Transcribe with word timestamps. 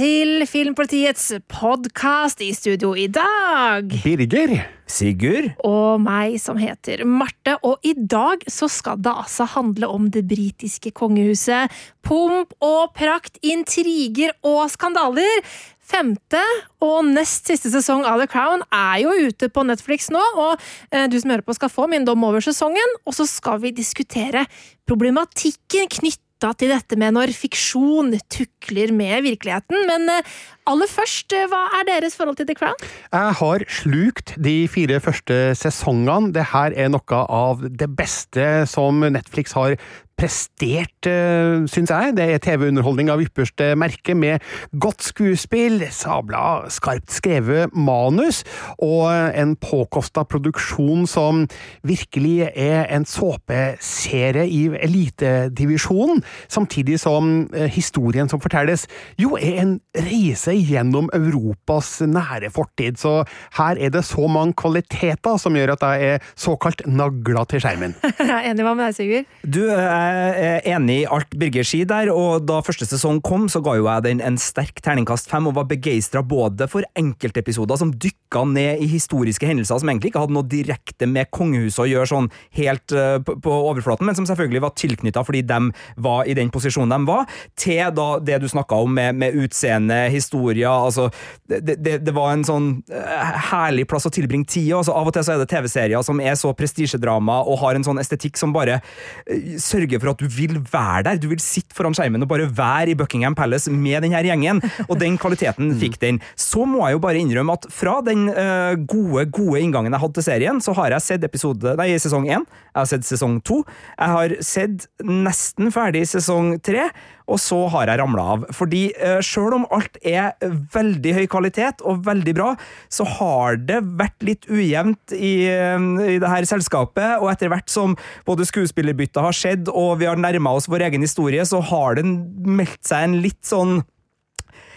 Til 0.00 0.46
Filmpolitiets 0.48 1.26
podkast 1.50 2.40
i 2.40 2.54
studio 2.56 2.94
i 2.96 3.04
dag. 3.12 3.90
Birger. 4.00 4.54
Sigurd? 4.88 5.50
Og 5.66 6.00
meg 6.00 6.38
som 6.40 6.56
heter 6.56 7.02
Marte. 7.04 7.58
Og 7.68 7.84
i 7.84 7.92
dag 7.92 8.46
så 8.48 8.64
skal 8.72 9.02
det 9.04 9.12
altså 9.12 9.44
handle 9.52 9.90
om 9.92 10.06
det 10.14 10.22
britiske 10.30 10.94
kongehuset. 10.96 11.68
Pomp 12.06 12.54
og 12.64 12.94
prakt, 12.96 13.36
intriger 13.44 14.32
og 14.40 14.70
skandaler. 14.72 15.44
Femte 15.90 16.40
og 16.80 17.04
nest 17.10 17.50
siste 17.50 17.68
sesong 17.74 18.06
av 18.08 18.22
The 18.22 18.30
Crown 18.30 18.64
er 18.72 19.02
jo 19.02 19.12
ute 19.28 19.50
på 19.52 19.66
Netflix 19.68 20.08
nå, 20.14 20.22
og 20.38 20.62
eh, 20.94 21.10
du 21.10 21.18
som 21.20 21.34
hører 21.34 21.44
på 21.44 21.58
skal 21.58 21.72
få 21.74 21.90
min 21.90 22.08
dom 22.08 22.24
over 22.24 22.40
sesongen. 22.46 22.96
Og 23.04 23.18
så 23.20 23.28
skal 23.28 23.60
vi 23.66 23.76
diskutere 23.76 24.46
problematikken 24.88 25.92
knytta 26.40 26.56
til 26.56 26.70
dette 26.72 26.96
med 26.96 27.12
når 27.12 27.32
fiksjon 27.36 28.14
tukler 28.32 28.92
med 28.96 29.24
virkeligheten. 29.26 29.84
Men 29.86 30.08
eh, 30.08 30.24
aller 30.66 30.88
først, 30.88 31.32
eh, 31.36 31.46
hva 31.50 31.68
er 31.80 31.84
deres 31.86 32.16
forhold 32.16 32.38
til 32.38 32.46
The 32.48 32.56
Crown? 32.56 32.76
Jeg 33.12 33.34
har 33.40 33.64
slukt 33.68 34.34
de 34.40 34.66
fire 34.68 35.00
første 35.00 35.54
sesongene. 35.54 36.32
Det 36.32 36.48
her 36.54 36.72
er 36.72 36.88
noe 36.88 37.20
av 37.28 37.60
det 37.60 37.90
beste 37.92 38.64
som 38.66 39.00
Netflix 39.04 39.52
har 39.52 39.76
prestert, 40.20 41.08
uh, 41.08 41.64
syns 41.70 41.92
jeg. 41.92 42.14
Det 42.18 42.26
er 42.28 42.42
TV-underholdning 42.44 43.10
av 43.12 43.22
ypperste 43.24 43.72
merke, 43.78 44.14
med 44.16 44.44
godt 44.82 45.04
skuespill, 45.06 45.80
sabla 45.94 46.66
skarpt 46.72 47.12
skrevet 47.14 47.72
manus, 47.72 48.42
og 48.82 49.08
en 49.10 49.54
påkosta 49.60 50.26
produksjon 50.28 51.06
som 51.08 51.46
virkelig 51.86 52.50
er 52.50 52.84
en 52.92 53.06
såpeserie 53.08 54.44
i 54.50 54.60
elitedivisjonen, 54.80 56.22
samtidig 56.52 57.00
som 57.00 57.46
uh, 57.54 57.66
historien 57.70 58.28
som 58.30 58.42
fortelles, 58.42 58.86
jo 59.20 59.38
er 59.40 59.62
en 59.64 59.76
reise 59.96 60.54
gjennom 60.56 61.08
Europas 61.16 61.98
nære 62.04 62.52
fortid. 62.52 63.00
Så 63.00 63.22
her 63.56 63.80
er 63.80 63.94
det 63.94 64.04
så 64.08 64.28
mange 64.28 64.56
kvaliteter 64.60 65.40
som 65.40 65.56
gjør 65.56 65.76
at 65.78 65.86
jeg 65.86 66.14
er 66.14 66.30
såkalt 66.36 66.84
nagla 66.90 67.46
til 67.48 67.62
skjermen. 67.62 67.96
Jeg 68.20 68.36
er 68.36 68.50
Enig 68.50 68.64
med 68.66 68.80
deg, 68.82 68.94
Sigurd? 68.96 69.28
Du, 69.46 69.60
jeg 69.70 70.09
er 70.10 70.66
enig 70.74 71.02
i 71.02 71.08
alt 71.08 71.34
Birger 71.40 71.66
sier 71.66 71.88
der, 71.88 72.10
og 72.12 72.46
da 72.48 72.60
første 72.64 72.86
sesong 72.88 73.20
kom, 73.24 73.48
så 73.50 73.62
ga 73.64 73.76
jo 73.78 73.86
jeg 73.88 74.06
den 74.06 74.22
en 74.24 74.38
sterk 74.40 74.80
terningkast 74.84 75.30
fem, 75.30 75.48
og 75.48 75.56
var 75.58 75.68
begeistra 75.70 76.22
både 76.26 76.68
for 76.70 76.86
enkeltepisoder 76.98 77.80
som 77.80 77.92
dykka 77.92 78.44
ned 78.50 78.82
i 78.82 78.88
historiske 78.90 79.46
hendelser 79.46 79.80
som 79.80 79.90
egentlig 79.90 80.12
ikke 80.12 80.24
hadde 80.24 80.36
noe 80.36 80.48
direkte 80.48 81.08
med 81.10 81.30
kongehuset 81.34 81.84
å 81.84 81.88
gjøre, 81.90 82.10
sånn 82.10 82.30
helt 82.58 82.94
uh, 82.96 83.18
på 83.20 83.54
overflaten, 83.70 84.06
men 84.08 84.18
som 84.18 84.28
selvfølgelig 84.28 84.64
var 84.64 84.76
tilknytta 84.78 85.24
fordi 85.26 85.42
de 85.46 85.60
var 86.02 86.28
i 86.30 86.36
den 86.38 86.52
posisjonen 86.52 86.94
de 86.94 87.10
var, 87.10 87.26
til 87.58 87.82
da 87.96 88.08
det 88.22 88.40
du 88.42 88.48
snakka 88.50 88.80
om 88.84 88.94
med, 88.96 89.18
med 89.20 89.36
utseende, 89.38 90.02
historier, 90.10 90.70
altså 90.70 91.08
det, 91.50 91.76
det, 91.80 91.98
det, 92.04 92.14
var 92.14 92.32
en 92.34 92.46
sånn 92.46 92.70
uh, 92.92 93.30
herlig 93.50 93.86
plass 93.90 94.06
å 94.08 94.12
tilbringe 94.14 94.48
tida. 94.50 94.80
Altså, 94.80 94.94
av 94.96 95.08
og 95.08 95.14
til 95.14 95.26
så 95.26 95.34
er 95.34 95.42
det 95.42 95.48
TV-serier 95.50 96.06
som 96.06 96.20
er 96.22 96.36
så 96.38 96.52
prestisjedrama 96.56 97.40
og 97.46 97.60
har 97.62 97.76
en 97.76 97.86
sånn 97.86 98.00
estetikk 98.02 98.38
som 98.40 98.54
bare 98.54 98.80
uh, 98.80 99.56
for 100.00 100.12
at 100.12 100.22
du 100.22 100.28
vil 100.30 100.58
være 100.72 101.04
der. 101.06 101.20
Du 101.20 101.28
vil 101.30 101.42
sitte 101.42 101.76
foran 101.76 101.96
skjermen 101.96 102.24
og 102.24 102.30
bare 102.30 102.48
være 102.48 102.92
i 102.92 102.96
Buckingham 102.98 103.36
Palace 103.38 103.72
med 103.72 104.02
denne 104.04 104.22
gjengen. 104.24 104.62
Og 104.88 104.98
den 105.00 105.18
kvaliteten 105.20 105.74
fikk 105.82 106.00
den. 106.02 106.20
Så 106.38 106.66
må 106.68 106.82
jeg 106.86 106.98
jo 106.98 107.04
bare 107.04 107.20
innrømme 107.20 107.56
at 107.58 107.68
fra 107.74 107.98
den 108.06 108.28
uh, 108.32 108.74
gode, 108.88 109.26
gode 109.34 109.62
inngangen 109.62 109.94
jeg 109.94 110.02
hadde 110.02 110.18
til 110.18 110.26
serien, 110.26 110.60
så 110.64 110.74
har 110.78 110.96
jeg 110.96 111.06
sett 111.06 111.26
episode, 111.26 111.76
nei, 111.78 111.92
sesong 112.00 112.26
én, 112.28 112.44
jeg 112.70 112.78
har 112.78 112.88
sett 112.88 113.06
sesong 113.06 113.38
to, 113.46 113.62
jeg 113.96 114.14
har 114.16 114.36
sett 114.44 114.86
nesten 115.04 115.72
ferdig 115.74 116.06
sesong 116.08 116.54
tre 116.64 116.88
og 117.30 117.40
så 117.42 117.60
har 117.72 117.90
jeg 117.90 118.00
ramla 118.00 118.26
av. 118.34 118.46
Fordi 118.56 118.82
uh, 118.98 119.18
sjøl 119.24 119.60
om 119.60 119.68
alt 119.74 119.98
er 120.06 120.34
veldig 120.74 121.14
høy 121.18 121.24
kvalitet 121.30 121.84
og 121.86 122.04
veldig 122.08 122.34
bra, 122.36 122.50
så 122.92 123.06
har 123.18 123.60
det 123.70 123.80
vært 124.00 124.26
litt 124.26 124.48
ujevnt 124.50 125.14
i, 125.16 125.34
uh, 125.48 125.78
i 126.06 126.18
det 126.22 126.32
her 126.34 126.48
selskapet, 126.50 127.20
og 127.20 127.30
etter 127.32 127.52
hvert 127.52 127.70
som 127.70 127.96
både 128.28 128.48
skuespillerbytta 128.48 129.24
har 129.24 129.36
skjedd, 129.36 129.70
og 129.70 130.00
vi 130.02 130.10
har 130.10 130.20
nærma 130.20 130.56
oss 130.58 130.68
vår 130.70 130.88
egen 130.90 131.06
historie, 131.06 131.44
så 131.46 131.62
har 131.70 131.98
det 132.00 132.06
meldt 132.06 132.82
seg 132.86 133.06
en 133.06 133.18
litt 133.24 133.42
sånn 133.46 133.80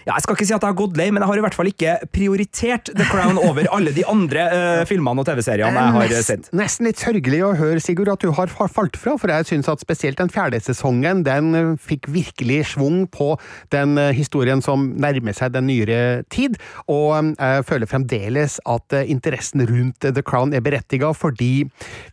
ja, 0.03 0.15
Jeg 0.15 0.25
skal 0.25 0.37
ikke 0.37 0.47
si 0.47 0.55
at 0.55 0.63
jeg 0.63 0.71
har 0.71 0.77
gått 0.77 0.97
lei, 0.99 1.07
men 1.13 1.23
jeg 1.23 1.31
har 1.31 1.39
i 1.39 1.43
hvert 1.45 1.57
fall 1.57 1.69
ikke 1.69 1.93
prioritert 2.15 2.91
The 2.91 3.07
Crown 3.09 3.39
over 3.41 3.67
alle 3.75 3.93
de 3.95 4.05
andre 4.09 4.45
uh, 4.51 4.81
filmene 4.89 5.23
og 5.23 5.27
TV-seriene 5.27 5.83
jeg 5.83 5.95
har 5.97 6.25
sett. 6.27 6.49
Nesten 6.55 6.89
litt 6.89 7.01
sørgelig 7.01 7.41
å 7.47 7.53
høre, 7.59 7.81
Sigurd, 7.83 8.11
at 8.13 8.23
du 8.23 8.33
har 8.35 8.51
falt 8.51 8.97
fra, 8.99 9.15
for 9.19 9.31
jeg 9.31 9.49
syns 9.49 9.69
at 9.71 9.83
spesielt 9.83 10.19
den 10.19 10.31
fjerde 10.33 10.59
sesongen 10.63 11.23
den 11.25 11.53
eh, 11.57 11.71
fikk 11.81 12.07
virkelig 12.11 12.59
schwung 12.73 13.03
på 13.11 13.33
den 13.73 13.97
historien 14.15 14.61
som 14.63 14.91
nærmer 15.01 15.35
seg 15.35 15.53
den 15.55 15.67
nyere 15.69 16.01
tid, 16.33 16.57
og 16.91 17.33
jeg 17.33 17.65
føler 17.67 17.89
fremdeles 17.89 18.59
at 18.69 18.95
interessen 19.03 19.65
rundt 19.69 20.05
The 20.05 20.23
Crown 20.25 20.53
er 20.55 20.63
berettiga, 20.65 21.13
fordi 21.17 21.65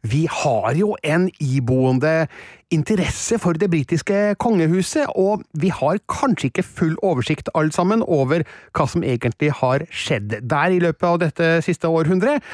vi 0.06 0.24
har 0.30 0.74
jo 0.78 0.94
en 1.06 1.28
iboende 1.40 2.26
interesse 2.70 3.38
for 3.42 3.58
det 3.58 3.70
britiske 3.70 4.34
kongehuset, 4.38 5.10
og 5.18 5.42
vi 5.58 5.72
har 5.74 5.98
kanskje 6.10 6.50
ikke 6.50 6.66
full 6.66 6.96
oversikt 7.02 7.50
alle 7.54 7.74
sammen 7.80 8.04
over 8.04 8.44
hva 8.76 8.88
som 8.90 9.06
egentlig 9.06 9.54
har 9.62 9.88
skjedd 9.88 10.42
der 10.44 10.76
i 10.76 10.82
løpet 10.84 11.08
av 11.08 11.24
dette 11.24 11.56
siste 11.66 11.90
århundret. 11.90 12.44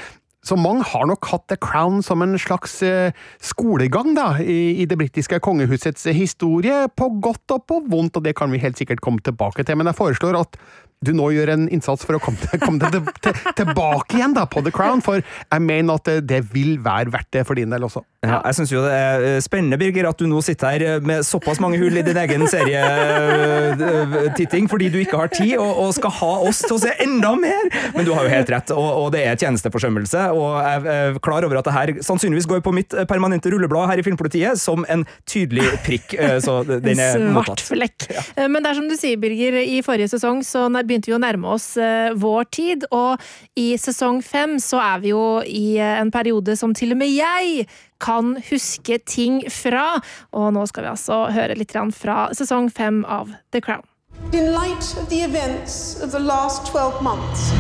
Så 0.47 0.55
mange 0.55 0.85
har 0.87 1.09
nok 1.11 1.27
hatt 1.27 1.49
The 1.51 1.57
Crown 1.59 2.05
som 2.07 2.23
en 2.23 2.37
slags 2.39 2.79
uh, 2.87 3.11
skolegang 3.43 4.15
da, 4.15 4.29
i, 4.39 4.87
det 4.87 4.99
britiske 4.99 5.41
kongehusets 5.43 6.07
historie, 6.15 6.85
på 6.95 7.09
godt 7.23 7.57
og 7.57 7.65
på 7.67 7.81
vondt, 7.91 8.21
og 8.21 8.27
det 8.27 8.37
kan 8.39 8.53
vi 8.55 8.63
helt 8.63 8.79
sikkert 8.79 9.03
komme 9.03 9.25
tilbake 9.27 9.67
til, 9.67 9.79
men 9.81 9.91
jeg 9.91 9.99
foreslår 9.99 10.39
at 10.39 10.61
du 11.05 11.13
nå 11.17 11.27
gjør 11.35 11.49
en 11.53 11.67
innsats 11.69 12.05
for 12.09 12.17
å 12.17 12.21
komme, 12.23 12.39
til, 12.41 12.61
komme 12.63 12.79
til, 12.81 13.03
til, 13.25 13.33
tilbake 13.59 14.17
igjen 14.17 14.35
da, 14.37 14.45
på 14.49 14.63
The 14.65 14.73
Crown, 14.75 15.01
for 15.05 15.17
jeg 15.21 15.61
mener 15.63 15.95
at 16.01 16.05
det, 16.09 16.17
det 16.31 16.41
vil 16.55 16.79
være 16.85 17.13
verdt 17.13 17.31
det 17.37 17.43
for 17.49 17.55
din 17.59 17.71
del 17.73 17.83
også. 17.87 18.01
Ja, 18.27 18.41
jeg 18.49 18.55
syns 18.59 18.73
jo 18.73 18.81
det 18.83 18.95
er 18.97 19.21
eh, 19.23 19.43
spennende, 19.45 19.79
Birger, 19.79 20.09
at 20.09 20.19
du 20.19 20.27
nå 20.27 20.41
sitter 20.43 20.67
her 20.73 20.83
eh, 20.87 21.03
med 21.07 21.23
såpass 21.27 21.61
mange 21.63 21.79
hull 21.79 21.97
i 22.01 22.03
din 22.07 22.17
egen 22.19 22.49
serietitting 22.51 24.69
fordi 24.73 24.89
du 24.91 24.99
ikke 24.99 25.17
har 25.21 25.29
tid 25.31 25.59
og, 25.61 25.73
og, 25.85 25.95
skal 25.95 26.11
ha 26.17 26.33
oss 26.49 26.59
til 26.65 26.75
å 26.75 26.79
se 26.83 26.91
enda 27.05 27.31
mer! 27.39 27.65
Men 27.95 28.05
du 28.09 28.13
har 28.17 28.23
jo 28.27 28.31
helt 28.33 28.51
rett, 28.53 28.71
og, 28.75 28.89
og 29.05 29.13
det 29.15 29.23
er 29.29 29.37
tjenesteforsømmelse. 29.39 30.21
Og 30.35 30.49
jeg 30.65 30.77
er 30.97 31.19
klar 31.23 31.43
over 31.47 31.57
at 31.61 31.67
det 31.69 31.77
her 31.77 31.89
sannsynligvis 32.05 32.51
går 32.51 32.61
på 32.65 32.73
mitt 32.75 32.91
permanente 33.09 33.51
rulleblad 33.53 33.89
her 33.93 33.99
i 34.01 34.05
Filmpolitiet 34.07 34.55
som 34.61 34.85
en 34.91 35.03
tydelig 35.29 35.67
prikk. 35.87 36.09
Så 36.43 36.53
den 36.67 36.99
er 36.99 37.19
mottatt. 37.31 37.61
Svart 37.61 37.63
flekk. 37.69 37.99
Ja. 38.11 38.21
Men 38.51 38.63
det 38.65 38.71
er 38.73 38.77
som 38.81 38.89
du 38.91 38.97
sier, 38.99 39.17
Birger, 39.21 39.53
i 39.61 39.83
forrige 39.87 40.09
sesong 40.17 40.39
så 40.47 40.69
begynte 40.87 41.11
vi 41.11 41.17
å 41.17 41.23
nærme 41.23 41.51
oss 41.57 41.75
vår 42.17 42.49
tid, 42.55 42.87
og 42.95 43.21
i 43.59 43.75
sesong 43.81 44.23
fem 44.25 44.57
så 44.63 44.81
er 44.83 45.03
vi 45.03 45.13
jo 45.13 45.43
i 45.43 45.77
en 45.83 46.11
periode 46.15 46.57
som 46.57 46.75
til 46.77 46.95
og 46.95 47.01
med 47.03 47.13
jeg 47.13 47.67
kan 48.03 48.37
huske 48.51 48.99
ting 49.09 49.43
fra. 49.51 49.99
Og 50.37 50.53
nå 50.57 50.65
skal 50.71 50.87
vi 50.87 50.93
altså 50.95 51.27
høre 51.35 51.57
litt 51.59 51.77
fra 51.97 52.29
sesong 52.37 52.71
fem 52.71 53.05
av 53.05 53.35
The 53.53 53.61
Crown. 53.61 53.85
In 54.33 54.53
light 54.55 54.97
of 54.97 55.09
the 55.11 55.23
events 55.23 56.01
of 56.03 56.11
the 56.11 56.19
last 56.19 56.67
12 56.73 57.03
months, 57.03 57.53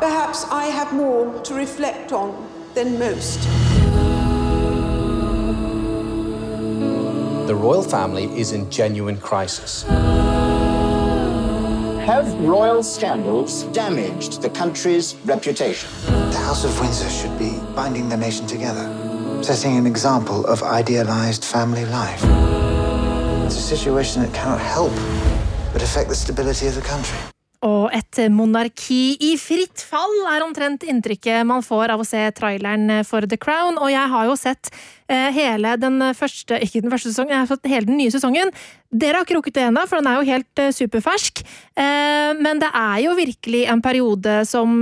perhaps 0.00 0.44
I 0.50 0.66
have 0.66 0.92
more 0.92 1.40
to 1.44 1.54
reflect 1.54 2.12
on 2.12 2.34
than 2.74 2.98
most. 2.98 3.40
The 7.46 7.56
royal 7.56 7.82
family 7.82 8.26
is 8.38 8.52
in 8.52 8.70
genuine 8.70 9.16
crisis. 9.16 9.84
Have 12.10 12.34
royal 12.40 12.82
scandals 12.82 13.62
damaged 13.72 14.42
the 14.42 14.50
country's 14.50 15.14
reputation? 15.24 15.88
The 16.06 16.38
House 16.38 16.64
of 16.64 16.80
Windsor 16.80 17.08
should 17.08 17.38
be 17.38 17.60
binding 17.76 18.08
the 18.08 18.16
nation 18.16 18.48
together, 18.48 18.84
setting 19.44 19.76
an 19.76 19.86
example 19.86 20.44
of 20.46 20.60
idealized 20.64 21.44
family 21.44 21.84
life. 21.84 22.20
It's 23.46 23.54
a 23.54 23.62
situation 23.62 24.22
that 24.22 24.34
cannot 24.34 24.58
help 24.58 24.92
but 25.72 25.84
affect 25.84 26.08
the 26.08 26.16
stability 26.16 26.66
of 26.66 26.74
the 26.74 26.80
country. 26.80 27.16
Og 27.66 27.90
et 27.92 28.16
monarki 28.32 29.18
i 29.20 29.34
fritt 29.36 29.82
fall 29.84 30.14
er 30.30 30.40
omtrent 30.40 30.84
inntrykket 30.88 31.44
man 31.44 31.60
får 31.64 31.92
av 31.92 32.00
å 32.00 32.06
se 32.08 32.22
traileren 32.32 33.02
for 33.04 33.26
The 33.28 33.36
Crown. 33.36 33.76
Og 33.76 33.90
jeg 33.92 34.12
har 34.14 34.28
jo 34.30 34.36
sett 34.40 34.70
eh, 35.12 35.28
hele 35.36 35.74
den 35.76 36.00
første 36.16 36.56
ikke 36.64 36.80
den 36.80 36.92
første 36.92 37.10
sesongen, 37.12 37.34
jeg 37.34 37.42
har 37.42 37.50
sett 37.50 37.68
hele 37.68 37.90
den 37.90 37.98
nye 38.00 38.12
sesongen. 38.14 38.52
Dere 38.88 39.20
har 39.20 39.28
ikke 39.28 39.36
rukket 39.36 39.58
det 39.58 39.66
ennå, 39.66 39.82
for 39.90 40.00
den 40.00 40.08
er 40.08 40.16
jo 40.16 40.30
helt 40.30 40.62
eh, 40.64 40.70
superfersk. 40.72 41.42
Eh, 41.76 42.30
men 42.40 42.62
det 42.62 42.70
er 42.80 43.02
jo 43.04 43.12
virkelig 43.18 43.66
en 43.74 43.82
periode 43.84 44.38
som, 44.48 44.78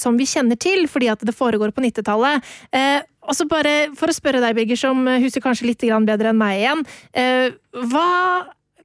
som 0.00 0.16
vi 0.16 0.28
kjenner 0.28 0.56
til, 0.60 0.86
fordi 0.88 1.10
at 1.12 1.20
det 1.26 1.36
foregår 1.36 1.74
på 1.76 1.84
90-tallet. 1.84 2.48
Og 3.28 3.36
så 3.36 3.44
bare 3.46 3.90
For 3.98 4.08
å 4.08 4.14
spørre 4.16 4.40
deg, 4.40 4.56
Birger, 4.56 4.78
som 4.80 5.04
husker 5.20 5.44
kanskje 5.44 5.68
litt 5.68 5.84
bedre 6.08 6.32
enn 6.32 6.40
meg 6.40 6.62
igjen. 6.62 6.82
Hva 7.92 8.08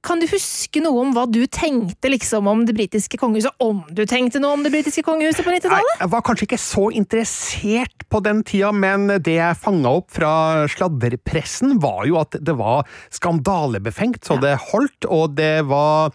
kan 0.06 0.22
du 0.22 0.26
huske 0.30 0.82
noe 0.84 1.02
om 1.02 1.12
hva 1.16 1.24
du 1.30 1.40
tenkte 1.50 2.10
liksom 2.12 2.46
om 2.50 2.62
det 2.68 2.76
britiske 2.76 3.18
kongehuset? 3.20 3.54
Om 3.62 3.82
du 3.90 4.04
tenkte 4.08 4.40
noe 4.42 4.54
om 4.56 4.62
det 4.62 4.72
britiske 4.74 5.02
kongehuset 5.06 5.42
på 5.46 5.54
90-tallet? 5.54 5.98
Jeg 6.02 6.12
var 6.12 6.24
kanskje 6.26 6.46
ikke 6.46 6.60
så 6.62 6.86
interessert 6.94 8.06
på 8.12 8.22
den 8.22 8.44
tida, 8.46 8.70
men 8.70 9.08
det 9.16 9.38
jeg 9.38 9.60
fanga 9.62 9.96
opp 9.98 10.12
fra 10.14 10.32
sladderpressen, 10.70 11.76
var 11.82 12.04
jo 12.08 12.20
at 12.22 12.38
det 12.38 12.54
var 12.58 12.86
skandalebefengt 13.14 14.26
så 14.26 14.38
det 14.42 14.56
holdt, 14.70 15.08
og 15.10 15.34
det 15.38 15.66
var 15.66 16.14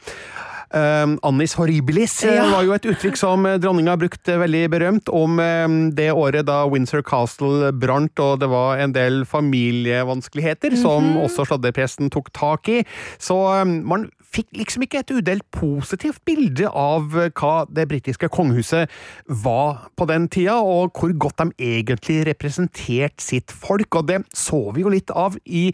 Um, 0.71 1.17
Annis 1.27 1.57
horribilis 1.59 2.13
eh, 2.23 2.37
ja. 2.37 2.45
var 2.47 2.63
jo 2.63 2.71
et 2.71 2.85
uttrykk 2.87 3.17
som 3.19 3.43
eh, 3.43 3.57
dronninga 3.59 3.97
brukte 3.99 4.37
veldig 4.39 4.61
berømt 4.71 5.09
om 5.11 5.35
um, 5.35 5.75
det 5.97 6.07
året 6.15 6.47
da 6.47 6.61
Windsor 6.71 7.03
Castle 7.03 7.73
brant, 7.75 8.15
og 8.23 8.39
det 8.39 8.47
var 8.51 8.79
en 8.79 8.95
del 8.95 9.25
familievanskeligheter 9.27 10.71
mm 10.71 10.77
-hmm. 10.77 10.81
som 10.81 11.03
mhm. 11.03 11.17
også 11.25 11.45
sladderpresten 11.45 12.09
tok 12.09 12.31
tak 12.33 12.69
i. 12.69 12.83
Så 13.19 13.35
um, 13.61 13.83
man 13.83 14.09
fikk 14.31 14.47
liksom 14.55 14.83
ikke 14.83 14.99
et 14.99 15.11
udelt 15.11 15.43
positivt 15.51 16.23
bilde 16.25 16.69
av 16.69 17.11
hva 17.11 17.65
det 17.67 17.87
britiske 17.91 18.29
kongehuset 18.29 18.89
var 19.27 19.89
på 19.97 20.05
den 20.05 20.29
tida, 20.29 20.55
og 20.55 20.91
hvor 20.95 21.11
godt 21.17 21.37
de 21.37 21.51
egentlig 21.59 22.27
representerte 22.27 23.23
sitt 23.23 23.51
folk, 23.51 23.95
og 23.95 24.07
det 24.07 24.23
så 24.33 24.71
vi 24.75 24.81
jo 24.81 24.89
litt 24.89 25.11
av 25.11 25.35
i 25.45 25.73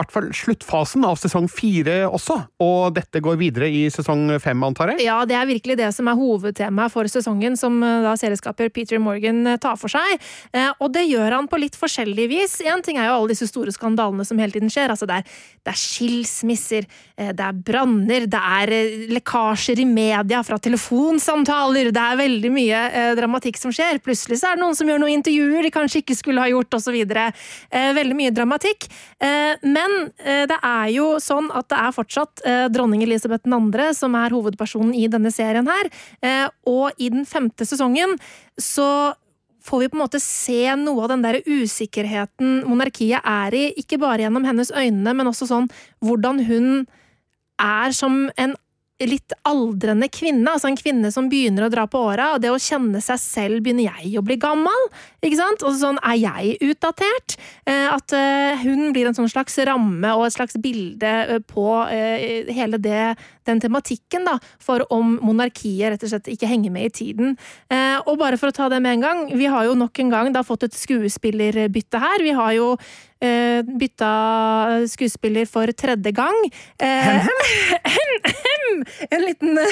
hvert 0.00 0.14
fall 0.14 0.30
sluttfasen 0.34 1.04
av 1.06 1.18
sesong 1.20 1.48
fire 1.50 2.02
også, 2.08 2.36
og 2.64 2.94
dette 2.96 3.22
går 3.22 3.38
videre 3.40 3.68
i 3.70 3.86
sesong 3.92 4.28
fem, 4.42 4.60
antar 4.66 4.94
jeg? 4.94 5.04
Ja, 5.06 5.20
det 5.28 5.36
er 5.36 5.48
virkelig 5.48 5.76
det 5.80 5.90
som 5.94 6.08
er 6.10 6.18
hovedtemaet 6.18 6.92
for 6.92 7.08
sesongen, 7.10 7.56
som 7.60 7.78
eh, 7.84 8.00
da 8.04 8.14
serieskaper 8.18 8.70
Peter 8.74 9.00
Morgan 9.02 9.42
eh, 9.46 9.58
tar 9.60 9.78
for 9.80 9.92
seg. 9.92 10.20
Eh, 10.52 10.70
og 10.78 10.92
det 10.94 11.06
gjør 11.08 11.36
han 11.38 11.48
på 11.50 11.60
litt 11.60 11.78
forskjellig 11.78 12.28
vis. 12.30 12.58
Én 12.64 12.84
ting 12.84 13.00
er 13.00 13.10
jo 13.10 13.18
alle 13.18 13.32
disse 13.32 13.48
store 13.50 13.74
skandalene 13.74 14.26
som 14.26 14.40
hele 14.40 14.54
tiden 14.54 14.72
skjer. 14.72 14.92
altså 14.92 15.08
Det 15.08 15.20
er, 15.20 15.38
det 15.64 15.74
er 15.74 15.80
skilsmisser, 15.80 16.88
det 17.20 17.44
er 17.44 17.58
branner, 17.66 18.26
det 18.30 18.40
er 18.40 18.72
lekkasjer 19.12 19.82
i 19.82 19.86
media 19.88 20.40
fra 20.46 20.56
telefonsamtaler, 20.62 21.90
det 21.94 22.04
er 22.04 22.20
veldig 22.20 22.52
mye 22.54 22.80
dramatikk 23.18 23.58
som 23.60 23.74
skjer. 23.74 24.00
Plutselig 24.04 24.40
så 24.40 24.50
er 24.50 24.58
det 24.58 24.64
noen 24.64 24.78
som 24.78 24.88
gjør 24.88 25.02
noen 25.02 25.18
intervjuer 25.18 25.66
de 25.66 25.72
kanskje 25.74 26.00
ikke 26.02 26.16
skulle 26.18 26.44
ha 26.44 26.50
gjort, 26.50 26.78
osv. 26.78 26.96
Veldig 28.00 28.16
mye 28.16 28.32
dramatikk. 28.34 28.88
Men 29.20 29.89
men 29.90 30.10
eh, 30.24 30.44
det 30.48 30.58
er 30.62 30.90
jo 30.94 31.14
sånn 31.22 31.50
at 31.54 31.68
det 31.70 31.78
er 31.78 31.94
fortsatt 31.94 32.42
eh, 32.46 32.66
dronning 32.72 33.02
Elisabeth 33.04 33.48
2. 33.48 33.88
som 33.96 34.14
er 34.18 34.34
hovedpersonen 34.34 34.94
i 34.96 35.06
denne 35.10 35.32
serien 35.34 35.68
her. 35.70 35.90
Eh, 36.22 36.46
og 36.70 36.96
i 36.98 37.10
den 37.12 37.26
femte 37.28 37.66
sesongen 37.68 38.16
så 38.60 39.14
får 39.64 39.82
vi 39.82 39.90
på 39.92 39.98
en 39.98 40.04
måte 40.04 40.22
se 40.24 40.62
noe 40.80 41.04
av 41.04 41.12
den 41.12 41.24
der 41.24 41.40
usikkerheten 41.44 42.62
monarkiet 42.68 43.20
er 43.26 43.56
i, 43.56 43.66
ikke 43.82 44.00
bare 44.00 44.24
gjennom 44.24 44.46
hennes 44.48 44.72
øyne, 44.72 45.12
men 45.12 45.28
også 45.28 45.50
sånn 45.50 45.68
hvordan 46.00 46.40
hun 46.48 46.70
er 47.60 47.92
som 47.92 48.22
en 48.40 48.56
litt 49.08 49.32
aldrende 49.48 50.08
kvinne, 50.12 50.44
altså 50.52 50.68
en 50.68 50.78
kvinne 50.78 51.10
som 51.12 51.30
begynner 51.30 51.66
å 51.66 51.70
dra 51.72 51.86
på 51.88 52.02
åra, 52.10 52.34
og 52.34 52.42
det 52.42 52.50
å 52.52 52.60
kjenne 52.60 53.00
seg 53.04 53.20
selv 53.20 53.64
Begynner 53.64 53.90
jeg 53.90 54.14
å 54.16 54.24
bli 54.24 54.36
gammel? 54.40 54.86
Ikke 55.20 55.38
sant? 55.38 55.64
Og 55.66 55.74
sånn, 55.76 55.98
er 56.06 56.16
jeg 56.20 56.54
utdatert? 56.64 57.36
Eh, 57.68 57.86
at 57.90 58.14
eh, 58.16 58.62
hun 58.62 58.90
blir 58.94 59.08
en 59.08 59.16
sånn 59.16 59.28
slags 59.30 59.58
ramme 59.68 60.14
og 60.16 60.26
et 60.26 60.36
slags 60.36 60.56
bilde 60.62 61.10
eh, 61.26 61.42
på 61.44 61.66
hele 61.90 62.80
det, 62.80 63.14
den 63.48 63.60
tematikken, 63.62 64.24
da, 64.28 64.38
for 64.62 64.84
om 64.94 65.18
monarkiet 65.24 65.94
rett 65.94 66.06
og 66.06 66.12
slett 66.12 66.30
ikke 66.32 66.48
henger 66.50 66.72
med 66.72 66.88
i 66.88 66.94
tiden. 67.00 67.36
Og 68.06 68.16
bare 68.20 68.38
for 68.40 68.50
å 68.50 68.54
ta 68.54 68.68
det 68.72 68.80
med 68.82 68.98
en 68.98 69.04
gang, 69.04 69.22
vi 69.36 69.48
har 69.50 69.66
jo 69.68 69.76
nok 69.78 70.00
en 70.02 70.12
gang 70.12 70.32
da 70.34 70.42
fått 70.46 70.66
et 70.68 70.76
skuespillerbytte 70.76 72.00
her. 72.02 72.24
Vi 72.24 72.34
har 72.36 72.54
jo 72.56 72.72
bytta 73.20 74.86
skuespiller 74.88 75.44
for 75.48 75.68
tredje 75.76 76.12
gang. 76.16 76.38
en 79.10 79.24
liten 79.24 79.58
uh, 79.58 79.64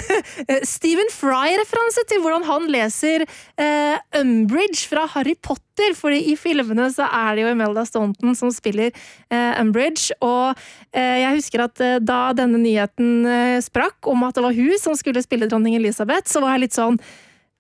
Stephen 0.67 1.11
Fry-referanse 1.13 2.05
til 2.11 2.21
hvordan 2.23 2.45
han 2.49 2.69
leser 2.73 3.25
uh, 3.25 4.21
Umbridge 4.21 4.89
fra 4.91 5.07
Harry 5.15 5.35
Potter. 5.41 5.95
fordi 5.95 6.33
i 6.33 6.37
filmene 6.37 6.91
så 6.91 7.07
er 7.07 7.37
det 7.37 7.43
jo 7.45 7.51
Imelda 7.53 7.85
Staunton 7.87 8.35
som 8.35 8.51
spiller 8.51 8.91
Umbridge. 9.31 10.11
Og 10.21 10.59
jeg 10.91 11.37
husker 11.37 11.63
at 11.69 11.79
da 12.03 12.33
denne 12.35 12.59
nyheten 12.59 13.63
sprakk 13.63 14.07
om 14.11 14.25
at 14.27 14.35
det 14.35 14.43
var 14.43 14.59
hun 14.59 14.75
som 14.83 14.97
skulle 14.99 15.23
spille 15.23 15.47
dronning 15.47 15.77
Elisabeth, 15.79 16.27
så 16.27 16.43
var 16.43 16.57
jeg 16.57 16.65
litt 16.65 16.75
sånn 16.75 16.99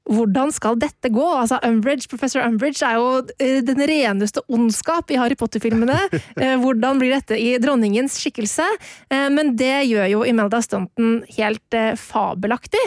hvordan 0.08 0.52
skal 0.54 0.78
dette 0.80 1.10
gå? 1.12 1.24
Altså, 1.36 1.58
Umbridge, 1.66 2.08
Professor 2.10 2.44
Umbridge 2.44 2.84
er 2.86 2.96
jo 2.98 3.08
eh, 3.38 3.60
den 3.64 3.82
reneste 3.88 4.42
ondskap 4.48 5.12
i 5.12 5.20
Harry 5.20 5.38
Potter-filmene. 5.38 5.98
Eh, 6.38 6.54
hvordan 6.60 7.00
blir 7.00 7.10
dette 7.10 7.34
i 7.40 7.56
dronningens 7.58 8.14
skikkelse? 8.20 8.64
Eh, 9.10 9.26
men 9.32 9.54
det 9.58 9.88
gjør 9.88 10.06
jo 10.12 10.20
Imelda 10.28 10.60
Stunton 10.62 11.22
helt 11.34 11.76
fabelaktig. 11.98 12.82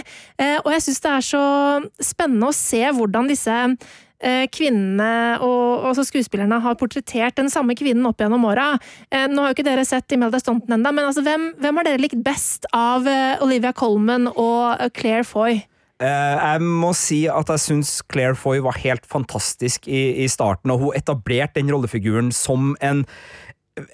Og 0.64 0.70
jeg 0.72 0.84
syns 0.86 1.02
det 1.04 1.12
er 1.12 1.26
så 1.26 1.44
spennende 2.04 2.50
å 2.50 2.56
se 2.56 2.80
hvordan 2.96 3.28
disse 3.30 3.58
kvinnene 4.54 5.42
og 5.44 5.88
også 5.90 6.06
skuespillerne 6.08 6.62
har 6.64 6.78
portrettert 6.80 7.40
den 7.40 7.50
samme 7.52 7.76
kvinnen 7.78 8.06
opp 8.08 8.22
gjennom 8.22 8.46
åra. 8.48 8.70
Nå 9.12 9.44
har 9.44 9.52
jo 9.52 9.58
ikke 9.58 9.68
dere 9.68 9.86
sett 9.88 10.16
Imelda 10.16 10.40
Stunton 10.42 10.78
ennå, 10.78 10.94
men 10.94 11.10
altså, 11.10 11.26
hvem, 11.26 11.50
hvem, 11.62 11.82
har 11.82 11.90
dere 11.90 12.04
likt 12.04 12.22
best 12.26 12.70
av 12.78 13.10
Olivia 13.44 13.74
Colman 13.76 14.30
og 14.32 14.88
Claire 14.98 15.28
Foy? 15.28 15.64
Eh, 16.02 16.38
jeg 16.42 16.66
må 16.66 16.96
si 16.98 17.20
at 17.30 17.52
jeg 17.54 17.62
syns 17.62 17.92
Claire 18.10 18.38
Foy 18.40 18.62
var 18.66 18.80
helt 18.82 19.06
fantastisk 19.10 19.86
i, 19.86 20.24
i 20.24 20.28
starten, 20.32 20.74
og 20.74 20.82
hun 20.82 20.98
etablerte 20.98 21.60
den 21.60 21.70
rollefiguren 21.74 22.32
som 22.34 22.74
en 22.82 23.06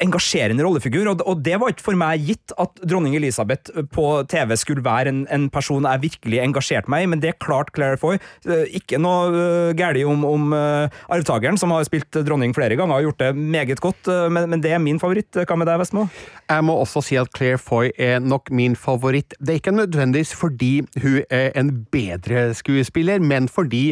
engasjerende 0.02 0.64
rollefigur, 0.66 1.06
og, 1.12 1.22
og, 1.30 1.42
det 1.46 1.58
var 1.62 1.70
ikke 1.70 1.86
for 1.86 1.98
meg 2.00 2.24
gitt 2.26 2.54
at 2.58 2.80
dronning 2.82 3.14
Elisabeth 3.18 3.70
på 3.94 4.06
TV 4.30 4.56
skulle 4.58 4.84
være 4.86 5.12
en, 5.14 5.20
en 5.34 5.48
person 5.54 5.86
jeg 5.86 6.04
virkelig 6.08 6.40
engasjerte 6.42 6.90
meg 6.90 7.06
i, 7.06 7.10
men 7.12 7.22
det 7.22 7.36
klarte 7.44 7.76
Claire 7.76 8.00
Foy. 8.02 8.18
Eh, 8.50 8.66
ikke 8.80 8.98
noe 9.02 9.30
uh, 9.36 9.76
galt 9.78 10.02
om, 10.10 10.26
om 10.26 10.56
uh, 10.56 10.90
arvtakeren, 11.14 11.60
som 11.62 11.76
har 11.76 11.86
spilt 11.88 12.18
dronning 12.26 12.56
flere 12.58 12.78
ganger 12.80 12.98
og 12.98 13.10
gjort 13.10 13.22
det 13.22 13.32
meget 13.38 13.82
godt, 13.84 14.10
uh, 14.10 14.26
men, 14.34 14.50
men, 14.50 14.64
det 14.66 14.74
er 14.74 14.82
min 14.82 15.02
favoritt. 15.02 15.30
Hva 15.38 15.60
med 15.60 15.70
deg, 15.70 15.78
Vestmo? 15.84 16.08
Jeg 16.50 16.66
må 16.66 16.80
også 16.82 17.04
si 17.06 17.20
at 17.22 17.30
Claire 17.38 17.62
Foy 17.62 17.92
er 17.94 18.18
nok 18.24 18.50
min 18.50 18.76
favoritt. 18.80 19.38
Det 19.38 19.54
er 19.54 19.62
ikke 19.62 19.78
nødvendigvis 19.78 20.34
fordi 20.38 20.72
hun 21.04 21.22
er 21.30 21.54
en 21.60 21.76
bedre 21.94 22.50
skuespiller, 22.58 23.22
men 23.22 23.46
fordi 23.52 23.92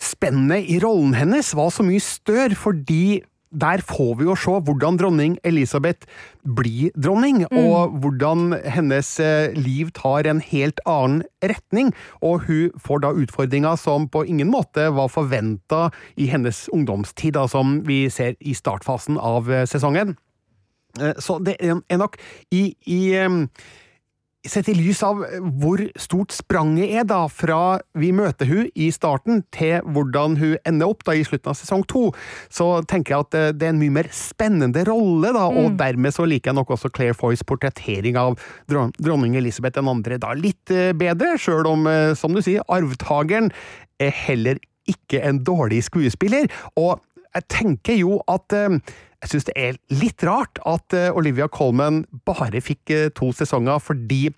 spennet 0.00 0.70
i 0.70 0.78
rollen 0.80 1.12
hennes 1.18 1.50
var 1.56 1.74
så 1.74 1.84
mye 1.84 2.00
større 2.00 2.56
fordi 2.56 3.20
der 3.50 3.82
får 3.82 4.14
vi 4.20 4.26
jo 4.28 4.36
se 4.38 4.52
hvordan 4.62 4.98
dronning 5.00 5.36
Elisabeth 5.44 6.06
blir 6.44 6.94
dronning, 6.94 7.42
mm. 7.50 7.58
og 7.58 7.96
hvordan 8.02 8.54
hennes 8.62 9.10
eh, 9.20 9.50
liv 9.58 9.90
tar 9.96 10.28
en 10.30 10.40
helt 10.44 10.80
annen 10.86 11.24
retning. 11.42 11.92
Og 12.22 12.46
hun 12.46 12.70
får 12.78 13.02
da 13.04 13.12
utfordringer 13.12 13.76
som 13.80 14.08
på 14.08 14.24
ingen 14.24 14.52
måte 14.52 14.86
var 14.94 15.10
forventa 15.10 15.88
i 16.16 16.30
hennes 16.30 16.68
ungdomstid, 16.72 17.34
da, 17.34 17.46
som 17.50 17.80
vi 17.86 18.04
ser 18.10 18.38
i 18.40 18.54
startfasen 18.54 19.18
av 19.18 19.50
eh, 19.50 19.66
sesongen. 19.66 20.14
Eh, 21.00 21.16
så 21.18 21.40
det 21.42 21.58
er 21.60 21.98
nok 21.98 22.18
i, 22.54 22.70
i 22.86 23.02
Sett 24.48 24.70
i 24.72 24.72
lys 24.72 25.02
av 25.04 25.18
hvor 25.60 25.82
stort 26.00 26.32
spranget 26.32 26.94
er 26.96 27.04
da 27.04 27.26
fra 27.28 27.76
vi 28.00 28.08
møter 28.16 28.48
hun 28.48 28.70
i 28.72 28.86
starten, 28.88 29.42
til 29.52 29.84
hvordan 29.84 30.38
hun 30.40 30.54
ender 30.64 30.88
opp 30.88 31.04
da 31.04 31.12
i 31.12 31.26
slutten 31.28 31.52
av 31.52 31.58
sesong 31.58 31.84
to, 31.90 32.06
så 32.48 32.70
tenker 32.88 33.12
jeg 33.12 33.26
at 33.26 33.36
eh, 33.36 33.50
det 33.52 33.68
er 33.68 33.74
en 33.74 33.82
mye 33.82 33.92
mer 33.98 34.08
spennende 34.16 34.86
rolle, 34.88 35.34
da, 35.36 35.44
mm. 35.44 35.58
og 35.60 35.76
dermed 35.82 36.16
så 36.16 36.24
liker 36.24 36.54
jeg 36.54 36.56
nok 36.56 36.72
også 36.72 36.88
Claire 36.96 37.18
Foys 37.18 37.44
portrettering 37.44 38.16
av 38.16 38.40
dronning 38.70 39.36
Elisabeth 39.36 39.76
den 39.76 39.92
andre 39.92 40.16
da 40.22 40.32
litt 40.38 40.72
eh, 40.72 40.94
bedre, 40.96 41.34
sjøl 41.36 41.68
om, 41.68 41.84
eh, 41.90 42.14
som 42.16 42.32
du 42.32 42.40
sier, 42.40 42.64
arvtakeren 42.72 43.52
er 44.00 44.16
heller 44.24 44.62
ikke 44.88 45.20
en 45.20 45.44
dårlig 45.44 45.84
skuespiller, 45.90 46.48
og 46.80 46.96
jeg 47.36 47.46
tenker 47.52 48.00
jo 48.00 48.22
at 48.24 48.56
jeg 49.20 49.32
syns 49.32 49.48
det 49.50 49.56
er 49.58 49.78
litt 50.00 50.24
rart 50.24 50.60
at 50.68 50.96
uh, 50.96 51.10
Olivia 51.18 51.48
Colman 51.52 52.04
bare 52.28 52.62
fikk 52.64 52.92
uh, 52.94 53.08
to 53.16 53.30
sesonger, 53.36 53.80
fordi 53.82 54.30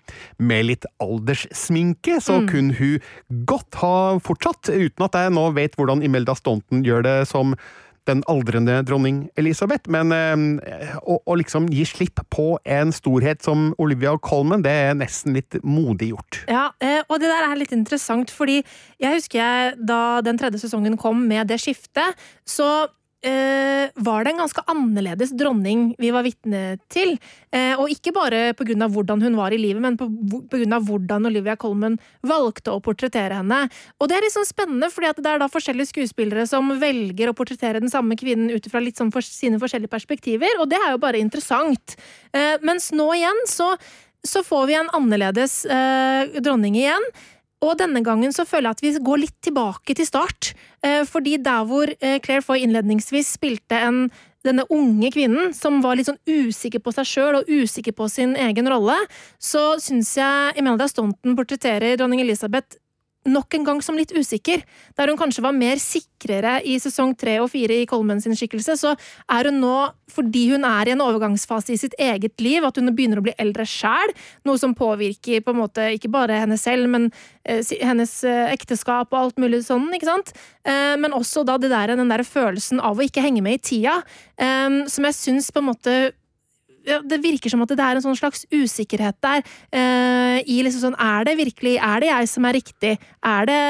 med 0.43 0.67
litt 0.67 0.87
alderssminke 1.03 2.19
så 2.23 2.41
mm. 2.41 2.49
kunne 2.51 2.77
hun 2.79 3.45
godt 3.47 3.79
ha 3.83 3.95
fortsatt, 4.23 4.73
uten 4.73 5.07
at 5.07 5.15
jeg 5.17 5.33
nå 5.35 5.47
vet 5.55 5.79
hvordan 5.79 6.03
Imelda 6.05 6.35
Staunton 6.37 6.83
gjør 6.85 7.07
det 7.07 7.17
som 7.31 7.55
den 8.09 8.23
aldrende 8.27 8.81
dronning 8.83 9.29
Elisabeth, 9.39 9.87
men 9.91 10.11
øh, 10.11 10.95
å, 11.07 11.19
å 11.23 11.37
liksom 11.39 11.69
gi 11.71 11.85
slipp 11.87 12.19
på 12.33 12.57
en 12.67 12.91
storhet 12.95 13.43
som 13.45 13.69
Olivia 13.81 14.15
Colman, 14.19 14.65
det 14.65 14.73
er 14.89 14.97
nesten 14.99 15.37
litt 15.37 15.55
modig 15.63 16.11
gjort. 16.11 16.41
Ja, 16.51 16.65
eh, 16.83 16.99
og 17.07 17.21
det 17.23 17.31
der 17.31 17.47
er 17.47 17.59
litt 17.59 17.71
interessant, 17.75 18.33
fordi 18.33 18.59
jeg 18.99 19.21
husker 19.21 19.39
jeg 19.39 19.77
da 19.87 20.19
den 20.25 20.41
tredje 20.41 20.59
sesongen 20.65 20.99
kom 20.99 21.23
med 21.29 21.47
det 21.51 21.61
skiftet, 21.63 22.19
så 22.43 22.89
eh, 23.25 23.89
var 23.95 24.23
det 24.23 24.33
en 24.33 24.43
ganske 24.43 24.63
annerledes 24.69 25.33
dronning 25.37 25.93
vi 25.99 26.11
var 26.13 26.25
vitne 26.25 26.77
til. 26.91 27.15
Eh, 27.53 27.73
og 27.79 27.91
ikke 27.91 28.13
bare 28.15 28.41
pga. 28.57 28.87
hvordan 28.87 29.23
hun 29.23 29.35
var 29.37 29.53
i 29.53 29.57
livet, 29.57 29.81
men 29.81 29.97
pga. 29.97 30.79
hvordan 30.83 31.25
Olivia 31.25 31.55
Colman 31.55 31.99
valgte 32.21 32.71
å 32.71 32.81
portrettere 32.83 33.41
henne. 33.41 33.69
Og 33.99 34.09
det 34.09 34.17
er 34.17 34.25
litt 34.27 34.35
sånn 34.35 34.49
spennende, 34.49 34.91
fordi 34.91 35.13
det 35.21 35.31
er 35.31 35.39
da 35.39 35.49
forskjellige 35.51 35.93
skuespillere 35.93 36.47
som 36.47 36.69
velger 36.79 37.29
å 37.29 37.37
portrettere 37.37 37.79
den 37.79 37.91
samme 37.91 38.15
kvinnen 38.15 38.51
ut 38.53 38.69
fra 38.71 38.79
litt 38.83 38.97
sånn 38.97 39.11
for 39.13 39.21
sine 39.21 39.59
forskjellige 39.61 39.91
perspektiver, 39.91 40.59
og 40.59 40.69
det 40.69 40.79
er 40.79 40.91
jo 40.91 41.03
bare 41.03 41.21
interessant. 41.21 41.95
Eh, 42.33 42.57
mens 42.61 42.91
nå 42.91 43.11
igjen 43.13 43.47
så 43.47 43.73
så 44.23 44.43
får 44.43 44.67
vi 44.67 44.75
en 44.79 44.89
annerledes 44.95 45.65
eh, 45.65 46.39
dronning 46.39 46.77
igjen. 46.79 47.05
Og 47.63 47.77
denne 47.79 48.03
gangen 48.03 48.33
så 48.35 48.45
føler 48.47 48.69
jeg 48.69 48.77
at 48.77 48.83
vi 48.83 49.05
går 49.07 49.23
litt 49.23 49.39
tilbake 49.45 49.95
til 49.95 50.07
start. 50.07 50.51
Eh, 50.83 51.01
fordi 51.07 51.37
der 51.41 51.65
hvor 51.69 51.89
eh, 51.99 52.19
Claire 52.23 52.43
Foy 52.43 52.63
innledningsvis 52.65 53.35
spilte 53.39 53.79
en 53.79 54.05
denne 54.43 54.65
unge 54.75 55.07
kvinnen 55.13 55.53
som 55.55 55.77
var 55.83 55.95
litt 55.95 56.09
sånn 56.09 56.19
usikker 56.27 56.81
på 56.83 56.91
seg 56.91 57.07
sjøl 57.07 57.37
og 57.39 57.47
usikker 57.47 57.95
på 57.95 58.09
sin 58.11 58.35
egen 58.35 58.67
rolle, 58.67 58.97
så 59.39 59.77
syns 59.79 60.11
jeg 60.19 60.57
Imelda 60.59 60.89
Staunton 60.91 61.37
portretterer 61.37 61.95
dronning 61.99 62.19
Elisabeth 62.25 62.75
nok 63.25 63.55
en 63.57 63.65
gang 63.67 63.81
som 63.83 63.97
litt 63.97 64.13
usikker. 64.15 64.63
Der 64.97 65.11
hun 65.11 65.19
kanskje 65.19 65.43
var 65.45 65.55
mer 65.55 65.79
sikrere 65.81 66.57
i 66.67 66.75
sesong 66.81 67.13
tre 67.19 67.37
og 67.43 67.49
fire 67.53 67.81
i 67.81 67.87
Kolmen 67.89 68.21
sin 68.23 68.35
skikkelse, 68.37 68.75
så 68.79 68.93
er 69.31 69.49
hun 69.49 69.61
nå, 69.63 69.75
fordi 70.13 70.45
hun 70.51 70.67
er 70.67 70.89
i 70.89 70.95
en 70.95 71.03
overgangsfase 71.03 71.73
i 71.73 71.79
sitt 71.79 71.95
eget 72.01 72.41
liv, 72.43 72.65
at 72.65 72.77
hun 72.79 72.91
begynner 72.95 73.21
å 73.21 73.25
bli 73.25 73.35
eldre 73.41 73.65
sjæl, 73.69 74.13
noe 74.47 74.59
som 74.61 74.75
påvirker 74.77 75.43
på 75.43 75.53
en 75.53 75.61
måte 75.63 75.87
ikke 75.95 76.11
bare 76.13 76.41
henne 76.43 76.59
selv, 76.59 76.89
men 76.91 77.09
eh, 77.43 77.63
hennes 77.81 78.15
eh, 78.27 78.51
ekteskap 78.53 79.13
og 79.13 79.19
alt 79.19 79.41
mulig 79.41 79.63
sånn, 79.67 79.87
ikke 79.95 80.09
sant? 80.09 80.33
Eh, 80.67 80.95
men 80.99 81.15
også 81.15 81.45
da 81.47 81.57
der, 81.63 81.95
den 81.95 82.11
der 82.11 82.25
følelsen 82.27 82.81
av 82.83 82.99
å 82.99 83.07
ikke 83.07 83.23
henge 83.23 83.43
med 83.45 83.59
i 83.59 83.63
tida, 83.71 84.01
eh, 84.37 84.83
som 84.91 85.09
jeg 85.09 85.19
syns 85.19 85.51
på 85.53 85.63
en 85.63 85.71
måte 85.71 85.97
det 86.83 87.19
virker 87.23 87.51
som 87.51 87.63
at 87.63 87.71
det 87.71 87.83
er 87.83 87.97
en 87.97 88.05
sånn 88.05 88.17
slags 88.17 88.45
usikkerhet 88.51 89.17
der. 89.23 89.43
Uh, 89.73 90.39
i 90.43 90.59
liksom 90.65 90.89
sånn, 90.89 90.99
Er 90.99 91.25
det 91.27 91.37
virkelig 91.39 91.77
Er 91.77 92.03
det 92.03 92.09
jeg 92.09 92.29
som 92.31 92.45
er 92.45 92.57
riktig? 92.57 92.93
Er 93.23 93.47
det, 93.49 93.61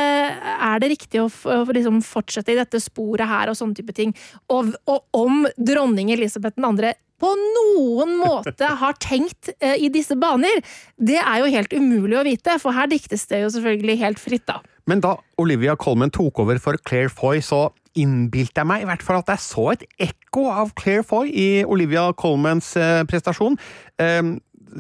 er 0.70 0.82
det 0.82 0.92
riktig 0.96 1.22
å, 1.22 1.30
å 1.30 1.64
liksom 1.70 2.02
fortsette 2.06 2.54
i 2.54 2.60
dette 2.60 2.82
sporet 2.82 3.28
her, 3.30 3.52
og 3.52 3.58
sånne 3.60 3.78
type 3.78 3.96
ting? 3.96 4.14
Og, 4.50 4.74
og 4.90 5.06
om 5.14 5.46
dronning 5.58 6.12
Elisabeth 6.14 6.60
2. 6.60 6.94
på 7.24 7.34
noen 7.40 8.18
måte 8.20 8.74
har 8.84 8.98
tenkt 9.02 9.54
uh, 9.62 9.76
i 9.78 9.92
disse 9.94 10.18
baner, 10.20 10.64
det 10.98 11.22
er 11.22 11.44
jo 11.44 11.54
helt 11.54 11.74
umulig 11.74 12.20
å 12.20 12.28
vite, 12.28 12.58
for 12.62 12.76
her 12.76 12.90
diktes 12.92 13.28
det 13.30 13.44
jo 13.46 13.54
selvfølgelig 13.54 14.00
helt 14.02 14.22
fritt, 14.22 14.48
da. 14.50 14.62
Men 14.90 15.00
da 15.04 15.16
Olivia 15.40 15.78
Colman 15.80 16.12
tok 16.12 16.42
over 16.44 16.60
for 16.60 16.76
Claire 16.84 17.12
Foy, 17.14 17.40
så 17.40 17.70
innbilte 18.00 18.62
jeg 18.62 18.70
meg 18.70 18.84
i 18.84 18.88
hvert 18.90 19.04
fall 19.06 19.22
at 19.22 19.34
jeg 19.34 19.44
så 19.44 19.68
et 19.74 19.84
ekko 20.08 20.48
av 20.52 20.74
Claire 20.80 21.06
Foy 21.08 21.30
i 21.30 21.50
Olivia 21.66 22.08
Colmans 22.18 22.74
eh, 22.80 23.02
prestasjon. 23.10 23.58
Eh, 24.02 24.22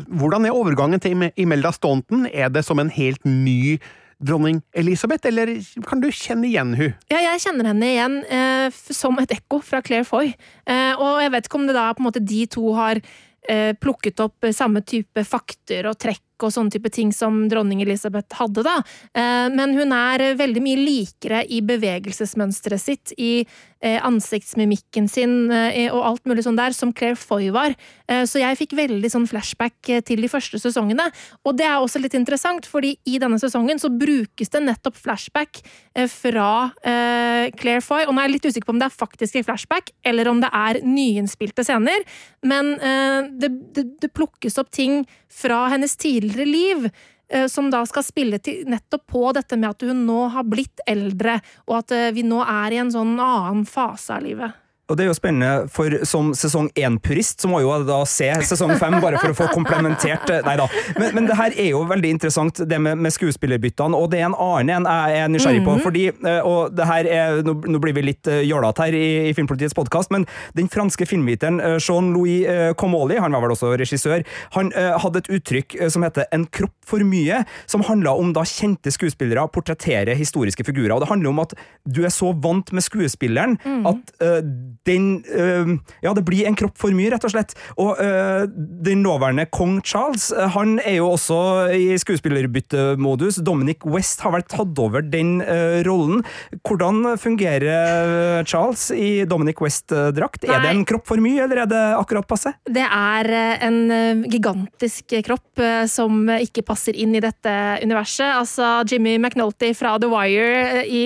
hvordan 0.09 0.47
er 0.47 0.55
overgangen 0.57 1.01
til 1.01 1.29
Imelda 1.37 1.73
Staunton? 1.75 2.25
Er 2.33 2.49
det 2.49 2.65
som 2.65 2.81
en 2.81 2.89
helt 2.93 3.21
ny 3.25 3.77
dronning 4.23 4.61
Elisabeth, 4.77 5.27
eller 5.27 5.51
kan 5.87 6.01
du 6.01 6.09
kjenne 6.13 6.47
igjen 6.47 6.73
hun? 6.77 6.95
Ja, 7.11 7.19
jeg 7.25 7.43
kjenner 7.43 7.71
henne 7.71 7.89
igjen 7.89 8.17
eh, 8.23 8.67
som 8.71 9.19
et 9.21 9.33
ekko 9.35 9.59
fra 9.65 9.83
Claire 9.85 10.07
Foy. 10.07 10.33
Eh, 10.65 10.93
og 10.95 11.21
jeg 11.23 11.33
vet 11.33 11.49
ikke 11.49 11.59
om 11.61 11.67
det 11.69 11.77
da 11.77 11.89
på 11.93 12.03
en 12.03 12.09
måte 12.09 12.23
de 12.23 12.43
to 12.51 12.73
har 12.77 13.01
eh, 13.01 13.73
plukket 13.75 14.23
opp 14.23 14.49
samme 14.55 14.83
type 14.87 15.25
fakter 15.27 15.89
og 15.91 15.99
trekk 16.01 16.23
og 16.43 16.53
sånne 16.55 16.73
type 16.73 16.91
ting 16.93 17.13
som 17.15 17.43
dronning 17.51 17.83
Elisabeth 17.83 18.39
hadde, 18.39 18.65
da. 18.65 18.79
Eh, 19.15 19.47
men 19.53 19.75
hun 19.77 19.95
er 19.95 20.25
veldig 20.39 20.63
mye 20.63 20.81
likere 20.81 21.43
i 21.47 21.61
bevegelsesmønsteret 21.65 22.81
sitt, 22.81 23.15
i 23.17 23.45
ansiktsmimikken 23.83 25.09
sin 25.11 25.51
eh, 25.51 25.89
og 25.93 26.03
alt 26.07 26.29
mulig 26.29 26.45
sånn 26.45 26.59
der, 26.59 26.75
som 26.75 26.93
Claire 26.95 27.19
Foy 27.19 27.49
var. 27.53 27.75
Så 28.27 28.37
jeg 28.37 28.57
fikk 28.59 28.73
veldig 28.77 29.09
sånn 29.09 29.25
flashback 29.25 29.89
til 30.05 30.19
de 30.21 30.27
første 30.29 30.59
sesongene. 30.61 31.05
Og 31.47 31.55
det 31.57 31.65
er 31.65 31.79
også 31.81 32.01
litt 32.03 32.13
interessant, 32.17 32.67
fordi 32.69 32.91
i 33.09 33.15
denne 33.21 33.39
sesongen 33.41 33.79
så 33.81 33.89
brukes 33.89 34.51
det 34.53 34.61
nettopp 34.61 34.99
flashback 34.99 35.61
fra 36.11 36.49
Claire 36.83 37.81
Foy. 37.81 38.03
Og 38.03 38.13
nå 38.13 38.21
er 38.21 38.27
jeg 38.27 38.35
litt 38.35 38.49
usikker 38.51 38.67
på 38.67 38.75
om 38.75 38.81
det 38.83 38.89
er 38.89 38.97
faktiske 38.99 39.45
flashback, 39.47 39.93
eller 40.05 40.29
om 40.29 40.43
det 40.43 40.51
er 40.51 40.81
nyinnspilte 40.85 41.65
scener, 41.65 42.05
men 42.45 42.75
det, 43.39 43.49
det, 43.73 43.87
det 44.03 44.11
plukkes 44.13 44.59
opp 44.61 44.69
ting 44.75 45.01
fra 45.33 45.67
hennes 45.73 45.95
tidligere 45.97 46.45
liv 46.45 46.85
eh, 46.85 46.91
som 47.47 47.69
da 47.71 47.83
skal 47.87 48.03
spille 48.05 48.39
til, 48.43 48.63
nettopp 48.69 49.05
på 49.09 49.23
dette 49.35 49.57
med 49.59 49.71
at 49.71 49.85
hun 49.87 50.03
nå 50.07 50.19
har 50.33 50.47
blitt 50.47 50.83
eldre, 50.89 51.39
og 51.69 51.79
at 51.81 51.95
eh, 51.95 52.11
vi 52.15 52.25
nå 52.27 52.41
er 52.43 52.75
i 52.75 52.81
en 52.83 52.91
sånn 52.93 53.15
annen 53.17 53.63
fase 53.69 54.17
av 54.17 54.25
livet. 54.25 54.62
Og 54.93 54.97
det 54.99 55.07
er 55.07 55.09
jo 55.09 55.15
spennende, 55.17 55.67
for 55.73 55.93
som 56.05 56.29
sesong 56.37 56.67
én-purist, 56.77 57.41
så 57.41 57.49
må 57.49 57.63
jo 57.63 57.73
da 57.87 58.03
se 58.05 58.27
sesong 58.45 58.75
fem, 58.77 58.99
bare 59.01 59.17
for 59.17 59.33
å 59.33 59.37
få 59.37 59.47
komplementert 59.49 60.29
eh, 60.29 60.43
Nei 60.45 60.53
da. 60.59 60.67
Men, 60.99 61.15
men, 61.15 61.29
det 61.29 61.37
her 61.39 61.55
er 61.57 61.71
jo 61.71 61.79
veldig 61.89 62.11
interessant, 62.13 62.61
det 62.69 62.77
med, 62.77 62.99
med 63.01 63.13
skuespillerbyttene, 63.15 63.97
og 63.97 64.11
det 64.11 64.19
er 64.21 64.27
en 64.27 64.37
annen 64.37 64.69
en 64.75 64.85
jeg 64.85 65.23
er 65.23 65.31
nysgjerrig 65.33 65.63
på. 65.63 65.71
Mm 65.71 65.79
-hmm. 65.79 65.83
fordi, 65.83 66.03
eh, 66.29 66.41
og 66.45 66.75
det 66.77 66.85
her 66.85 67.09
er, 67.09 67.41
nå, 67.47 67.55
nå 67.65 67.79
blir 67.81 67.95
vi 67.97 68.03
litt 68.05 68.27
eh, 68.27 68.43
jålete 68.45 68.85
her 68.85 68.93
i, 68.93 69.29
i 69.29 69.33
Filmpolitiets 69.33 69.73
podkast, 69.73 70.11
men 70.11 70.27
den 70.53 70.69
franske 70.69 71.05
filmviteren 71.05 71.59
Jean-Louis 71.79 72.75
Comolli, 72.77 73.17
han 73.17 73.31
var 73.31 73.41
vel 73.41 73.55
også 73.55 73.73
regissør, 73.77 74.23
han 74.53 74.71
hadde 74.75 75.17
et 75.17 75.29
uttrykk 75.29 75.89
som 75.89 76.03
heter 76.03 76.25
'en 76.31 76.45
kropp 76.45 76.75
for 76.85 76.99
mye', 76.99 77.45
som 77.65 77.81
handla 77.81 78.11
om 78.11 78.33
da 78.33 78.41
kjente 78.41 78.91
skuespillere 78.91 79.47
portretterer 79.47 80.15
historiske 80.15 80.63
figurer. 80.63 80.93
Og 80.93 81.01
det 81.01 81.09
handler 81.09 81.29
om 81.29 81.39
at 81.39 81.53
du 81.85 82.03
er 82.03 82.09
så 82.09 82.33
vant 82.33 82.71
med 82.71 82.83
skuespilleren 82.83 83.57
mm. 83.65 83.85
at 83.87 84.13
den 84.87 85.23
øh, 85.31 85.75
Ja, 86.03 86.13
det 86.15 86.25
blir 86.27 86.47
en 86.47 86.57
kropp 86.59 86.75
for 86.79 86.93
mye, 86.95 87.11
rett 87.13 87.23
og 87.27 87.33
slett. 87.33 87.55
Og 87.79 87.99
øh, 88.03 88.47
den 88.83 89.03
nåværende 89.05 89.45
kong 89.53 89.79
Charles, 89.85 90.31
øh, 90.35 90.49
han 90.55 90.77
er 90.83 90.97
jo 90.99 91.11
også 91.13 91.37
i 91.75 91.93
skuespillerbyttemodus. 92.01 93.39
Dominic 93.45 93.85
West 93.87 94.23
har 94.25 94.33
vel 94.35 94.45
tatt 94.47 94.79
over 94.79 95.03
den 95.05 95.39
øh, 95.41 95.79
rollen. 95.87 96.23
Hvordan 96.63 97.17
fungerer 97.17 98.43
Charles 98.47 98.89
i 98.91 99.23
Dominic 99.29 99.61
West-drakt? 99.63 100.43
Er 100.47 100.63
det 100.63 100.73
en 100.73 100.85
kropp 100.87 101.07
for 101.07 101.21
mye, 101.23 101.43
eller 101.45 101.63
er 101.63 101.71
det 101.71 101.83
akkurat 101.97 102.27
passe? 102.27 102.53
Det 102.67 102.83
er 102.83 103.31
en 103.63 104.23
gigantisk 104.31 105.15
kropp 105.25 105.61
som 105.89 106.27
ikke 106.35 106.63
passer 106.65 106.97
inn 106.99 107.15
i 107.15 107.21
dette 107.23 107.53
universet. 107.83 108.27
Altså 108.39 108.83
Jimmy 108.89 109.15
McNulty 109.17 109.71
fra 109.77 109.95
The 110.01 110.09
Wire 110.11 110.83
i 110.87 111.03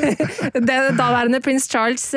det 0.68 0.80
daværende 0.98 1.42
prins 1.44 1.68
Charles 1.70 2.08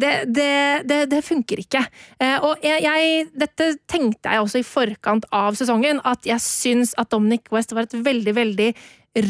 det, 0.00 0.12
det, 0.32 0.52
det, 0.88 1.00
det 1.10 1.20
funker 1.24 1.62
ikke. 1.62 1.82
Eh, 2.22 2.38
og 2.44 2.62
jeg, 2.64 2.82
jeg, 2.84 3.28
dette 3.44 3.68
tenkte 3.90 4.32
jeg 4.32 4.44
også 4.44 4.62
i 4.62 4.66
forkant 4.66 5.28
av 5.34 5.58
sesongen, 5.58 6.02
at 6.08 6.26
jeg 6.28 6.42
syns 6.44 6.96
at 7.00 7.12
Dominic 7.12 7.52
West 7.54 7.74
var 7.76 7.88
et 7.88 7.96
veldig, 7.96 8.34
veldig 8.38 8.72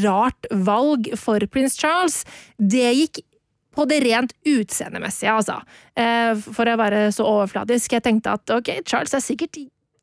rart 0.03 0.49
valg 0.65 1.11
for 1.19 1.43
prins 1.51 1.79
Charles. 1.79 2.23
Det 2.57 2.89
gikk 2.95 3.23
på 3.73 3.87
det 3.89 4.03
rent 4.05 4.35
utseendemessige, 4.47 5.33
altså. 5.33 5.61
Eh, 5.97 6.35
for 6.45 6.69
å 6.69 6.81
være 6.81 7.07
så 7.15 7.27
overfladisk. 7.29 7.97
Jeg 7.97 8.05
tenkte 8.05 8.35
at 8.37 8.57
ok, 8.59 8.75
Charles 8.85 9.17
er 9.17 9.25
sikkert 9.25 9.63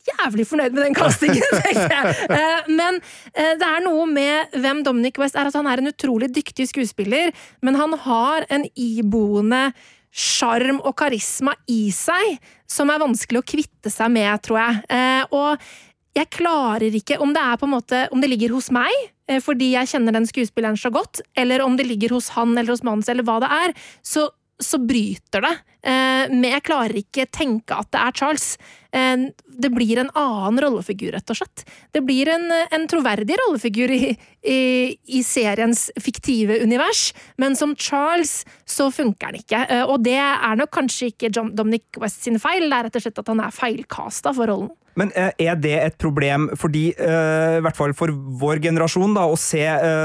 jævlig 0.10 0.48
fornøyd 0.50 0.74
med 0.74 0.88
den 0.88 0.98
kastingen, 0.98 1.44
tenkte 1.68 1.86
jeg. 1.94 2.74
Men 2.74 2.98
det 3.36 3.68
er 3.68 3.84
noe 3.86 4.08
med 4.10 4.56
hvem 4.58 4.82
Dominic 4.88 5.20
West 5.22 5.38
er. 5.38 5.52
at 5.52 5.58
Han 5.60 5.70
er 5.70 5.84
en 5.84 5.92
utrolig 5.92 6.32
dyktig 6.34 6.66
skuespiller, 6.72 7.30
men 7.62 7.78
han 7.78 7.94
har 8.08 8.48
en 8.50 8.66
iboende 8.74 9.68
sjarm 10.10 10.80
og 10.82 10.96
karisma 10.98 11.54
i 11.70 11.90
seg 11.94 12.40
som 12.70 12.90
er 12.90 13.02
vanskelig 13.02 13.42
å 13.42 13.48
kvitte 13.48 13.92
seg 13.94 14.12
med, 14.14 14.32
tror 14.46 14.60
jeg. 14.62 14.82
Eh, 14.94 15.24
og 15.36 16.18
jeg 16.18 16.32
klarer 16.34 16.96
ikke, 16.96 17.20
om 17.22 17.34
det 17.36 17.46
måte, 17.70 18.08
om 18.12 18.22
det 18.22 18.32
ligger 18.32 18.56
hos 18.56 18.70
meg, 18.74 18.92
eh, 19.30 19.40
fordi 19.44 19.74
jeg 19.76 19.92
kjenner 19.94 20.16
den 20.18 20.28
skuespilleren 20.30 20.78
så 20.78 20.92
godt, 20.92 21.22
eller 21.38 21.62
om 21.62 21.78
det 21.78 21.88
ligger 21.88 22.18
hos 22.18 22.30
han 22.36 22.58
eller 22.58 22.74
hos 22.74 22.84
mannen 22.84 23.06
eller 23.08 23.24
hva 23.24 23.40
det 23.44 23.50
er, 23.50 23.74
så, 24.02 24.30
så 24.60 24.82
bryter 24.82 25.46
det 25.46 25.56
men 25.80 26.44
jeg 26.44 26.66
klarer 26.68 26.98
ikke 27.00 27.24
tenke 27.32 27.78
at 27.78 27.88
det 27.94 28.02
er 28.04 28.16
Charles. 28.20 28.48
Eh, 28.92 29.18
det 29.60 29.70
blir 29.70 30.00
en 30.02 30.10
annen 30.18 30.62
rollefigur, 30.64 31.12
rett 31.14 31.30
og 31.30 31.38
slett. 31.38 31.66
Det 31.94 32.02
blir 32.06 32.30
en, 32.32 32.48
en 32.50 32.88
troverdig 32.90 33.38
rollefigur 33.44 33.92
i, 33.94 34.16
i, 34.42 34.60
i, 35.06 35.22
seriens 35.26 35.90
fiktive 36.02 36.62
univers, 36.64 37.10
men 37.38 37.58
som 37.60 37.76
Charles 37.78 38.42
så 38.66 38.90
funker 38.94 39.30
han 39.30 39.40
ikke. 39.42 39.64
Eh, 39.68 39.86
og 39.86 40.02
det 40.08 40.18
er 40.18 40.60
nok 40.60 40.74
kanskje 40.74 41.14
ikke 41.14 41.34
John 41.36 41.54
Dominic 41.56 42.02
West 42.02 42.26
sin 42.26 42.42
feil, 42.42 42.70
det 42.70 42.78
er 42.78 42.90
rett 42.90 43.00
og 43.02 43.06
slett 43.06 43.22
at 43.22 43.34
han 43.34 43.46
er 43.46 43.56
feilkasta 43.56 44.34
for 44.34 44.50
rollen. 44.50 44.74
Men 44.98 45.14
eh, 45.16 45.30
er 45.46 45.60
det 45.62 45.76
et 45.78 46.00
problem 46.02 46.50
fordi, 46.60 46.90
i 46.98 47.62
hvert 47.62 47.78
fall 47.78 47.94
for 47.96 48.12
vår 48.42 48.60
generasjon, 48.64 49.14
da, 49.16 49.28
å 49.30 49.38
se 49.40 49.62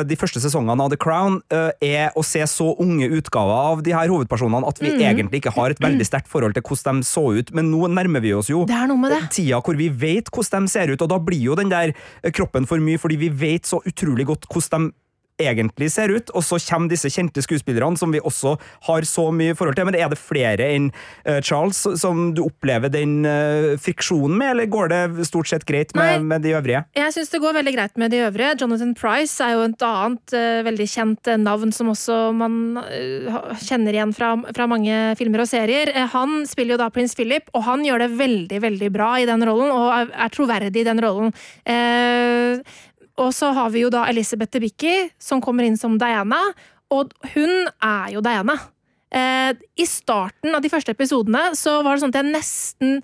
de 0.07 0.19
første 0.21 0.43
sesongene 0.45 0.85
av 0.85 0.93
The 0.93 1.01
Crown, 1.01 1.41
er 1.49 2.13
å 2.15 2.23
se 2.27 2.45
så 2.51 2.69
unge 2.83 3.09
utgaver 3.17 3.73
av 3.73 3.83
de 3.87 3.97
her 3.97 4.13
hovedpersonene 4.13 4.69
at 4.69 4.83
vi 4.83 4.93
mm. 4.93 5.03
egentlig 5.09 5.41
ikke 5.41 5.55
har 5.57 5.64
et 5.73 5.81
veldig 5.81 6.05
sterkt 6.07 6.29
forhold 6.29 6.55
til 6.55 6.63
hvordan 6.67 7.01
de 7.01 7.09
så 7.09 7.25
ut. 7.39 7.55
Men 7.57 7.71
nå 7.73 7.89
nærmer 7.89 8.21
vi 8.21 8.35
oss 8.37 8.51
jo 8.53 8.65
tida 9.33 9.63
hvor 9.65 9.79
vi 9.79 9.89
vet 9.89 10.29
hvordan 10.29 10.69
de 10.69 10.75
ser 10.75 10.93
ut, 10.93 11.01
og 11.01 11.09
da 11.09 11.21
blir 11.23 11.49
jo 11.51 11.57
den 11.59 11.73
der 11.73 11.95
kroppen 12.35 12.69
for 12.69 12.83
mye, 12.83 13.01
fordi 13.01 13.17
vi 13.17 13.31
vet 13.31 13.67
så 13.67 13.81
utrolig 13.85 14.27
godt 14.27 14.49
hvordan 14.51 14.91
de 14.91 15.04
egentlig 15.41 15.91
ser 15.93 16.13
ut, 16.15 16.31
og 16.31 16.45
så 16.47 16.59
kommer 16.63 16.93
disse 16.93 17.11
kjente 17.11 17.43
skuespillerne 17.43 17.99
som 17.99 18.13
vi 18.15 18.23
også 18.23 18.55
har 18.87 19.07
så 19.09 19.27
mye 19.35 19.57
forhold 19.59 19.77
til. 19.79 19.89
Men 19.89 19.99
er 19.99 20.13
det 20.13 20.21
flere 20.21 20.69
enn 20.77 20.91
uh, 21.27 21.41
Charles 21.43 21.81
som 22.01 22.29
du 22.37 22.45
opplever 22.45 22.93
den 22.93 23.25
uh, 23.27 23.75
friksjonen 23.83 24.37
med, 24.39 24.53
eller 24.53 24.71
går 24.71 24.93
det 24.93 25.27
stort 25.29 25.51
sett 25.51 25.67
greit 25.67 25.95
med, 25.99 26.23
med 26.31 26.45
de 26.47 26.55
øvrige? 26.55 26.85
Jeg 26.95 27.17
syns 27.17 27.35
det 27.35 27.43
går 27.43 27.59
veldig 27.59 27.75
greit 27.75 27.99
med 28.01 28.15
de 28.15 28.23
øvrige. 28.29 28.55
Jonathan 28.63 28.95
Price 28.99 29.43
er 29.43 29.57
jo 29.57 29.67
et 29.67 29.87
annet 29.89 30.37
uh, 30.37 30.63
veldig 30.69 30.89
kjent 30.95 31.33
navn 31.43 31.75
som 31.75 31.91
også 31.91 32.21
man 32.37 32.79
kjenner 33.65 33.95
igjen 33.95 34.15
fra, 34.15 34.35
fra, 34.55 34.69
mange 34.71 34.95
filmer 35.19 35.43
og 35.43 35.51
serier. 35.51 35.91
han 36.13 36.45
spiller 36.49 36.75
jo 36.75 36.81
da 36.81 36.89
prins 36.95 37.15
Philip, 37.15 37.51
og 37.55 37.67
han 37.67 37.85
gjør 37.87 38.05
det 38.05 38.11
veldig, 38.19 38.63
veldig 38.63 38.91
bra 38.95 39.11
i 39.21 39.29
den 39.29 39.45
rollen, 39.47 39.71
og 39.75 39.91
er, 39.95 40.11
er 40.27 40.33
troverdig 40.35 40.83
i 40.83 40.89
den 40.89 41.03
rollen. 41.03 41.35
Og 43.23 43.31
så 43.35 43.53
har 43.55 43.71
vi 43.75 43.85
jo 43.85 43.91
da 43.95 44.07
Elisabeth 44.11 44.57
Debicki, 44.57 45.11
som 45.23 45.43
kommer 45.45 45.67
inn 45.67 45.79
som 45.79 45.99
Diana, 46.01 46.41
og 46.95 47.13
hun 47.35 47.69
er 47.83 48.15
jo 48.15 48.23
Diana. 48.25 48.57
Eh, 49.15 49.55
I 49.55 49.87
starten 49.87 50.55
av 50.57 50.65
de 50.65 50.71
første 50.73 50.95
episodene 50.95 51.53
så 51.59 51.79
var 51.85 51.95
det 51.95 52.03
sånn 52.03 52.15
at 52.15 52.21
jeg 52.21 52.33
nesten 52.33 52.97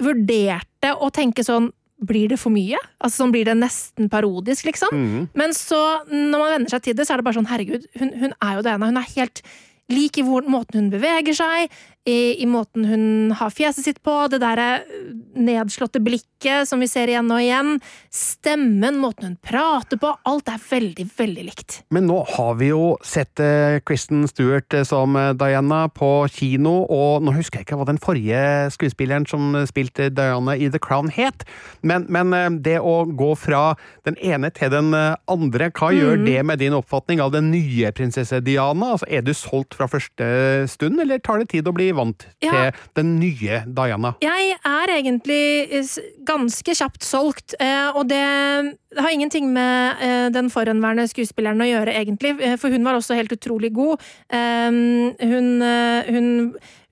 vurderte 0.00 0.94
å 0.96 1.10
tenke 1.12 1.44
sånn 1.44 1.72
blir 2.00 2.30
det 2.32 2.38
for 2.40 2.52
mye? 2.54 2.78
Altså 3.02 3.22
sånn 3.22 3.32
Blir 3.34 3.48
det 3.50 3.58
nesten 3.58 4.08
parodisk, 4.12 4.64
liksom? 4.70 4.94
Mm. 4.94 5.26
Men 5.36 5.52
så, 5.56 5.80
når 6.08 6.38
man 6.38 6.54
venner 6.54 6.72
seg 6.72 6.86
til 6.86 6.96
det, 6.96 7.04
så 7.04 7.14
er 7.14 7.20
det 7.20 7.26
bare 7.26 7.36
sånn 7.36 7.50
herregud, 7.50 7.84
hun, 8.00 8.14
hun 8.22 8.32
er 8.32 8.54
jo 8.56 8.62
Diana. 8.64 8.88
Hun 8.88 9.00
er 9.02 9.12
helt 9.18 9.42
lik 9.90 10.20
i 10.20 10.24
måten 10.24 10.78
hun 10.78 10.90
beveger 10.92 11.34
seg, 11.36 11.80
i, 12.08 12.42
i, 12.42 12.46
måten 12.46 12.84
hun 12.88 13.32
har 13.36 13.50
fjeset 13.52 13.84
sitt 13.84 13.98
på, 14.02 14.14
det 14.32 14.40
derre 14.40 14.80
nedslåtte 15.36 16.00
blikket 16.00 16.68
som 16.68 16.80
vi 16.80 16.88
ser 16.88 17.10
igjen 17.12 17.28
og 17.28 17.42
igjen, 17.42 17.74
stemmen, 18.14 18.96
måten 19.02 19.28
hun 19.28 19.36
prater 19.44 20.00
på, 20.00 20.14
alt 20.24 20.48
er 20.48 20.62
veldig, 20.64 21.04
veldig 21.18 21.44
likt. 21.50 21.80
Men 21.92 22.08
nå 22.08 22.22
har 22.32 22.54
vi 22.60 22.70
jo 22.70 22.94
sett 23.04 23.42
uh, 23.44 23.76
Kristen 23.84 24.24
Stewart 24.30 24.72
uh, 24.72 24.84
som 24.88 25.18
Diana 25.36 25.82
på 25.92 26.08
kino, 26.32 26.86
og 26.88 27.26
nå 27.26 27.34
husker 27.36 27.60
jeg 27.60 27.68
ikke 27.68 27.80
hva 27.82 27.88
den 27.90 28.00
forrige 28.00 28.40
skuespilleren 28.72 29.28
som 29.28 29.52
spilte 29.68 30.08
Diana 30.14 30.56
i 30.56 30.70
The 30.72 30.80
Crown 30.80 31.12
het, 31.12 31.44
men, 31.84 32.08
men 32.08 32.60
det 32.64 32.78
å 32.80 33.04
gå 33.04 33.34
fra 33.36 33.74
den 34.08 34.16
ene 34.24 34.48
til 34.56 34.72
den 34.72 34.94
andre, 34.96 35.68
hva 35.76 35.92
mm. 35.92 36.00
gjør 36.00 36.24
det 36.24 36.38
med 36.48 36.64
din 36.64 36.76
oppfatning 36.76 37.20
av 37.20 37.34
den 37.36 37.52
nye 37.52 37.92
prinsesse 37.92 38.40
Diana? 38.46 38.94
Altså, 38.96 39.08
er 39.12 39.24
du 39.26 39.34
solgt 39.36 39.76
fra 39.76 39.90
første 39.90 40.32
stund, 40.70 40.96
eller 41.04 41.20
tar 41.20 41.42
det 41.42 41.50
tid 41.52 41.68
å 41.68 41.76
bli 41.76 41.89
vant 41.96 42.26
ja. 42.42 42.50
til 42.50 42.82
den 43.00 43.14
nye 43.20 43.62
Diana? 43.66 44.14
Jeg 44.24 44.56
er 44.56 44.94
egentlig 44.96 45.84
ganske 46.28 46.76
kjapt 46.76 47.06
solgt, 47.06 47.54
eh, 47.60 47.88
og 47.94 48.08
det 48.10 48.20
har 48.20 49.12
ingenting 49.14 49.52
med 49.54 50.02
eh, 50.02 50.26
den 50.34 50.50
forhenværende 50.52 51.08
skuespilleren 51.10 51.62
å 51.62 51.70
gjøre, 51.70 51.94
egentlig, 52.00 52.36
eh, 52.40 52.58
for 52.60 52.72
hun 52.72 52.86
var 52.86 52.98
også 52.98 53.18
helt 53.18 53.32
utrolig 53.36 53.72
god. 53.76 54.02
Hun, 54.30 55.60
hun 55.60 56.28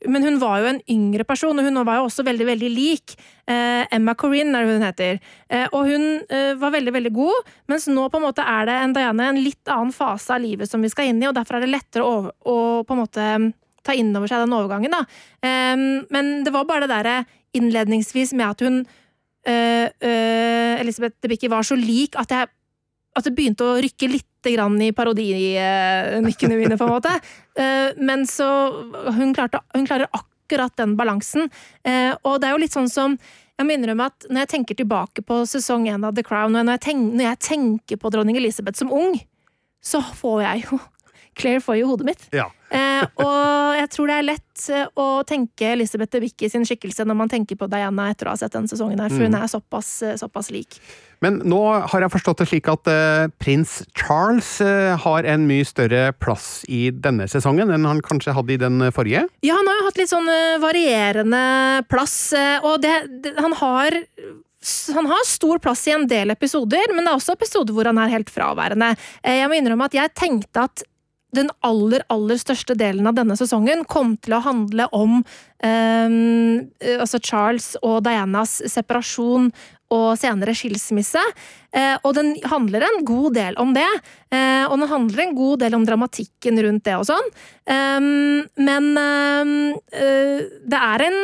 men 0.06 0.22
hun 0.22 0.38
var 0.38 0.60
jo 0.62 0.70
en 0.70 0.80
yngre 0.90 1.24
person, 1.26 1.58
og 1.58 1.66
hun 1.66 1.80
var 1.86 1.98
jo 1.98 2.06
også 2.06 2.22
veldig 2.26 2.46
veldig 2.52 2.70
lik. 2.70 3.16
Eh, 3.50 3.82
Emma 3.94 4.14
Corinne 4.18 4.54
er 4.54 4.66
det 4.66 4.76
hun 4.76 4.86
heter. 4.86 5.18
Eh, 5.50 5.66
og 5.72 5.88
hun 5.90 6.04
eh, 6.22 6.52
var 6.60 6.74
veldig 6.74 6.94
veldig 6.94 7.12
god, 7.16 7.54
mens 7.70 7.88
nå 7.90 8.06
på 8.06 8.20
en 8.20 8.26
måte 8.28 8.46
er 8.46 8.68
det 8.68 8.76
en 8.78 8.94
Diana 8.94 9.30
en 9.32 9.40
litt 9.42 9.72
annen 9.72 9.94
fase 9.94 10.36
av 10.36 10.44
livet 10.44 10.70
som 10.70 10.84
vi 10.84 10.92
skal 10.92 11.10
inn 11.10 11.22
i, 11.22 11.26
og 11.30 11.34
derfor 11.38 11.58
er 11.58 11.66
det 11.66 11.72
lettere 11.72 12.06
å, 12.06 12.28
å 12.30 12.58
på 12.86 12.94
en 12.94 13.02
måte 13.02 13.30
ta 13.88 13.96
inn 13.96 14.12
over 14.12 14.30
seg 14.30 14.44
den 14.44 14.54
overgangen. 14.56 14.94
da. 14.94 15.02
men 16.12 16.30
det 16.44 16.52
var 16.54 16.68
bare 16.68 16.86
det 16.86 16.92
derre 16.92 17.16
innledningsvis 17.56 18.36
med 18.36 18.46
at 18.52 18.64
hun 18.66 18.82
Elisabeth 19.48 21.16
Debicki 21.24 21.48
var 21.48 21.64
så 21.64 21.76
lik 21.78 22.18
at 22.20 22.30
jeg 22.34 22.50
at 23.18 23.26
det 23.26 23.34
begynte 23.36 23.66
å 23.66 23.78
rykke 23.82 24.10
litt 24.10 24.24
i 24.48 24.92
parodinikkene 24.94 26.56
mine, 26.56 26.78
på 26.78 26.86
en 26.86 26.94
måte. 26.94 27.18
Eh, 27.58 27.90
men 27.98 28.20
så 28.22 28.46
hun, 29.16 29.32
klarte, 29.34 29.58
hun 29.74 29.82
klarer 29.82 30.06
akkurat 30.14 30.70
den 30.78 30.92
balansen. 30.94 31.48
Eh, 31.82 32.12
og 32.22 32.36
det 32.38 32.46
er 32.46 32.52
jo 32.54 32.60
litt 32.62 32.76
sånn 32.76 32.86
som 32.86 33.16
jeg 33.58 33.66
må 33.66 33.74
innrømme 33.74 34.06
at 34.06 34.28
når 34.30 34.44
jeg 34.44 34.50
tenker 34.52 34.78
tilbake 34.78 35.24
på 35.26 35.40
sesong 35.50 35.88
én 35.90 36.06
av 36.06 36.14
The 36.14 36.22
Crown, 36.22 36.54
og 36.54 36.68
når 36.68 36.76
jeg, 36.76 36.84
tenker, 36.84 37.16
når 37.18 37.26
jeg 37.26 37.40
tenker 37.48 37.98
på 37.98 38.12
dronning 38.14 38.38
Elisabeth 38.38 38.78
som 38.78 38.94
ung, 38.94 39.18
så 39.82 39.98
får 40.20 40.44
jeg 40.44 40.62
jo 40.68 40.78
Claire 41.38 41.62
får 41.64 41.80
jo 41.80 41.90
hodet 41.92 42.08
mitt. 42.08 42.24
Ja. 42.34 42.48
eh, 42.74 43.04
og 43.22 43.76
jeg 43.78 43.90
tror 43.94 44.10
det 44.10 44.16
er 44.18 44.26
lett 44.26 44.64
eh, 44.74 44.86
å 44.98 45.06
tenke 45.28 45.72
Elisabeth 45.72 46.12
Debicki 46.12 46.50
sin 46.50 46.66
skikkelse 46.68 47.06
når 47.08 47.18
man 47.20 47.30
tenker 47.32 47.58
på 47.58 47.68
Diana 47.70 48.08
etter 48.12 48.28
å 48.28 48.34
ha 48.34 48.40
sett 48.40 48.56
den 48.56 48.68
sesongen 48.70 49.00
her, 49.00 49.12
for 49.12 49.22
mm. 49.22 49.28
hun 49.28 49.38
er 49.38 49.50
såpass, 49.50 49.92
eh, 50.02 50.16
såpass, 50.20 50.50
lik. 50.54 50.80
Men 51.24 51.40
nå 51.48 51.60
har 51.90 52.04
jeg 52.04 52.12
forstått 52.14 52.42
det 52.42 52.48
slik 52.50 52.70
at 52.70 52.90
eh, 52.90 53.30
prins 53.42 53.78
Charles 53.98 54.50
eh, 54.64 54.94
har 54.98 55.28
en 55.30 55.46
mye 55.48 55.66
større 55.66 56.10
plass 56.18 56.66
i 56.68 56.88
denne 56.94 57.28
sesongen 57.30 57.72
enn 57.74 57.88
han 57.88 58.02
kanskje 58.04 58.34
hadde 58.36 58.54
i 58.54 58.60
den 58.60 58.90
forrige? 58.94 59.24
Ja, 59.46 59.56
han 59.58 59.70
har 59.70 59.80
jo 59.80 59.88
hatt 59.88 59.98
litt 60.02 60.12
sånn 60.12 60.28
uh, 60.30 60.58
varierende 60.62 61.40
plass, 61.90 62.18
og 62.62 62.78
det, 62.82 62.94
det, 63.24 63.34
han 63.38 63.56
har 63.58 63.98
han 64.94 65.06
har 65.06 65.26
stor 65.26 65.60
plass 65.62 65.86
i 65.86 65.94
en 65.94 66.06
del 66.10 66.34
episoder, 66.34 66.90
men 66.90 67.06
det 67.06 67.12
er 67.12 67.20
også 67.20 67.36
episoder 67.38 67.74
hvor 67.76 67.86
han 67.86 68.00
er 68.02 68.10
helt 68.10 68.30
fraværende. 68.32 68.90
Jeg 69.22 69.46
må 69.48 69.54
innrømme 69.54 69.86
at 69.86 69.94
jeg 69.94 70.14
tenkte 70.18 70.64
at 70.66 70.82
den 71.36 71.50
aller, 71.66 72.04
aller 72.08 72.38
største 72.40 72.76
delen 72.78 73.08
av 73.08 73.16
denne 73.18 73.36
sesongen 73.36 73.84
kom 73.88 74.14
til 74.24 74.38
å 74.38 74.44
handle 74.44 74.88
om 74.96 75.18
eh, 75.64 76.14
altså 76.96 77.20
Charles 77.20 77.74
og 77.82 78.00
Dianas 78.06 78.58
separasjon 78.72 79.50
og 79.94 80.08
senere 80.20 80.54
skilsmisse. 80.56 81.20
Eh, 81.72 81.96
og 82.04 82.14
den 82.16 82.34
handler 82.48 82.84
en 82.84 83.04
god 83.08 83.36
del 83.38 83.58
om 83.60 83.74
det. 83.76 83.88
Eh, 84.32 84.64
og 84.68 84.76
den 84.76 84.88
handler 84.90 85.24
en 85.24 85.36
god 85.36 85.64
del 85.64 85.76
om 85.78 85.84
dramatikken 85.88 86.60
rundt 86.64 86.84
det 86.88 86.96
og 86.98 87.06
sånn. 87.08 87.30
Eh, 87.68 88.00
men 88.68 88.88
ehm, 89.00 89.54
eh, 89.92 90.48
det 90.68 90.82
er 90.92 91.06
en 91.08 91.20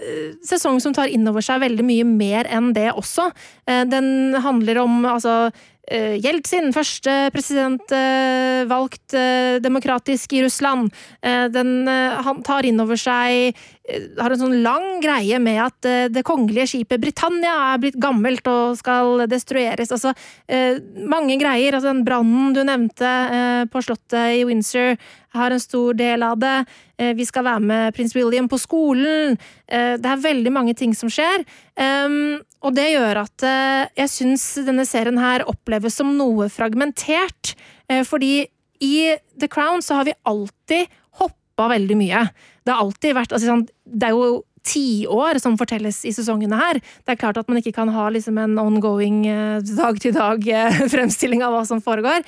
eh, 0.00 0.36
sesong 0.48 0.80
som 0.84 0.96
tar 0.96 1.12
inn 1.12 1.28
over 1.28 1.44
seg 1.44 1.60
veldig 1.64 1.88
mye 1.88 2.08
mer 2.08 2.48
enn 2.52 2.72
det 2.76 2.90
også. 2.94 3.28
Den 3.68 4.38
handler 4.40 4.84
om 4.84 5.02
altså 5.08 5.50
Eh, 5.52 5.77
Jeltsin, 6.20 6.72
første 6.76 7.14
president 7.32 7.94
eh, 7.96 8.64
valgt 8.68 9.14
eh, 9.16 9.56
demokratisk 9.64 10.34
i 10.36 10.42
Russland. 10.44 10.92
Den, 11.22 11.88
han 11.88 12.42
tar 12.46 12.66
inn 12.68 12.80
over 12.82 12.98
seg 13.00 13.56
har 14.18 14.34
en 14.34 14.40
sånn 14.40 14.58
lang 14.64 14.98
greie 15.00 15.38
med 15.40 15.60
at 15.64 15.86
det 16.12 16.24
kongelige 16.26 16.66
skipet 16.74 17.00
Britannia 17.00 17.54
er 17.70 17.80
blitt 17.80 17.96
gammelt 18.00 18.44
og 18.50 18.76
skal 18.76 19.24
destrueres. 19.30 19.92
Altså, 19.94 20.12
mange 21.08 21.38
greier. 21.40 21.72
Altså, 21.72 21.94
den 21.94 22.04
brannen 22.04 22.52
du 22.52 22.60
nevnte 22.68 23.12
på 23.72 23.82
slottet 23.86 24.36
i 24.36 24.44
Windsor, 24.44 24.98
har 25.36 25.52
en 25.54 25.62
stor 25.62 25.96
del 25.96 26.24
av 26.24 26.36
det. 26.40 26.58
Vi 27.16 27.24
skal 27.28 27.46
være 27.48 27.64
med 27.64 27.96
prins 27.96 28.12
William 28.16 28.48
på 28.50 28.60
skolen. 28.60 29.38
Det 29.64 30.12
er 30.12 30.24
veldig 30.24 30.52
mange 30.52 30.76
ting 30.76 30.92
som 30.96 31.08
skjer. 31.12 31.46
Og 32.66 32.74
det 32.74 32.88
gjør 32.90 33.22
at 33.22 33.46
eh, 33.46 33.84
jeg 34.02 34.12
syns 34.12 34.46
denne 34.66 34.86
serien 34.88 35.18
her 35.20 35.46
oppleves 35.48 35.98
som 36.00 36.10
noe 36.18 36.48
fragmentert. 36.50 37.54
Eh, 37.90 38.02
fordi 38.06 38.48
i 38.82 38.94
The 39.38 39.50
Crown 39.50 39.82
så 39.84 40.00
har 40.00 40.08
vi 40.08 40.16
alltid 40.26 40.90
hoppa 41.22 41.70
veldig 41.74 41.98
mye. 41.98 42.24
Det 42.68 42.74
har 42.76 42.84
alltid 42.84 43.16
vært 43.16 43.32
altså, 43.32 43.48
sånn, 43.48 43.64
Det 43.88 44.10
er 44.10 44.16
jo 44.16 44.42
tiår 44.68 45.38
som 45.40 45.54
fortelles 45.56 46.02
i 46.04 46.12
sesongene 46.12 46.58
her. 46.58 46.80
Det 47.06 47.14
er 47.14 47.20
klart 47.20 47.38
at 47.40 47.48
man 47.48 47.60
ikke 47.60 47.72
kan 47.72 47.88
ha 47.94 48.08
liksom 48.12 48.36
en 48.42 48.58
ongoing 48.60 49.22
dag-til-dag-fremstilling 49.64 51.40
av 51.46 51.54
hva 51.54 51.62
som 51.64 51.80
foregår. 51.80 52.26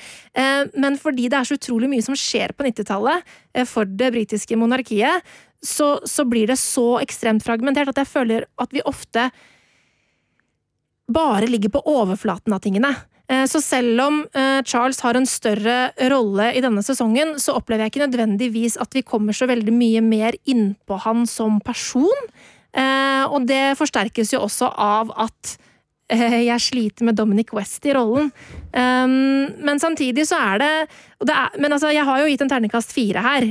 Men 0.73 0.97
fordi 0.97 1.27
det 1.29 1.37
er 1.37 1.45
så 1.45 1.59
utrolig 1.59 1.91
mye 1.91 2.05
som 2.05 2.17
skjer 2.17 2.55
på 2.57 2.65
90-tallet 2.65 3.67
for 3.69 3.85
det 3.85 4.09
britiske 4.15 4.57
monarkiet, 4.57 5.27
så, 5.61 5.99
så, 6.09 6.25
blir 6.25 6.49
det 6.49 6.57
så 6.57 6.95
ekstremt 7.03 7.45
fragmentert 7.45 7.91
at 7.91 8.01
jeg 8.01 8.09
føler 8.09 8.47
at 8.57 8.73
vi 8.73 8.81
ofte 8.89 9.27
bare 11.11 11.49
ligger 11.51 11.75
på 11.75 11.83
overflaten 11.91 12.55
av 12.55 12.63
tingene. 12.63 12.95
Eh, 13.31 13.45
Så 13.47 13.61
selv 13.63 14.01
om 14.03 14.21
eh, 14.35 14.59
Charles 14.67 14.99
har 15.05 15.17
en 15.17 15.27
større 15.29 15.91
rolle 16.11 16.51
i 16.55 16.63
denne 16.63 16.83
sesongen, 16.83 17.37
så 17.39 17.55
opplever 17.55 17.85
jeg 17.85 17.93
ikke 17.93 18.05
nødvendigvis 18.07 18.77
at 18.81 18.93
vi 18.97 19.05
kommer 19.07 19.35
så 19.37 19.47
veldig 19.49 19.73
mye 19.75 20.03
mer 20.03 20.37
innpå 20.45 20.99
han 21.05 21.25
som 21.29 21.61
person. 21.63 22.31
Eh, 22.73 23.23
Og 23.31 23.47
det 23.47 23.77
forsterkes 23.79 24.33
jo 24.35 24.43
også 24.43 24.73
av 24.75 25.13
at 25.15 25.57
jeg 26.11 26.59
sliter 26.59 27.05
med 27.07 27.15
Dominic 27.15 27.53
West 27.55 27.85
i 27.87 27.93
rollen. 27.95 28.33
Um, 28.75 29.47
men 29.63 29.79
samtidig 29.79 30.25
så 30.27 30.35
er 30.43 30.57
det, 30.59 30.89
det 31.23 31.31
er 31.31 31.55
Men 31.55 31.71
altså, 31.71 31.87
jeg 31.87 32.03
har 32.03 32.19
jo 32.19 32.25
gitt 32.27 32.41
en 32.43 32.49
terningkast 32.51 32.91
fire 32.91 33.23
her, 33.23 33.45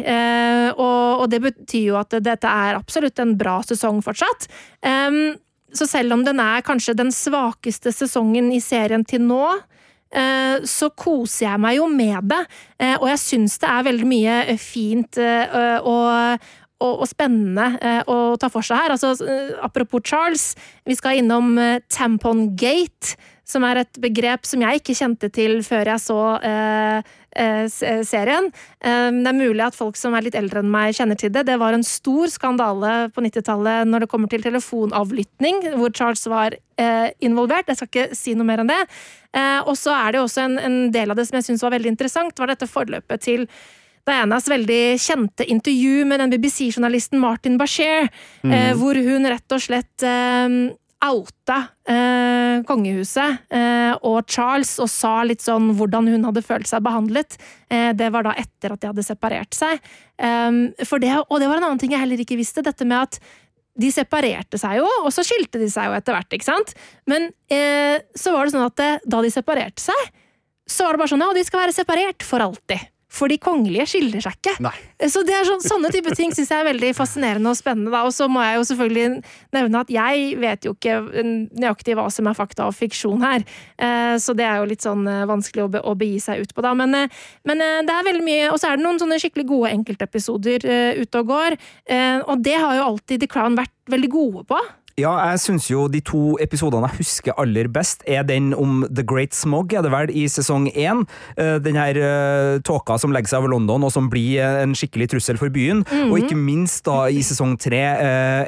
og 0.76 1.24
det 1.32 1.40
betyr 1.40 1.86
jo 1.86 1.96
at 1.96 2.12
dette 2.20 2.44
er 2.44 2.76
absolutt 2.76 3.18
en 3.18 3.32
bra 3.40 3.62
sesong 3.64 4.02
fortsatt. 4.04 4.44
Um, 4.84 5.40
så 5.76 5.86
selv 5.88 6.16
om 6.16 6.24
den 6.26 6.40
er 6.42 6.64
kanskje 6.66 6.96
den 6.98 7.12
svakeste 7.14 7.92
sesongen 7.94 8.50
i 8.54 8.60
serien 8.62 9.04
til 9.06 9.22
nå, 9.26 9.44
eh, 10.14 10.62
så 10.66 10.90
koser 10.90 11.46
jeg 11.46 11.62
meg 11.62 11.78
jo 11.78 11.88
med 11.90 12.30
det. 12.32 12.40
Eh, 12.80 12.96
og 12.98 13.08
jeg 13.12 13.22
syns 13.24 13.58
det 13.62 13.70
er 13.70 13.86
veldig 13.90 14.08
mye 14.10 14.38
eh, 14.54 14.60
fint 14.60 15.20
og, 15.20 15.90
og, 16.80 16.94
og 17.00 17.08
spennende 17.08 18.02
å 18.08 18.20
ta 18.40 18.48
for 18.52 18.66
seg 18.66 18.84
her. 18.84 18.96
Altså, 18.96 19.12
apropos 19.60 20.04
Charles, 20.06 20.54
vi 20.88 20.96
skal 20.98 21.20
innom 21.20 21.54
Tampon 21.92 22.48
Gate, 22.56 23.16
som 23.44 23.66
er 23.66 23.82
et 23.82 24.00
begrep 24.00 24.46
som 24.46 24.62
jeg 24.62 24.80
ikke 24.80 24.96
kjente 24.96 25.30
til 25.34 25.58
før 25.66 25.92
jeg 25.92 26.02
så 26.06 26.20
serien. 27.36 28.50
Eh, 28.82 29.08
det 29.10 29.30
er 29.30 29.36
mulig 29.36 29.62
at 29.64 29.76
folk 29.78 29.98
som 29.98 30.14
er 30.14 30.26
litt 30.26 30.38
eldre 30.38 30.62
enn 30.62 30.70
meg 30.72 30.96
kjenner 30.98 31.18
til 31.18 31.32
det. 31.34 31.46
Det 31.48 31.58
var 31.60 31.76
en 31.76 31.86
stor 31.86 32.30
skandale 32.32 33.10
på 33.14 33.22
90-tallet 33.24 33.88
når 33.88 34.04
det 34.04 34.10
kommer 34.10 34.30
til 34.30 34.42
telefonavlytting, 34.42 35.62
hvor 35.78 35.92
Charles 35.94 36.26
var 36.30 36.56
eh, 36.80 37.10
involvert. 37.20 37.70
Jeg 37.70 37.80
skal 37.80 37.90
ikke 37.90 38.18
si 38.18 38.34
noe 38.34 38.48
mer 38.48 38.64
enn 38.64 38.72
det. 38.72 38.80
Eh, 39.36 39.60
og 39.62 39.76
så 39.78 39.94
er 39.96 40.16
det 40.16 40.24
også 40.24 40.46
en, 40.46 40.58
en 40.58 40.80
del 40.94 41.12
av 41.12 41.20
det 41.20 41.28
som 41.28 41.38
jeg 41.38 41.50
syns 41.50 41.62
var 41.66 41.76
veldig 41.76 41.94
interessant, 41.94 42.38
var 42.38 42.50
dette 42.50 42.70
forløpet 42.70 43.26
til 43.26 43.46
Dianas 44.08 44.48
veldig 44.48 44.96
kjente 44.98 45.44
intervju 45.52 46.06
med 46.08 46.22
den 46.22 46.32
BBC-journalisten 46.32 47.20
Martin 47.20 47.58
Bashir, 47.60 48.08
mm. 48.42 48.54
hvor 48.80 48.96
hun 48.96 49.28
rett 49.28 49.54
og 49.54 49.60
slett 49.62 50.02
eh, 50.08 50.48
outa 51.00 51.56
eh, 51.88 52.60
kongehuset 52.68 53.52
eh, 53.56 53.92
og 54.04 54.28
Charles 54.28 54.74
og 54.82 54.90
sa 54.92 55.20
litt 55.24 55.40
sånn 55.44 55.70
hvordan 55.78 56.10
hun 56.12 56.26
hadde 56.28 56.44
følt 56.44 56.68
seg 56.68 56.84
behandlet. 56.84 57.38
Eh, 57.72 57.90
det 57.96 58.10
var 58.12 58.26
da 58.26 58.34
etter 58.36 58.74
at 58.74 58.82
de 58.82 58.90
hadde 58.90 59.06
separert 59.06 59.56
seg. 59.56 59.80
Eh, 60.20 60.50
for 60.84 61.02
det, 61.02 61.14
og 61.26 61.40
det 61.40 61.48
var 61.48 61.60
en 61.60 61.70
annen 61.70 61.80
ting 61.80 61.94
jeg 61.96 62.04
heller 62.04 62.20
ikke 62.20 62.38
visste, 62.40 62.64
dette 62.66 62.84
med 62.88 63.08
at 63.08 63.20
de 63.80 63.90
separerte 63.94 64.58
seg 64.60 64.80
jo, 64.80 64.88
og 65.04 65.12
så 65.14 65.24
skilte 65.24 65.60
de 65.60 65.68
seg 65.72 65.88
jo 65.88 65.96
etter 65.96 66.16
hvert, 66.16 66.34
ikke 66.36 66.48
sant? 66.48 66.74
Men 67.08 67.30
eh, 67.52 68.02
så 68.18 68.34
var 68.34 68.46
det 68.46 68.54
sånn 68.54 68.66
at 68.66 68.84
eh, 68.84 69.04
da 69.08 69.22
de 69.24 69.32
separerte 69.32 69.82
seg, 69.82 70.08
så 70.70 70.86
var 70.86 70.94
det 70.94 71.02
bare 71.02 71.12
sånn 71.14 71.24
ja, 71.24 71.30
de 71.34 71.46
skal 71.46 71.64
være 71.64 71.76
separert 71.76 72.26
for 72.26 72.44
alltid. 72.44 72.90
For 73.10 73.30
de 73.30 73.40
kongelige 73.42 73.88
skiller 73.90 74.22
seg 74.22 74.36
ikke. 74.38 74.54
Nei. 74.62 74.74
Så 75.10 75.24
det 75.26 75.34
er 75.34 75.46
sånn, 75.48 75.62
Sånne 75.64 75.90
type 75.92 76.12
ting 76.14 76.30
syns 76.34 76.50
jeg 76.52 76.62
er 76.62 76.68
veldig 76.68 76.92
fascinerende 76.94 77.50
og 77.50 77.58
spennende. 77.58 77.90
Da. 77.92 78.04
Og 78.06 78.14
så 78.14 78.28
må 78.30 78.42
jeg 78.44 78.58
jo 78.58 78.66
selvfølgelig 78.70 79.08
nevne 79.56 79.82
at 79.82 79.90
jeg 79.92 80.36
vet 80.40 80.66
jo 80.66 80.74
ikke 80.76 80.96
nøyaktig 81.10 81.96
hva 81.98 82.06
som 82.14 82.30
er 82.30 82.38
fakta 82.38 82.68
og 82.70 82.76
fiksjon 82.76 83.24
her. 83.24 83.44
Eh, 83.82 84.14
så 84.22 84.34
det 84.38 84.46
er 84.46 84.60
jo 84.60 84.68
litt 84.70 84.86
sånn 84.86 85.02
eh, 85.10 85.26
vanskelig 85.30 85.66
å, 85.66 85.70
be, 85.74 85.82
å 85.82 85.96
begi 85.98 86.20
seg 86.22 86.44
ut 86.44 86.54
på, 86.54 86.64
da. 86.64 86.72
Men, 86.78 86.94
eh, 86.96 87.20
men 87.48 87.64
det 87.86 87.94
er 87.94 88.06
veldig 88.06 88.24
mye 88.24 88.48
Og 88.52 88.58
så 88.60 88.70
er 88.70 88.78
det 88.78 88.84
noen 88.84 88.98
sånne 89.00 89.18
skikkelig 89.20 89.46
gode 89.48 89.72
enkeltepisoder 89.74 90.64
ute 91.00 91.20
og 91.20 91.30
går. 91.30 91.56
Og 92.30 92.42
det 92.44 92.56
har 92.60 92.76
jo 92.78 92.86
alltid 92.92 93.22
The 93.22 93.28
Crown 93.30 93.56
vært 93.58 93.74
veldig 93.90 94.10
gode 94.12 94.44
på. 94.48 94.58
Ja, 95.00 95.12
jeg 95.30 95.40
syns 95.40 95.68
jo 95.70 95.86
de 95.88 96.00
to 96.04 96.34
episodene 96.42 96.88
jeg 96.90 97.00
husker 97.00 97.36
aller 97.40 97.68
best, 97.72 98.02
er 98.10 98.24
den 98.26 98.50
om 98.56 98.82
The 98.90 99.04
Great 99.06 99.32
Smog, 99.36 99.72
er 99.72 99.84
det 99.84 99.92
vel, 99.92 100.10
i 100.12 100.26
sesong 100.28 100.66
én. 100.74 101.04
Eh, 101.40 101.56
Den 101.62 101.78
her 101.78 101.96
eh, 101.96 102.58
tåka 102.66 102.98
som 103.00 103.14
legger 103.14 103.32
seg 103.32 103.40
over 103.40 103.54
London, 103.54 103.84
og 103.86 103.92
som 103.94 104.10
blir 104.12 104.40
eh, 104.42 104.58
en 104.64 104.74
skikkelig 104.76 105.10
trussel 105.14 105.38
for 105.40 105.52
byen. 105.54 105.84
Og 106.10 106.18
ikke 106.20 106.36
minst 106.36 106.84
da 106.88 107.06
i 107.08 107.22
sesong 107.24 107.56
tre, 107.60 107.80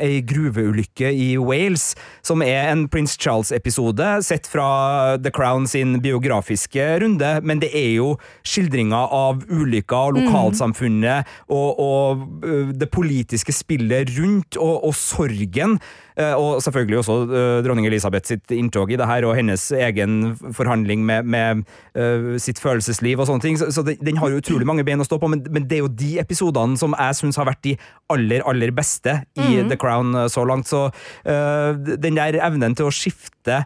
ei 0.03 0.21
gruveulykke 0.29 1.12
i 1.12 1.31
Wales, 1.41 1.93
som 2.27 2.43
er 2.45 2.69
en 2.73 2.85
Prince 2.93 3.17
Charles-episode, 3.21 4.11
sett 4.27 4.49
fra 4.51 5.17
The 5.23 5.33
Crown 5.35 5.67
sin 5.71 6.01
biografiske 6.05 6.88
runde, 7.03 7.33
men 7.47 7.62
det 7.62 7.73
er 7.79 7.91
jo 7.97 8.12
skildringer 8.45 9.12
av 9.15 9.45
ulykker, 9.49 10.17
lokalsamfunnet 10.19 11.29
og, 11.49 11.83
og 11.83 12.73
det 12.77 12.91
politiske 12.93 13.55
spillet 13.57 14.12
rundt, 14.19 14.59
og, 14.61 14.83
og 14.91 14.97
sorgen. 14.99 15.79
Eh, 16.17 16.35
Og 16.43 16.61
selvfølgelig 16.65 16.99
også 17.03 17.17
eh, 17.29 17.59
dronning 17.67 17.87
Elisabeth 17.89 18.27
sitt 18.33 18.53
inntog 18.57 18.91
i 18.93 18.99
det 19.01 19.07
her, 19.09 19.27
og 19.29 19.37
hennes 19.39 19.65
egen 19.79 20.17
forhandling 20.57 21.05
med, 21.09 21.29
med 21.31 21.63
eh, 21.95 22.27
sitt 22.43 22.59
følelsesliv 22.63 23.23
og 23.23 23.29
sånne 23.31 23.45
ting. 23.47 23.61
Så, 23.61 23.85
det- 23.87 23.99
den 24.03 24.19
har 24.21 24.33
jo 24.33 24.41
utrolig 24.43 24.67
mange 24.69 24.85
ben 24.89 25.01
å 25.03 25.07
stå 25.07 25.21
på, 25.23 25.31
men, 25.33 25.45
men 25.55 25.69
det 25.71 25.79
er 25.79 25.85
jo 25.85 25.93
de 26.03 26.13
episodene 26.23 26.79
som 26.81 26.97
jeg 26.99 27.21
syns 27.21 27.39
har 27.41 27.47
vært 27.51 27.63
de 27.69 27.77
aller, 28.13 28.43
aller 28.49 28.75
beste 28.75 29.21
i 29.39 29.61
The 29.71 29.79
Crown 29.81 30.15
eh, 30.25 30.29
så 30.33 30.45
langt. 30.49 30.67
Så 30.73 30.89
den 31.23 32.17
der 32.19 32.37
evnen 32.43 32.75
til 32.79 32.89
å 32.89 32.95
skifte 32.95 33.63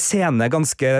scene 0.00 0.46
ganske 0.52 0.90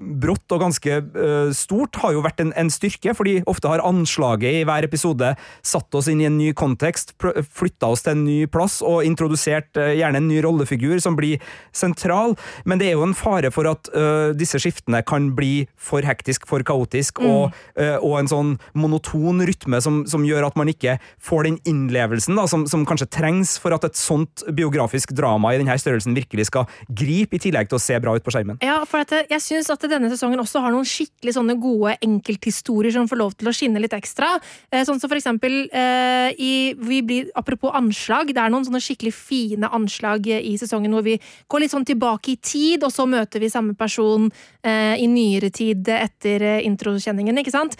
brått 0.00 0.54
og 0.54 0.62
ganske 0.64 0.98
uh, 1.14 1.50
stort 1.56 1.98
har 2.00 2.14
jo 2.16 2.24
vært 2.24 2.40
en, 2.44 2.54
en 2.58 2.72
styrke, 2.72 3.14
fordi 3.16 3.38
ofte 3.50 3.70
har 3.70 3.84
anslaget 3.84 4.60
i 4.60 4.64
hver 4.68 4.86
episode 4.88 5.34
satt 5.66 5.98
oss 5.98 6.08
inn 6.10 6.22
i 6.22 6.28
en 6.28 6.38
ny 6.40 6.50
kontekst, 6.56 7.14
pr- 7.20 7.42
flytta 7.44 7.92
oss 7.92 8.04
til 8.06 8.16
en 8.16 8.24
ny 8.24 8.38
plass 8.50 8.80
og 8.86 9.04
introdusert 9.06 9.76
uh, 9.80 9.92
gjerne 9.92 10.22
en 10.22 10.30
ny 10.30 10.40
rollefigur 10.44 10.98
som 11.02 11.18
blir 11.18 11.42
sentral, 11.76 12.36
men 12.64 12.80
det 12.80 12.90
er 12.90 12.96
jo 12.96 13.04
en 13.06 13.16
fare 13.16 13.52
for 13.54 13.68
at 13.70 13.90
uh, 13.94 14.32
disse 14.36 14.58
skiftene 14.62 15.02
kan 15.06 15.30
bli 15.36 15.66
for 15.80 16.04
hektisk, 16.06 16.46
for 16.48 16.64
kaotisk, 16.66 17.20
og, 17.24 17.56
eh, 17.78 17.96
og 17.96 18.16
en 18.20 18.28
sånn 18.30 18.50
monoton 18.78 19.42
rytme 19.46 19.80
som, 19.82 20.02
som 20.08 20.24
gjør 20.26 20.48
at 20.48 20.56
man 20.58 20.70
ikke 20.70 20.96
får 21.22 21.48
den 21.48 21.58
innlevelsen 21.68 22.38
da, 22.38 22.46
som, 22.50 22.66
som 22.70 22.84
kanskje 22.88 23.08
trengs 23.12 23.56
for 23.60 23.74
at 23.76 23.84
et 23.86 23.98
sånt 23.98 24.44
biografisk 24.56 25.14
drama 25.16 25.54
i 25.54 25.60
denne 25.60 25.76
størrelsen 25.80 26.16
virkelig 26.16 26.48
skal 26.50 26.68
gripe, 26.88 27.36
i 27.36 27.42
tillegg 27.42 27.70
til 27.70 27.78
å 27.78 27.82
se 27.82 27.98
bra 28.02 28.16
ut 28.16 28.24
på 28.26 28.32
skjermen. 28.34 28.58
Ja, 28.64 28.80
for 28.88 29.04
at 29.04 29.14
jeg 29.30 29.42
syns 29.44 29.70
at 29.72 29.84
denne 29.90 30.10
sesongen 30.12 30.40
også 30.42 30.62
har 30.64 30.72
noen 30.74 30.86
skikkelig 30.88 31.34
sånne 31.36 31.56
gode 31.60 31.96
enkelthistorier 32.04 32.94
som 32.94 33.08
får 33.10 33.20
lov 33.20 33.34
til 33.38 33.50
å 33.50 33.54
skinne 33.54 33.82
litt 33.82 33.94
ekstra. 33.96 34.32
Eh, 34.70 34.84
Sånn 34.86 35.00
som 35.02 35.10
for 35.10 35.18
eksempel 35.18 35.66
eh, 35.68 36.30
i 36.40 36.52
blir, 36.78 37.30
Apropos 37.38 37.74
anslag, 37.76 38.32
det 38.34 38.42
er 38.42 38.52
noen 38.52 38.66
sånne 38.66 38.82
skikkelig 38.82 39.12
fine 39.14 39.70
anslag 39.70 40.26
eh, 40.30 40.42
i 40.50 40.56
sesongen 40.60 40.94
hvor 40.94 41.04
vi 41.06 41.18
går 41.50 41.64
litt 41.64 41.74
sånn 41.74 41.86
tilbake 41.88 42.34
i 42.34 42.38
tid, 42.40 42.86
og 42.86 42.94
så 42.94 43.06
møter 43.10 43.42
vi 43.42 43.52
samme 43.52 43.76
person 43.78 44.30
i 44.60 45.06
nyere 45.08 45.48
tid 45.48 45.86
etter 45.88 46.42
introkjenningen, 46.68 47.38
ikke 47.40 47.52
sant? 47.54 47.78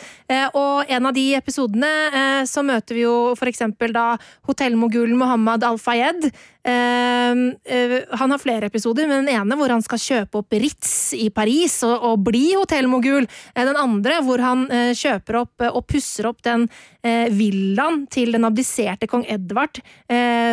Og 0.57 0.89
en 0.89 1.09
av 1.11 1.13
de 1.13 1.27
episodene 1.37 2.47
så 2.49 2.65
møter 2.65 2.97
vi 2.97 3.03
jo 3.03 3.35
for 3.37 3.51
eksempel 3.51 3.93
da 3.93 4.15
hotellmogulen 4.49 5.19
Mohammed 5.21 5.67
Al-Fayed. 5.69 6.31
Eh, 6.63 7.31
eh, 7.65 8.03
han 8.11 8.31
har 8.31 8.39
flere 8.39 8.67
episoder, 8.67 9.09
men 9.09 9.25
den 9.25 9.35
ene 9.35 9.57
hvor 9.57 9.73
han 9.73 9.85
skal 9.85 10.01
kjøpe 10.03 10.43
opp 10.43 10.57
Ritz 10.61 11.15
i 11.17 11.31
Paris 11.33 11.79
og, 11.89 11.95
og 12.05 12.25
bli 12.27 12.51
hotellmogul. 12.53 13.29
Eh, 13.55 13.65
den 13.65 13.79
andre 13.81 14.21
hvor 14.27 14.43
han 14.45 14.67
eh, 14.69 14.93
kjøper 14.97 15.41
opp 15.41 15.67
og 15.71 15.87
pusser 15.89 16.29
opp 16.31 16.43
den 16.47 16.69
villaen 17.01 18.03
til 18.13 18.35
den 18.35 18.45
abdiserte 18.45 19.07
kong 19.09 19.23
Edvard, 19.33 19.79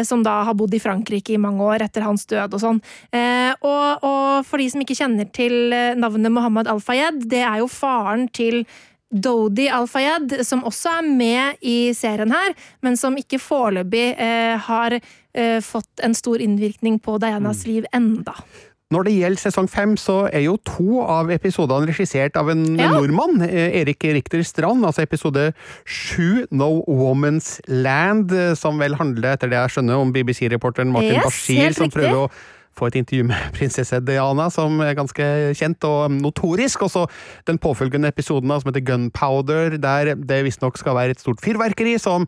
som 0.07 0.21
da 0.23 0.37
har 0.47 0.55
bodd 0.55 0.77
i 0.77 0.79
Frankrike 0.79 1.33
i 1.35 1.39
mange 1.43 1.59
år 1.59 1.83
etter 1.83 2.05
hans 2.05 2.23
død 2.29 2.55
og 2.55 2.61
sånn. 2.63 2.79
Og, 3.67 4.05
og 4.07 4.47
for 4.47 4.63
de 4.63 4.69
som 4.71 4.85
ikke 4.85 4.95
kjenner 4.95 5.27
til 5.35 5.75
navnet 5.99 6.31
Mohammed 6.31 6.71
Al-Fayed, 6.71 7.25
det 7.27 7.43
er 7.43 7.59
jo 7.59 7.67
faren 7.67 8.29
til 8.31 8.61
Dodi 9.11 9.69
Al-Fayed, 9.71 10.33
som 10.43 10.65
også 10.67 10.97
er 10.99 11.05
med 11.07 11.61
i 11.63 11.93
serien 11.95 12.31
her, 12.33 12.53
men 12.83 12.97
som 12.99 13.15
ikke 13.15 13.39
foreløpig 13.39 14.07
eh, 14.19 14.57
har 14.67 14.97
eh, 14.99 15.59
fått 15.63 16.03
en 16.03 16.13
stor 16.17 16.43
innvirkning 16.43 16.99
på 16.99 17.15
Dianas 17.23 17.63
liv 17.69 17.85
enda. 17.95 18.33
Når 18.91 19.03
det 19.03 19.13
gjelder 19.17 19.41
sesong 19.41 19.65
fem, 19.67 19.97
så 19.99 20.29
er 20.31 20.45
jo 20.45 20.53
to 20.63 21.01
av 21.03 21.27
episodene 21.35 21.89
regissert 21.89 22.37
av 22.39 22.47
en 22.53 22.61
Ja. 22.79 22.91
nordmann. 22.95 23.41
eh, 23.43 23.81
Erik 23.81 24.03
Richter 24.03 24.43
Strand, 24.47 24.85
altså 24.87 25.03
episode 25.03 25.53
sju, 25.85 26.45
No 26.51 26.83
Woman's 26.87 27.59
Land, 27.67 28.31
eh, 28.31 28.53
som 28.55 28.77
vel 28.79 28.95
handler, 28.95 29.33
etter 29.35 29.49
det 29.51 29.59
jeg 29.59 29.75
skjønner, 29.75 29.99
om 29.99 30.13
BBC-reporteren 30.15 30.91
Martin 30.91 31.15
Yes, 31.19 31.23
Bashir, 31.25 31.73
som 31.75 31.89
prøver 31.91 32.27
å 32.27 32.31
få 32.77 32.89
et 32.89 32.99
intervju 33.01 33.27
med 33.29 33.47
prinsesse 33.57 34.01
Diana, 34.05 34.49
som 34.53 34.81
er 34.85 34.97
ganske 34.97 35.29
kjent 35.57 35.87
og 35.87 36.13
notorisk. 36.19 36.85
Og 36.87 36.93
så 36.93 37.05
den 37.49 37.59
påfølgende 37.61 38.11
episoden 38.13 38.53
som 38.53 38.69
heter 38.69 38.85
Gunpowder, 38.87 39.79
der 39.81 40.13
det 40.15 40.43
visstnok 40.47 40.79
skal 40.79 40.97
være 40.97 41.17
et 41.17 41.23
stort 41.23 41.43
fyrverkeri 41.43 41.97
som 42.01 42.27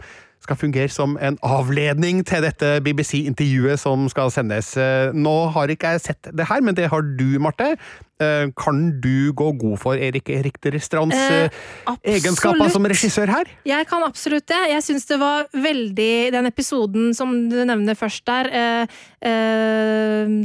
skal 0.49 0.57
fungere 0.57 0.89
som 0.89 1.15
en 1.21 1.38
avledning 1.45 2.23
til 2.25 2.41
dette 2.45 2.79
BBC-intervjuet 2.85 3.79
som 3.81 4.07
skal 4.09 4.31
sendes. 4.33 4.73
Eh, 4.79 5.13
Nå 5.13 5.51
har 5.53 5.69
ikke 5.69 5.93
jeg 5.93 6.05
sett 6.07 6.29
det 6.33 6.47
her, 6.49 6.63
men 6.65 6.77
det 6.77 6.89
har 6.89 7.05
du, 7.05 7.38
Marte. 7.41 7.75
Eh, 8.19 8.49
Kan 8.57 8.99
du 8.99 9.31
gå 9.31 9.51
god 9.59 9.77
for 9.79 9.95
Erik 9.95 10.27
Richter 10.27 10.75
Strands 10.79 11.15
Eh, 11.15 11.49
eh, 11.88 12.15
egenskaper 12.15 12.69
som 12.69 12.83
regissør 12.83 13.29
her? 13.29 13.45
Jeg 13.65 13.88
kan 13.88 14.03
absolutt 14.03 14.47
det. 14.47 14.59
Jeg 14.73 14.83
syns 14.83 15.05
det 15.05 15.19
var 15.19 15.45
veldig 15.53 16.31
Den 16.31 16.45
episoden 16.49 17.13
som 17.13 17.49
du 17.49 17.63
nevner 17.63 17.95
først 17.95 18.25
der, 18.25 18.88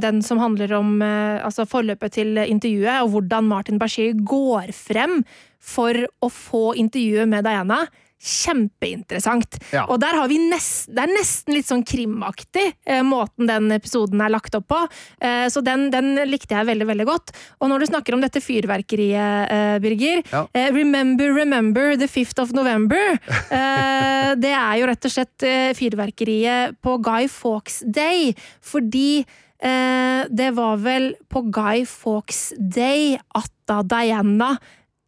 den 0.04 0.22
som 0.22 0.38
handler 0.38 0.72
om 0.76 1.02
altså 1.02 1.64
forløpet 1.66 2.12
til 2.12 2.36
intervjuet, 2.36 3.02
og 3.02 3.10
hvordan 3.10 3.44
Martin 3.44 3.78
Bashir 3.78 4.14
går 4.14 4.72
frem 4.72 5.22
for 5.60 5.96
å 6.20 6.28
få 6.28 6.74
intervjuet 6.76 7.28
med 7.28 7.44
Diana. 7.46 7.86
Kjempeinteressant. 8.24 9.58
Ja. 9.74 9.84
Og 9.92 9.98
der 10.00 10.16
har 10.16 10.28
vi 10.30 10.38
nest, 10.40 10.86
det 10.94 11.02
er 11.02 11.12
nesten 11.12 11.56
litt 11.56 11.68
sånn 11.68 11.82
krimaktig, 11.84 12.70
eh, 12.86 13.02
måten 13.04 13.50
den 13.50 13.68
episoden 13.74 14.22
er 14.24 14.32
lagt 14.32 14.54
opp 14.56 14.68
på. 14.72 14.80
Eh, 15.20 15.44
så 15.52 15.60
den, 15.64 15.90
den 15.92 16.14
likte 16.30 16.56
jeg 16.56 16.68
veldig, 16.70 16.86
veldig 16.88 17.06
godt. 17.08 17.34
Og 17.60 17.68
når 17.68 17.84
du 17.84 17.90
snakker 17.90 18.16
om 18.16 18.24
dette 18.24 18.40
fyrverkeriet, 18.40 19.52
eh, 19.52 19.76
Birger. 19.84 20.22
Ja. 20.30 20.44
Eh, 20.56 20.70
remember, 20.72 21.34
remember 21.36 21.98
the 22.00 22.08
5th 22.08 22.40
of 22.46 22.54
November. 22.56 23.18
Eh, 23.54 24.32
det 24.40 24.50
er 24.56 24.78
jo 24.80 24.86
rett 24.88 25.06
og 25.06 25.12
slett 25.12 25.44
eh, 25.46 25.70
fyrverkeriet 25.76 26.78
på 26.82 26.96
Guy 27.04 27.28
Fawkes 27.30 27.82
Day. 27.86 28.32
Fordi 28.64 29.20
eh, 29.20 30.22
det 30.30 30.48
var 30.56 30.80
vel 30.82 31.10
på 31.30 31.44
Guy 31.54 31.84
Fawkes 31.88 32.54
Day 32.58 33.14
at 33.36 33.52
da 33.68 33.82
Diana 33.86 34.54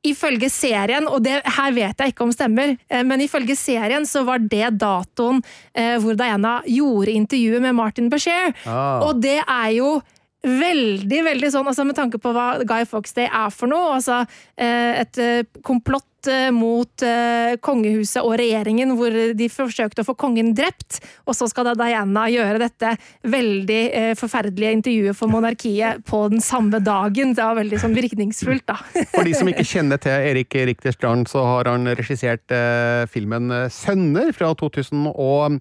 Ifølge 0.06 0.50
serien, 0.52 1.08
og 1.10 1.22
det 1.24 1.40
her 1.56 1.76
vet 1.76 2.02
jeg 2.02 2.12
ikke 2.12 2.26
om 2.26 2.34
stemmer, 2.34 2.76
eh, 2.90 3.04
men 3.06 3.24
ifølge 3.24 3.56
serien 3.58 4.06
så 4.08 4.24
var 4.26 4.42
det 4.42 4.76
datoen 4.80 5.42
eh, 5.74 5.96
hvor 6.02 6.18
Diana 6.18 6.58
gjorde 6.66 7.14
intervjuet 7.16 7.64
med 7.64 7.76
Martin 7.78 8.10
Bashir. 8.12 8.52
Ah. 8.64 9.02
Og 9.06 9.22
det 9.22 9.40
er 9.42 9.70
jo 9.76 9.96
veldig, 10.46 11.22
veldig 11.26 11.52
sånn, 11.52 11.66
altså 11.66 11.86
med 11.86 11.96
tanke 11.98 12.20
på 12.22 12.32
hva 12.34 12.56
Guy 12.66 12.86
Fawkes 12.88 13.16
Day 13.16 13.26
er 13.26 13.50
for 13.54 13.70
noe, 13.70 13.96
altså 13.98 14.22
eh, 14.54 15.02
et 15.02 15.18
eh, 15.22 15.48
komplott 15.66 16.28
eh, 16.30 16.48
mot 16.54 17.04
eh, 17.04 17.56
kongehuset 17.64 18.22
og 18.22 18.36
regjeringen, 18.38 18.94
hvor 18.98 19.14
de 19.36 19.48
forsøkte 19.50 20.04
å 20.04 20.08
få 20.08 20.16
kongen 20.18 20.52
drept, 20.56 21.00
og 21.26 21.36
så 21.38 21.48
skal 21.50 21.70
da 21.70 21.74
Diana 21.80 22.26
gjøre 22.30 22.62
dette 22.62 22.94
veldig 23.26 23.82
forferdelige 24.18 24.78
intervjuet 24.78 25.18
for 25.18 25.32
monarkiet 25.32 26.04
på 26.06 26.22
den 26.32 26.42
samme 26.44 26.80
dagen. 26.84 27.34
Det 27.34 27.42
var 27.42 27.58
veldig 27.58 27.82
sånn 27.82 27.96
virkningsfullt, 27.96 28.66
da. 28.70 28.78
For 29.16 29.26
de 29.26 29.34
som 29.36 29.50
ikke 29.50 29.66
kjenner 29.66 30.00
til 30.02 30.30
Erik 30.30 30.54
Richter 30.70 30.94
Strand, 30.94 31.28
så 31.30 31.42
har 31.46 31.70
han 31.70 31.88
regissert 31.98 32.54
filmen 33.12 33.50
Sønner 33.72 34.32
fra 34.36 34.52
2006. 34.54 35.14
Og 35.16 35.58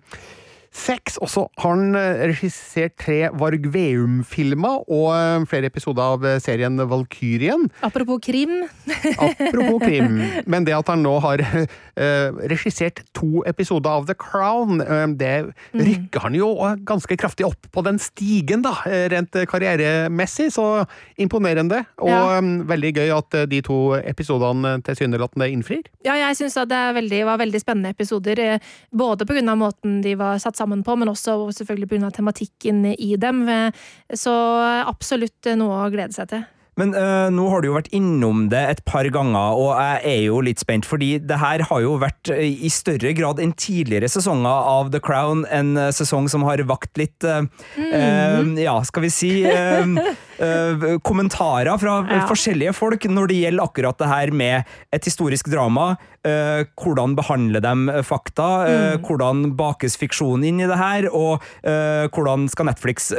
så 0.76 1.46
har 1.58 1.72
han 1.72 1.96
eh, 1.96 2.26
regissert 2.30 2.98
tre 3.00 3.30
Varg 3.40 3.68
Veum-filmer 3.72 4.84
og 4.92 5.08
eh, 5.16 5.46
flere 5.50 5.70
episoder 5.72 6.16
av 6.16 6.26
eh, 6.28 6.38
serien 6.44 6.76
Valkyrien. 6.76 7.70
Apropos 7.86 8.20
krim. 8.24 8.66
Apropos 9.18 9.80
krim. 9.86 10.20
Men 10.46 10.68
det 10.68 10.76
at 10.76 10.92
han 10.92 11.04
nå 11.06 11.16
har 11.24 11.42
regissert 12.52 13.00
to 13.16 13.42
episoder 13.48 13.90
av 13.90 14.08
The 14.10 14.16
Crown, 14.20 14.82
det 15.18 15.32
rykker 15.72 16.26
han 16.26 16.36
jo 16.36 16.50
ganske 16.88 17.16
kraftig 17.20 17.46
opp 17.48 17.70
på 17.72 17.84
den 17.86 18.00
stigen, 18.02 18.66
da. 18.66 18.74
Rent 19.12 19.36
karrieremessig, 19.50 20.50
så 20.54 20.84
imponerende. 21.22 21.86
Og 22.02 22.12
Ja. 22.12 22.42
veldig 22.42 22.92
gøy 23.00 23.14
at 23.16 23.38
de 23.50 23.62
to 23.64 23.78
episodene 23.96 24.76
tilsynelatende 24.86 25.48
innfrir. 25.52 25.88
Ja, 26.06 26.18
jeg 26.20 26.38
syns 26.40 26.58
det 26.68 26.82
veldig, 27.00 27.24
var 27.26 27.40
veldig 27.42 27.62
spennende 27.64 27.94
episoder. 27.96 28.60
Både 28.92 29.26
pga. 29.26 29.56
måten 29.56 30.02
de 30.04 30.16
var 30.20 30.38
satt 30.40 30.58
sammen 30.58 30.65
på, 30.86 30.96
men 30.98 31.12
også 31.12 31.52
selvfølgelig 31.54 31.90
pga. 31.90 32.10
tematikken 32.12 32.86
i 32.98 33.16
dem. 33.16 33.48
Eh, 33.50 33.72
Så 34.14 34.34
absolutt 34.86 35.46
eh, 35.46 35.56
noe 35.56 35.86
å 35.86 35.92
glede 35.94 36.14
seg 36.14 36.30
til. 36.30 36.44
Men 36.76 36.92
øh, 36.92 37.30
nå 37.32 37.46
har 37.50 37.62
du 37.64 37.70
jo 37.70 37.76
vært 37.78 37.94
innom 37.96 38.50
det 38.52 38.60
et 38.74 38.82
par 38.84 39.08
ganger, 39.08 39.56
og 39.56 39.78
jeg 39.80 40.02
er 40.12 40.24
jo 40.26 40.42
litt 40.44 40.60
spent, 40.60 40.84
fordi 40.84 41.14
det 41.24 41.38
her 41.40 41.64
har 41.70 41.84
jo 41.86 41.94
vært 42.02 42.32
øh, 42.36 42.42
i 42.44 42.68
større 42.74 43.14
grad 43.16 43.40
enn 43.40 43.54
tidligere 43.56 44.10
sesonger 44.12 44.68
av 44.76 44.92
The 44.92 45.00
Crown, 45.00 45.46
en 45.56 45.78
øh, 45.80 45.94
sesong 45.96 46.28
som 46.32 46.44
har 46.44 46.60
vakt 46.68 47.00
litt 47.00 47.24
øh, 47.24 47.48
øh, 47.80 48.52
Ja, 48.60 48.76
skal 48.84 49.08
vi 49.08 49.14
si 49.14 49.32
øh, 50.40 51.00
Kommentarer 51.06 51.78
fra 51.80 51.96
Ja. 52.10 52.26
forskjellige 52.30 52.74
folk 52.74 53.04
når 53.10 53.28
det 53.28 53.40
gjelder 53.44 53.64
akkurat 53.64 53.98
det 53.98 54.08
her 54.08 54.32
med 54.32 54.64
et 54.94 55.06
historisk 55.06 55.50
drama. 55.52 55.96
Uh, 56.26 56.66
hvordan 56.82 57.14
behandler 57.16 57.62
de 57.62 58.04
fakta? 58.04 58.46
Mm. 58.66 59.04
hvordan 59.06 59.44
bakes 59.56 59.96
fiksjon 60.02 60.44
inn 60.44 60.60
i 60.60 60.66
det 60.68 60.78
her? 60.78 61.06
Og 61.14 61.44
hvordan 61.64 62.48
skal 62.50 62.66
Netflix 62.66 63.12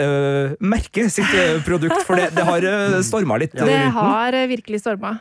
merke 0.60 1.06
sitt 1.10 1.30
produkt? 1.66 2.02
For 2.06 2.18
det, 2.18 2.32
det 2.34 2.44
har 2.48 2.66
uh, 2.66 2.98
storma 3.06 3.38
litt. 3.38 3.54
Det 3.56 3.78
har 3.94 4.34
eh, 4.34 4.48
virkelig 4.50 4.80
storma. 4.82 5.18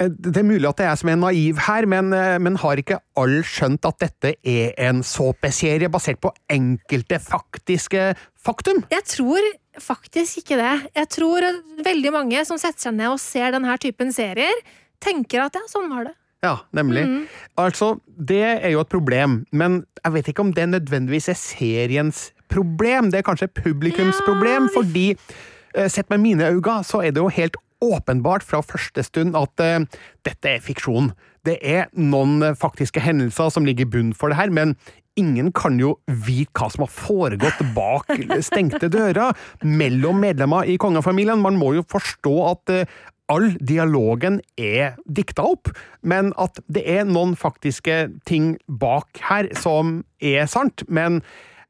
Eh, 0.00 0.08
Det 0.08 0.36
er 0.40 0.46
mulig 0.46 0.68
at 0.68 0.78
det 0.78 0.86
er 0.86 0.92
jeg 0.92 1.02
som 1.02 1.10
er 1.12 1.18
naiv 1.20 1.58
her, 1.66 1.86
men, 1.90 2.12
eh, 2.16 2.38
men 2.42 2.56
har 2.62 2.80
ikke 2.80 3.00
alle 3.20 3.42
skjønt 3.46 3.84
at 3.90 3.98
dette 4.02 4.34
er 4.44 4.72
en 4.88 5.02
såpeserie 5.06 5.90
basert 5.92 6.20
på 6.22 6.32
enkelte 6.50 7.18
faktiske 7.22 8.12
faktum? 8.44 8.84
Jeg 8.94 9.04
tror 9.10 9.50
faktisk 9.82 10.42
ikke 10.42 10.58
det. 10.60 10.74
Jeg 10.94 11.10
tror 11.16 11.46
veldig 11.84 12.12
mange 12.14 12.44
som 12.48 12.60
setter 12.60 12.88
seg 12.88 12.98
ned 12.98 13.14
og 13.14 13.22
ser 13.22 13.54
denne 13.54 13.78
typen 13.82 14.12
serier, 14.14 14.60
tenker 15.02 15.46
at 15.46 15.58
ja, 15.58 15.64
sånn 15.70 15.90
var 15.92 16.08
det. 16.10 16.14
Ja, 16.44 16.58
nemlig. 16.76 17.04
Altså, 17.56 17.94
det 18.04 18.42
er 18.44 18.70
jo 18.74 18.82
et 18.84 18.92
problem, 18.92 19.44
men 19.52 19.82
jeg 20.02 20.16
vet 20.18 20.28
ikke 20.28 20.44
om 20.44 20.52
det 20.52 20.66
nødvendigvis 20.68 21.30
er 21.32 21.38
seriens 21.40 22.26
problem. 22.52 23.08
Det 23.10 23.22
er 23.22 23.26
kanskje 23.26 23.48
publikums 23.48 24.20
Ja, 24.20 24.26
problem, 24.26 24.68
fordi 24.74 25.14
eh, 25.74 25.88
sett 25.88 26.10
med 26.12 26.20
mine 26.20 26.50
øyne, 26.52 26.82
så 26.84 27.00
er 27.00 27.14
det 27.16 27.22
jo 27.22 27.32
helt 27.32 27.56
åpenbart 27.84 28.44
fra 28.44 28.62
første 28.64 29.02
stund 29.02 29.36
at 29.36 29.60
uh, 29.60 29.84
dette 30.24 30.48
er 30.48 30.60
fiksjon. 30.64 31.10
Det 31.44 31.58
er 31.60 31.88
noen 31.92 32.42
eh, 32.42 32.56
faktiske 32.56 33.00
hendelser 33.00 33.50
som 33.52 33.66
ligger 33.66 33.84
i 33.84 33.90
bunnen 33.96 34.14
for 34.16 34.32
det 34.32 34.38
her, 34.38 34.52
men 34.52 34.76
ingen 35.20 35.50
kan 35.54 35.78
jo 35.80 35.94
vite 36.06 36.52
hva 36.58 36.68
som 36.72 36.84
har 36.84 36.92
foregått 36.92 37.62
bak 37.76 38.10
stengte 38.44 38.90
dører 38.92 39.34
mellom 39.62 40.20
medlemmer 40.22 40.68
i 40.68 40.78
kongefamilien. 40.80 41.42
Man 41.42 41.58
må 41.60 41.74
jo 41.76 41.86
forstå 41.90 42.34
at 42.50 42.74
eh, 42.74 42.94
all 43.32 43.54
dialogen 43.60 44.40
er 44.60 44.98
dikta 45.06 45.46
opp, 45.54 45.70
men 46.02 46.32
at 46.40 46.60
det 46.72 46.84
er 46.98 47.08
noen 47.08 47.34
faktiske 47.38 48.08
ting 48.28 48.54
bak 48.68 49.22
her 49.30 49.48
som 49.56 50.02
er 50.20 50.48
sant. 50.50 50.84
Men 50.88 51.22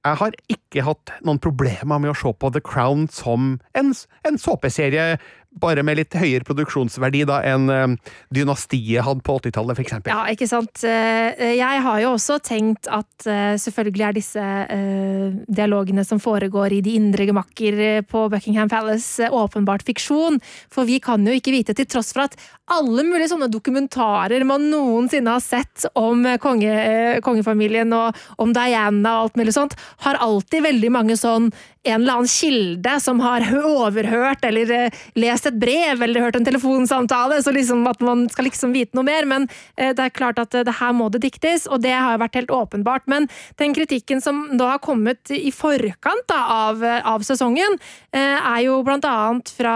jeg 0.04 0.20
har 0.20 0.34
ikke 0.52 0.84
hatt 0.84 1.14
noen 1.24 1.40
problemer 1.40 2.00
med 2.02 2.12
å 2.12 2.18
se 2.18 2.32
på 2.36 2.50
The 2.52 2.60
Crown 2.64 3.06
som 3.12 3.54
en, 3.78 3.94
en 4.28 4.40
såpeserie, 4.40 5.16
bare 5.60 5.84
med 5.86 6.00
litt 6.00 6.14
høyere 6.18 6.42
produksjonsverdi 6.46 7.20
da 7.30 7.36
enn 7.46 7.68
eh, 7.70 7.94
Dynastiet 8.34 9.04
hadde 9.06 9.22
på 9.24 9.36
80-tallet, 9.38 9.76
for 9.78 9.84
eksempel. 9.84 10.10
Ja, 10.10 10.24
ikke 10.32 10.48
sant. 10.50 10.82
Eh, 10.82 11.54
Jeg 11.54 11.82
har 11.84 12.00
jo 12.02 12.14
også 12.16 12.40
tenkt 12.42 12.88
at 12.90 13.26
eh, 13.30 13.54
selvfølgelig 13.62 14.06
er 14.08 14.16
disse 14.16 14.42
eh, 14.74 15.28
dialogene 15.46 16.04
som 16.06 16.18
foregår 16.22 16.74
i 16.74 16.80
de 16.84 16.96
indre 16.98 17.28
gemakker 17.30 17.78
eh, 17.86 18.00
på 18.02 18.26
Buckingham 18.32 18.72
Palace 18.72 19.22
eh, 19.28 19.32
åpenbart 19.34 19.86
fiksjon. 19.86 20.40
For 20.74 20.88
vi 20.88 20.98
kan 21.04 21.22
jo 21.26 21.36
ikke 21.38 21.54
vite, 21.54 21.76
til 21.78 21.86
tross 21.90 22.12
for 22.16 22.26
at 22.26 22.34
alle 22.74 23.04
mulige 23.04 23.28
sånne 23.30 23.50
dokumentarer 23.52 24.42
man 24.48 24.66
noensinne 24.72 25.34
har 25.36 25.44
sett 25.44 25.86
om 26.00 26.24
eh, 26.26 26.38
konge, 26.42 26.72
eh, 26.72 27.20
kongefamilien 27.24 27.92
og 27.94 28.18
om 28.42 28.54
Diana 28.56 29.18
og 29.20 29.28
alt 29.28 29.40
mulig 29.40 29.54
sånt, 29.56 29.78
har 30.06 30.18
alltid 30.24 30.64
veldig 30.66 30.90
mange 30.94 31.16
sånn 31.20 31.52
en 31.84 32.00
eller 32.00 32.12
annen 32.12 32.30
kilde 32.30 32.94
som 33.00 33.20
har 33.20 33.44
overhørt 33.76 34.44
eller 34.48 34.70
eh, 34.72 35.02
lest 35.20 35.48
et 35.50 35.58
brev 35.60 36.02
eller 36.02 36.26
hørt 36.26 36.38
en 36.38 36.46
telefonsamtale, 36.46 37.40
så 37.44 37.52
liksom 37.54 37.84
at 37.90 38.00
man 38.04 38.26
skal 38.32 38.48
liksom 38.48 38.72
vite 38.76 38.96
noe 38.96 39.06
mer. 39.06 39.28
Men 39.28 39.48
eh, 39.76 39.92
det 39.96 40.06
er 40.06 40.14
klart 40.14 40.40
at 40.42 40.56
eh, 40.56 40.64
det 40.66 40.78
her 40.80 40.94
må 40.96 41.10
det 41.12 41.24
diktes, 41.26 41.68
og 41.68 41.84
det 41.84 41.94
har 41.94 42.20
vært 42.22 42.40
helt 42.40 42.54
åpenbart. 42.54 43.06
Men 43.10 43.28
den 43.60 43.76
kritikken 43.76 44.24
som 44.24 44.46
da 44.58 44.74
har 44.74 44.82
kommet 44.84 45.30
i 45.34 45.52
forkant 45.54 46.26
da, 46.30 46.40
av, 46.70 46.82
av 46.84 47.24
sesongen, 47.26 47.76
er 48.14 48.60
jo 48.64 48.78
blant 48.86 49.04
annet 49.08 49.50
fra 49.52 49.74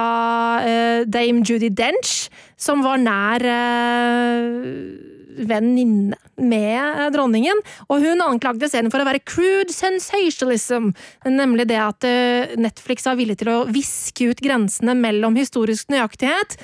Dame 1.11 1.43
Judy 1.45 1.71
Dench, 1.75 2.29
som 2.57 2.85
var 2.87 3.01
nær 3.03 3.45
venninne 5.49 6.19
med 6.39 6.79
eh, 6.79 7.09
dronningen, 7.15 7.63
og 7.89 8.05
hun 8.05 8.25
anklagde 8.25 8.71
serien 8.71 8.93
for 8.93 9.03
å 9.03 9.09
være 9.09 9.23
crude 9.27 9.75
sensationalism, 9.75 10.93
nemlig 11.29 11.69
det 11.71 11.81
at 11.83 12.09
eh, 12.09 12.59
Netflix 12.61 13.09
var 13.09 13.19
villig 13.21 13.39
til 13.43 13.53
å 13.53 13.63
viske 13.71 14.33
ut 14.33 14.45
grensene 14.45 14.97
mellom 14.99 15.39
historisk 15.39 15.91
nøyaktighet 15.93 16.59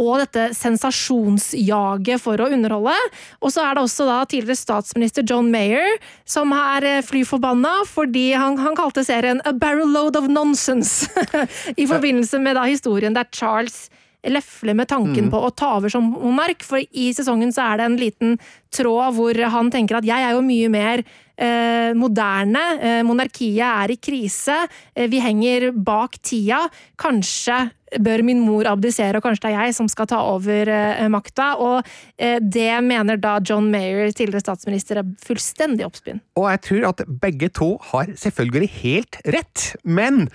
og 0.00 0.16
dette 0.22 0.46
sensasjonsjaget 0.56 2.22
for 2.22 2.40
å 2.40 2.48
underholde. 2.54 2.96
Og 3.44 3.52
så 3.52 3.64
er 3.66 3.76
det 3.76 3.84
også 3.84 4.06
da 4.08 4.22
tidligere 4.24 4.58
statsminister 4.58 5.26
John 5.28 5.50
Mayer 5.52 5.98
som 6.28 6.54
er 6.56 6.86
eh, 6.88 7.02
fly 7.04 7.24
forbanna 7.28 7.80
fordi 7.88 8.30
han, 8.32 8.58
han 8.62 8.78
kalte 8.78 9.04
serien 9.06 9.42
A 9.44 9.52
Barrel 9.52 9.92
Load 9.92 10.18
of 10.18 10.30
Nonsense 10.32 11.10
i 11.80 11.88
forbindelse 11.90 12.40
med 12.42 12.56
da 12.56 12.66
historien 12.70 13.16
der 13.16 13.28
Charles 13.34 13.88
lefler 14.28 14.74
med 14.76 14.88
tanken 14.90 15.30
på 15.32 15.38
å 15.46 15.50
ta 15.56 15.76
over 15.78 15.88
som 15.92 16.10
monark, 16.12 16.62
for 16.66 16.78
i 16.80 17.10
sesongen 17.16 17.52
så 17.54 17.62
er 17.72 17.80
det 17.80 17.86
en 17.88 17.96
liten 18.00 18.38
tråd 18.74 19.14
hvor 19.16 19.34
han 19.54 19.70
tenker 19.72 19.96
at 19.98 20.04
jeg 20.06 20.22
er 20.26 20.34
jo 20.36 20.42
mye 20.44 20.68
mer 20.70 21.02
eh, 21.40 21.90
moderne. 21.96 22.62
Eh, 22.80 23.00
monarkiet 23.06 23.64
er 23.64 23.94
i 23.94 23.96
krise. 23.96 24.66
Eh, 24.94 25.08
vi 25.10 25.22
henger 25.24 25.70
bak 25.72 26.18
tida. 26.22 26.66
Kanskje 27.00 27.70
bør 27.98 28.22
min 28.22 28.38
mor 28.44 28.68
abdisere, 28.70 29.18
og 29.18 29.24
kanskje 29.24 29.48
det 29.48 29.50
er 29.56 29.64
jeg 29.66 29.74
som 29.74 29.88
skal 29.90 30.06
ta 30.12 30.20
over 30.30 30.68
eh, 30.70 31.08
makta. 31.10 31.48
Og 31.58 31.80
eh, 32.20 32.38
det 32.38 32.68
mener 32.86 33.18
da 33.18 33.38
John 33.42 33.70
Mayer, 33.72 34.12
tidligere 34.12 34.44
statsminister, 34.44 35.00
er 35.02 35.10
fullstendig 35.24 35.88
oppspinn. 35.88 36.20
Og 36.38 36.46
jeg 36.52 36.62
tror 36.68 36.88
at 36.92 37.02
begge 37.24 37.48
to 37.56 37.72
har 37.90 38.12
selvfølgelig 38.20 38.70
helt 38.82 39.20
rett, 39.34 39.72
men 39.82 40.28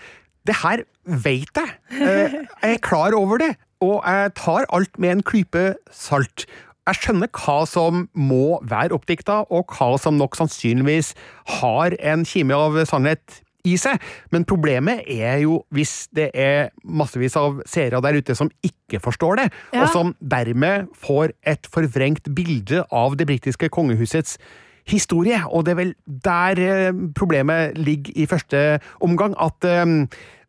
det 0.45 0.59
her 0.61 0.83
veit 1.05 1.57
jeg. 1.57 1.71
Eh, 1.95 2.35
Jeg 2.65 2.75
er 2.75 2.81
klar 2.83 3.13
over 3.17 3.39
det, 3.41 3.53
og 3.85 4.03
jeg 4.09 4.33
tar 4.41 4.67
alt 4.75 4.99
med 5.01 5.17
en 5.17 5.23
klype 5.25 5.65
salt. 5.93 6.45
Jeg 6.85 6.99
skjønner 7.01 7.31
hva 7.33 7.63
som 7.69 8.03
må 8.13 8.59
være 8.65 8.93
oppdikta, 8.93 9.39
og 9.49 9.71
hva 9.73 9.95
som 10.01 10.19
nok 10.19 10.35
sannsynligvis 10.37 11.13
har 11.61 11.95
en 11.97 12.25
kime 12.29 12.53
av 12.53 12.77
sannhet 12.85 13.39
i 13.65 13.73
seg, 13.81 13.97
men 14.29 14.43
problemet 14.45 14.99
er 15.09 15.39
jo 15.41 15.55
hvis 15.73 16.05
det 16.13 16.27
er 16.37 16.67
massevis 16.85 17.33
av 17.41 17.63
seere 17.65 17.97
der 18.05 18.19
ute 18.21 18.35
som 18.37 18.51
ikke 18.61 18.99
forstår 19.01 19.39
det, 19.41 19.47
Ja. 19.73 19.81
og 19.81 19.89
som 19.89 20.11
dermed 20.21 20.85
får 21.01 21.33
et 21.41 21.65
forvrengt 21.73 22.29
bilde 22.37 22.83
av 22.93 23.17
det 23.17 23.25
britiske 23.25 23.69
kongehusets 23.73 24.37
historie, 24.85 25.39
og 25.49 25.65
det 25.65 25.71
er 25.73 25.79
vel 25.81 25.95
der 26.05 26.61
eh, 26.61 26.93
problemet 27.17 27.73
ligger 27.77 28.13
i 28.15 28.27
første 28.29 28.79
omgang, 29.01 29.33
at 29.41 29.65
eh, 29.65 30.05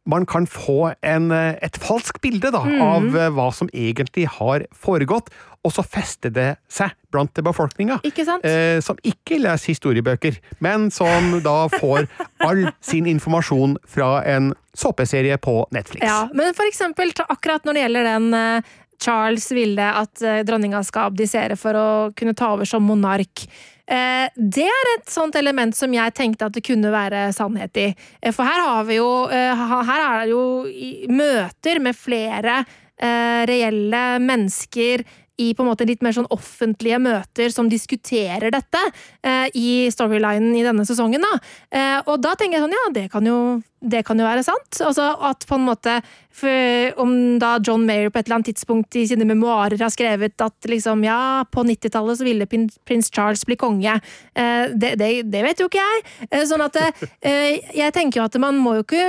man 0.07 0.27
kan 0.27 0.47
få 0.47 0.95
en, 1.03 1.31
eh, 1.33 1.57
et 1.63 1.77
falskt 1.83 2.21
bilde 2.23 2.51
da, 2.55 2.63
av 2.63 3.11
eh, 3.17 3.31
hva 3.35 3.51
som 3.55 3.69
egentlig 3.75 4.27
har 4.39 4.65
foregått, 4.75 5.33
og 5.67 5.75
så 5.75 5.83
fester 5.83 6.31
det 6.31 6.49
seg 6.71 6.95
blant 7.11 7.35
befolkninga. 7.35 7.99
Eh, 8.07 8.79
som 8.85 8.99
ikke 9.03 9.41
leser 9.43 9.75
historiebøker, 9.75 10.39
men 10.63 10.91
som 10.95 11.41
da 11.43 11.67
får 11.75 12.07
all 12.47 12.69
sin 12.81 13.09
informasjon 13.11 13.77
fra 13.87 14.21
en 14.25 14.53
såpeserie 14.77 15.39
på 15.43 15.65
Netflix. 15.75 16.07
Ja, 16.07 16.29
men 16.33 16.55
for 16.55 16.69
eksempel 16.69 17.11
akkurat 17.27 17.67
når 17.67 17.75
det 17.75 17.87
gjelder 17.87 18.11
den 18.13 18.35
eh, 18.35 18.75
Charles 19.03 19.51
ville 19.53 19.87
at 19.93 20.23
dronninga 20.49 20.81
skal 20.87 21.11
abdisere 21.11 21.59
for 21.61 21.77
å 21.77 21.89
kunne 22.17 22.33
ta 22.33 22.55
over 22.55 22.65
som 22.65 22.87
monark. 22.89 23.43
Eh, 23.87 24.29
Det 24.35 24.67
er 24.67 24.89
et 24.97 25.11
sånt 25.11 25.37
element 25.39 25.77
som 25.77 25.93
jeg 25.95 26.15
tenkte 26.15 26.49
at 26.49 26.57
det 26.57 26.65
kunne 26.67 26.91
være 26.91 27.29
sannhet 27.33 27.77
i. 27.79 27.87
Eh, 28.21 28.33
For 28.35 28.45
her 28.45 28.65
har 28.67 28.85
vi 28.89 28.99
jo 28.99 29.11
eh, 29.31 29.67
Her 29.87 30.03
er 30.07 30.25
det 30.25 30.33
jo 30.35 31.13
møter 31.13 31.81
med 31.81 31.97
flere 31.97 32.65
reelle 32.97 34.03
mennesker 34.25 35.03
i 35.37 35.53
på 35.55 35.65
en 35.65 35.71
måte 35.71 35.87
litt 35.89 36.03
mer 36.05 36.15
sånn 36.17 36.29
offentlige 36.33 36.99
møter 37.03 37.53
som 37.53 37.69
diskuterer 37.69 38.53
dette 38.55 38.81
eh, 39.27 39.49
i 39.55 39.71
storylinen 39.93 40.55
i 40.57 40.65
denne 40.65 40.87
sesongen. 40.89 41.25
Da. 41.25 41.33
Eh, 41.71 41.99
og 42.07 42.23
da 42.25 42.35
tenker 42.37 42.59
jeg 42.59 42.65
sånn, 42.65 42.77
ja, 42.77 42.85
det 42.95 43.07
kan 43.13 43.29
jo, 43.29 43.41
det 43.85 44.03
kan 44.09 44.21
jo 44.21 44.29
være 44.29 44.45
sant. 44.47 44.81
Altså 44.81 45.11
at 45.29 45.45
på 45.49 45.59
en 45.59 45.67
måte 45.69 45.99
for, 46.37 46.93
Om 47.01 47.13
da 47.41 47.55
John 47.65 47.87
Mayer 47.89 48.11
på 48.13 48.21
et 48.21 48.27
eller 48.27 48.39
annet 48.39 48.51
tidspunkt 48.51 48.97
i 49.01 49.07
sine 49.09 49.25
memoarer 49.29 49.81
har 49.81 49.93
skrevet 49.93 50.41
at 50.45 50.69
liksom, 50.69 51.05
ja, 51.07 51.45
på 51.49 51.65
90-tallet 51.65 52.19
så 52.19 52.27
ville 52.27 52.49
prins 52.49 53.09
Charles 53.13 53.45
bli 53.49 53.57
konge. 53.61 53.99
Eh, 54.37 54.73
det, 54.73 54.97
det, 55.01 55.13
det 55.33 55.45
vet 55.47 55.63
jo 55.63 55.71
ikke 55.71 55.85
jeg. 55.85 56.05
Eh, 56.31 56.45
sånn 56.49 56.65
at 56.65 56.77
eh, 56.81 57.63
jeg 57.77 57.97
tenker 57.97 58.21
jo 58.21 58.27
at 58.29 58.37
man 58.43 58.61
må 58.61 58.77
jo 58.79 58.85
ikke 58.85 59.07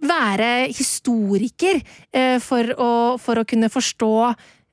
være 0.00 0.70
historiker 0.72 1.80
eh, 2.12 2.38
for 2.42 2.72
å, 2.80 2.92
for 3.20 3.40
å 3.40 3.46
kunne 3.48 3.68
forstå 3.72 4.14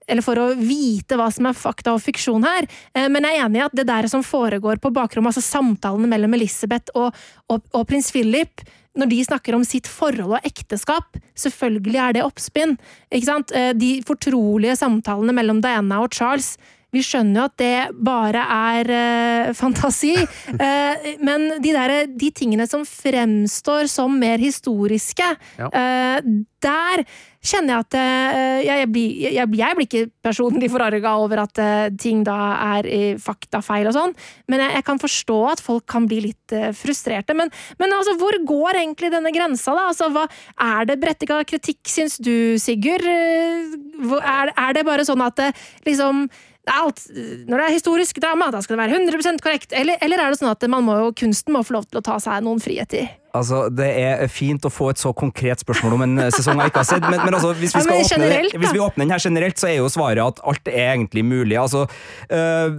eller 0.08 0.24
for 0.26 0.40
å 0.40 0.48
vite 0.56 1.18
hva 1.20 1.28
som 1.34 1.50
er 1.50 1.58
fakta 1.58 1.94
og 1.96 2.02
fiksjon 2.04 2.46
her. 2.48 2.68
Eh, 2.96 3.08
Men 3.12 3.28
jeg 3.28 3.38
er 3.38 3.46
enig 3.46 3.62
i 3.62 3.66
at 3.68 3.76
det 3.76 3.88
der 3.90 4.08
som 4.12 4.24
foregår 4.24 4.80
på 4.84 4.94
bakrommet, 4.96 5.36
altså 5.36 5.44
samtalene 5.46 6.08
mellom 6.08 6.34
Elisabeth 6.38 6.94
og, 6.96 7.16
og, 7.50 7.62
og 7.74 7.88
prins 7.88 8.12
Philip, 8.12 8.64
når 8.98 9.12
de 9.12 9.20
snakker 9.28 9.54
om 9.54 9.66
sitt 9.68 9.86
forhold 9.86 10.40
og 10.40 10.48
ekteskap, 10.48 11.20
selvfølgelig 11.38 12.00
er 12.02 12.18
det 12.18 12.26
oppspinn. 12.26 12.78
Eh, 13.12 13.74
De 13.78 13.92
fortrolige 14.08 14.78
samtalene 14.80 15.36
mellom 15.36 15.62
Diana 15.62 16.02
og 16.02 16.14
Charles 16.16 16.56
vi 16.96 17.02
skjønner 17.04 17.42
jo 17.42 17.46
at 17.50 17.56
det 17.60 18.02
bare 18.08 18.44
er 18.58 18.92
eh, 18.98 19.54
fantasi, 19.58 20.14
eh, 20.66 21.08
men 21.20 21.50
de, 21.64 21.72
der, 21.76 21.96
de 22.08 22.30
tingene 22.32 22.68
som 22.70 22.86
fremstår 22.88 23.90
som 23.92 24.16
mer 24.20 24.40
historiske, 24.44 25.34
Ja. 25.60 25.68
eh, 25.72 26.22
der 26.58 27.04
kjenner 27.48 27.76
jeg 27.76 27.84
at 27.86 27.96
eh, 28.00 28.56
jeg, 28.66 28.80
jeg, 28.82 28.88
blir, 28.92 29.12
jeg, 29.22 29.36
jeg 29.60 29.76
blir 29.78 29.86
ikke 29.86 30.02
personlig 30.26 30.70
forarga 30.74 31.12
over 31.22 31.44
at 31.44 31.62
eh, 31.62 31.90
ting 32.02 32.24
da 32.26 32.38
er 32.78 32.90
eh, 32.90 33.20
faktafeil 33.22 33.92
og 33.92 33.96
sånn, 33.96 34.16
men 34.50 34.64
jeg, 34.66 34.82
kan 34.88 35.00
forstå 35.00 35.38
at 35.52 35.62
folk 35.64 35.86
kan 35.92 36.08
bli 36.10 36.22
litt 36.26 36.56
frustrerte. 36.80 37.36
Men, 37.38 37.52
men 37.78 37.94
altså, 37.94 38.16
hvor 38.20 38.36
går 38.48 38.80
egentlig 38.82 39.12
denne 39.14 39.32
grensa, 39.36 39.76
da? 39.78 39.86
Altså, 39.92 40.10
hva, 40.16 40.26
er 40.66 40.88
det 40.90 40.98
brettika 41.04 41.40
kritikk, 41.48 41.84
syns 41.92 42.18
du, 42.24 42.58
Sigurd? 42.62 43.06
Er, 43.06 44.54
er 44.56 44.78
det 44.78 44.86
bare 44.88 45.06
sånn 45.08 45.22
at 45.26 45.38
det 45.40 45.52
liksom 45.88 46.26
alt, 46.72 47.04
når 47.48 47.54
det 47.54 47.66
er 47.68 47.76
historisk 47.76 48.20
drama, 48.24 48.50
da 48.54 48.62
skal 48.64 48.78
det 48.78 48.84
være 48.86 49.00
100% 49.00 49.44
korrekt. 49.44 49.76
Eller, 49.76 50.00
eller 50.04 50.24
er 50.24 50.34
det 50.34 50.42
sånn 50.42 50.52
at 50.52 50.68
man 50.72 50.86
må 50.88 50.98
jo, 51.00 51.14
kunsten 51.26 51.56
må 51.56 51.64
få 51.68 51.78
lov 51.78 51.88
til 51.90 52.02
å 52.02 52.06
ta 52.06 52.20
seg 52.24 52.44
noen 52.46 52.62
friheter? 52.64 53.10
Altså, 53.36 53.68
Det 53.74 53.88
er 53.88 54.28
fint 54.32 54.64
å 54.66 54.72
få 54.72 54.92
et 54.94 55.02
så 55.02 55.12
konkret 55.16 55.62
spørsmål 55.64 55.98
om 55.98 56.04
en 56.06 56.22
eh, 56.24 56.32
sesong 56.34 56.62
jeg 56.62 56.72
ikke 56.72 56.84
har 56.84 56.88
sett, 56.88 57.06
men, 57.06 57.20
men 57.26 57.36
altså, 57.36 57.52
hvis 57.60 57.76
vi 57.76 57.82
Ja, 57.84 57.92
men 57.92 58.08
generelt, 58.08 58.54
åpne, 58.54 58.62
hvis 58.64 58.76
vi 58.76 58.84
åpner 58.84 59.04
den 59.04 59.14
her 59.14 59.24
generelt, 59.24 59.60
så 59.60 59.70
er 59.70 59.76
jo 59.82 59.90
svaret 59.92 60.22
at 60.24 60.40
alt 60.48 60.72
er 60.72 60.94
egentlig 60.96 61.24
mulig. 61.28 61.58
Altså, 61.60 61.86
øh, 62.32 62.78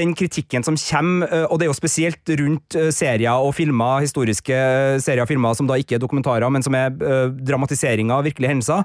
Den 0.00 0.14
kritikken 0.16 0.64
som 0.66 0.78
kommer, 0.80 1.28
øh, 1.28 1.46
og 1.50 1.60
det 1.60 1.66
er 1.66 1.70
jo 1.70 1.76
spesielt 1.76 2.32
rundt 2.40 2.76
serier 2.94 3.30
og 3.30 3.54
filmer, 3.54 4.00
historiske 4.00 4.56
serier 5.04 5.24
og 5.24 5.28
filmer 5.28 5.54
som 5.58 5.68
da 5.68 5.76
ikke 5.80 5.98
er 5.98 6.02
dokumentarer, 6.02 6.48
men 6.48 6.64
som 6.64 6.74
er 6.74 6.90
øh, 6.90 7.36
dramatiseringer 7.36 8.14
av 8.16 8.24
virkelige 8.24 8.50
hendelser, 8.50 8.82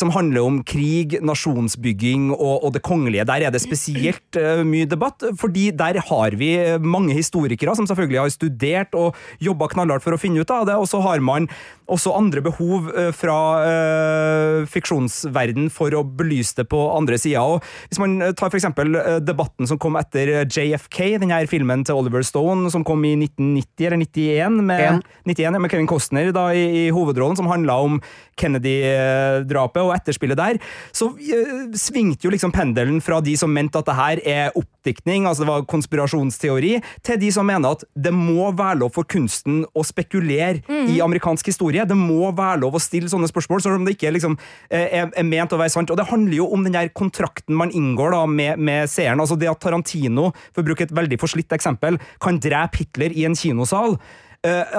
som 0.00 0.10
handler 0.14 0.44
om 0.44 0.60
krig, 0.66 1.18
nasjonsbygging 1.22 2.30
og, 2.32 2.64
og 2.64 2.74
det 2.74 2.82
kongelige. 2.82 3.26
Der 3.28 3.46
er 3.46 3.52
det 3.54 3.62
spesielt 3.62 4.38
mye 4.66 4.88
debatt, 4.88 5.22
fordi 5.38 5.70
der 5.76 6.00
har 6.08 6.36
vi 6.38 6.50
mange 6.80 7.14
historikere 7.14 7.76
som 7.76 7.86
selvfølgelig 7.86 8.20
har 8.20 8.32
studert 8.32 8.94
og 8.98 9.14
jobba 9.42 9.68
knallhardt 9.74 10.04
for 10.04 10.16
å 10.16 10.20
finne 10.20 10.42
ut 10.42 10.50
av 10.50 10.53
det, 10.68 10.76
og 10.78 10.86
så 10.90 11.02
har 11.04 11.22
man 11.24 11.48
også 11.90 12.14
andre 12.16 12.40
behov 12.44 12.88
øh, 12.94 13.10
fra 13.12 13.38
øh, 13.68 14.66
fiksjonsverden 14.70 15.68
for 15.72 15.92
å 15.92 16.00
belyse 16.04 16.56
det 16.56 16.66
på 16.72 16.80
andre 16.96 17.18
sida. 17.20 17.42
Hvis 17.90 18.00
man 18.00 18.16
øh, 18.24 18.32
tar 18.32 18.48
for 18.48 18.58
eksempel 18.58 18.96
øh, 18.96 19.18
debatten 19.24 19.68
som 19.68 19.80
kom 19.80 19.98
etter 20.00 20.46
JFK, 20.48 21.18
denne 21.20 21.36
her 21.36 21.50
filmen 21.50 21.84
til 21.84 21.98
Oliver 21.98 22.24
Stone 22.24 22.72
som 22.72 22.86
kom 22.88 23.04
i 23.04 23.14
1990 23.18 23.88
eller 23.88 24.00
91 24.00 24.62
med, 24.64 24.84
En. 24.84 25.02
91, 25.28 25.60
med 25.60 25.74
Kevin 25.74 25.90
Costner 25.90 26.32
da, 26.32 26.46
i, 26.56 26.64
i 26.86 26.94
hovedrollen, 26.94 27.36
som 27.36 27.50
handla 27.52 27.76
om 27.84 28.00
Kennedy-drapet 28.40 29.84
og 29.84 29.92
etterspillet 29.94 30.40
der, 30.40 30.60
så 30.94 31.10
øh, 31.12 31.68
svingte 31.78 32.26
jo 32.26 32.32
liksom 32.32 32.54
pendelen 32.54 33.02
fra 33.04 33.20
de 33.24 33.36
som 33.38 33.52
mente 33.52 33.78
at 33.78 33.88
det 33.90 33.98
her 33.98 34.24
er 34.24 34.56
oppdiktning, 34.56 35.28
altså 35.28 35.44
det 35.44 35.52
var 35.52 35.68
konspirasjonsteori, 35.68 36.78
til 37.04 37.20
de 37.20 37.30
som 37.34 37.46
mener 37.48 37.76
at 37.76 37.84
det 37.92 38.14
må 38.14 38.48
være 38.56 38.80
lov 38.80 38.94
for 38.96 39.08
kunsten 39.08 39.62
å 39.76 39.84
spekulere 39.86 40.43
i 40.90 41.00
amerikansk 41.04 41.50
historie. 41.52 41.86
Det 41.88 41.96
må 41.98 42.30
være 42.36 42.60
lov 42.64 42.78
å 42.78 42.82
stille 42.82 43.10
sånne 43.10 43.30
spørsmål, 43.30 43.62
selv 43.64 43.78
om 43.78 43.86
det 43.86 43.96
ikke 43.96 44.12
liksom, 44.14 44.36
eh, 44.70 44.88
er, 45.00 45.10
er 45.10 45.28
ment 45.28 45.54
å 45.54 45.60
være 45.60 45.74
sant. 45.74 45.92
Og 45.92 46.00
det 46.00 46.08
handler 46.10 46.38
jo 46.38 46.50
om 46.54 46.66
den 46.66 46.76
der 46.76 46.92
kontrakten 46.96 47.56
man 47.58 47.72
inngår 47.74 48.16
da 48.16 48.24
med, 48.26 48.58
med 48.58 48.90
seeren. 48.90 49.22
Altså 49.22 49.38
det 49.40 49.50
at 49.50 49.62
Tarantino, 49.62 50.30
for 50.52 50.64
å 50.64 50.68
bruke 50.70 50.86
et 50.86 50.94
veldig 50.94 51.20
forslitt 51.22 51.54
eksempel, 51.56 51.98
kan 52.22 52.40
drepe 52.42 52.82
Hitler 52.82 53.14
i 53.14 53.26
en 53.28 53.38
kinosal. 53.38 53.98
Eh, 54.44 54.78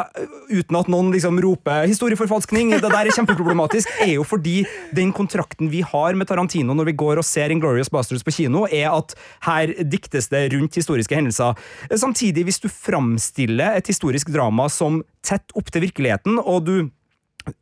uten 0.49 0.77
at 0.79 0.89
noen 0.91 1.11
liksom 1.13 1.39
roper 1.43 1.87
'historieforfalskning', 1.87 2.75
det 2.79 2.91
der 2.91 3.07
er 3.07 3.15
kjempeproblematisk, 3.15 3.89
er 4.01 4.13
jo 4.15 4.23
fordi 4.23 4.65
den 4.93 5.13
kontrakten 5.13 5.69
vi 5.69 5.81
har 5.81 6.13
med 6.13 6.27
Tarantino 6.27 6.73
når 6.73 6.91
vi 6.91 6.97
går 6.97 7.17
og 7.17 7.25
ser 7.25 7.49
Inglorious 7.51 7.89
Bastards 7.89 8.23
på 8.23 8.31
kino, 8.31 8.65
er 8.71 8.91
at 8.91 9.15
her 9.41 9.73
diktes 9.83 10.29
det 10.29 10.53
rundt 10.53 10.75
historiske 10.75 11.15
hendelser. 11.15 11.55
Eh, 11.89 11.97
Samtidig, 11.97 12.43
hvis 12.45 12.59
du 12.59 12.69
framstiller 12.69 13.75
et 13.75 13.87
historisk 13.87 14.29
drama 14.29 14.69
som 14.69 15.03
tett 15.23 15.51
opp 15.55 15.71
til 15.71 15.81
virkeligheten, 15.81 16.37
og 16.39 16.65
du 16.65 16.89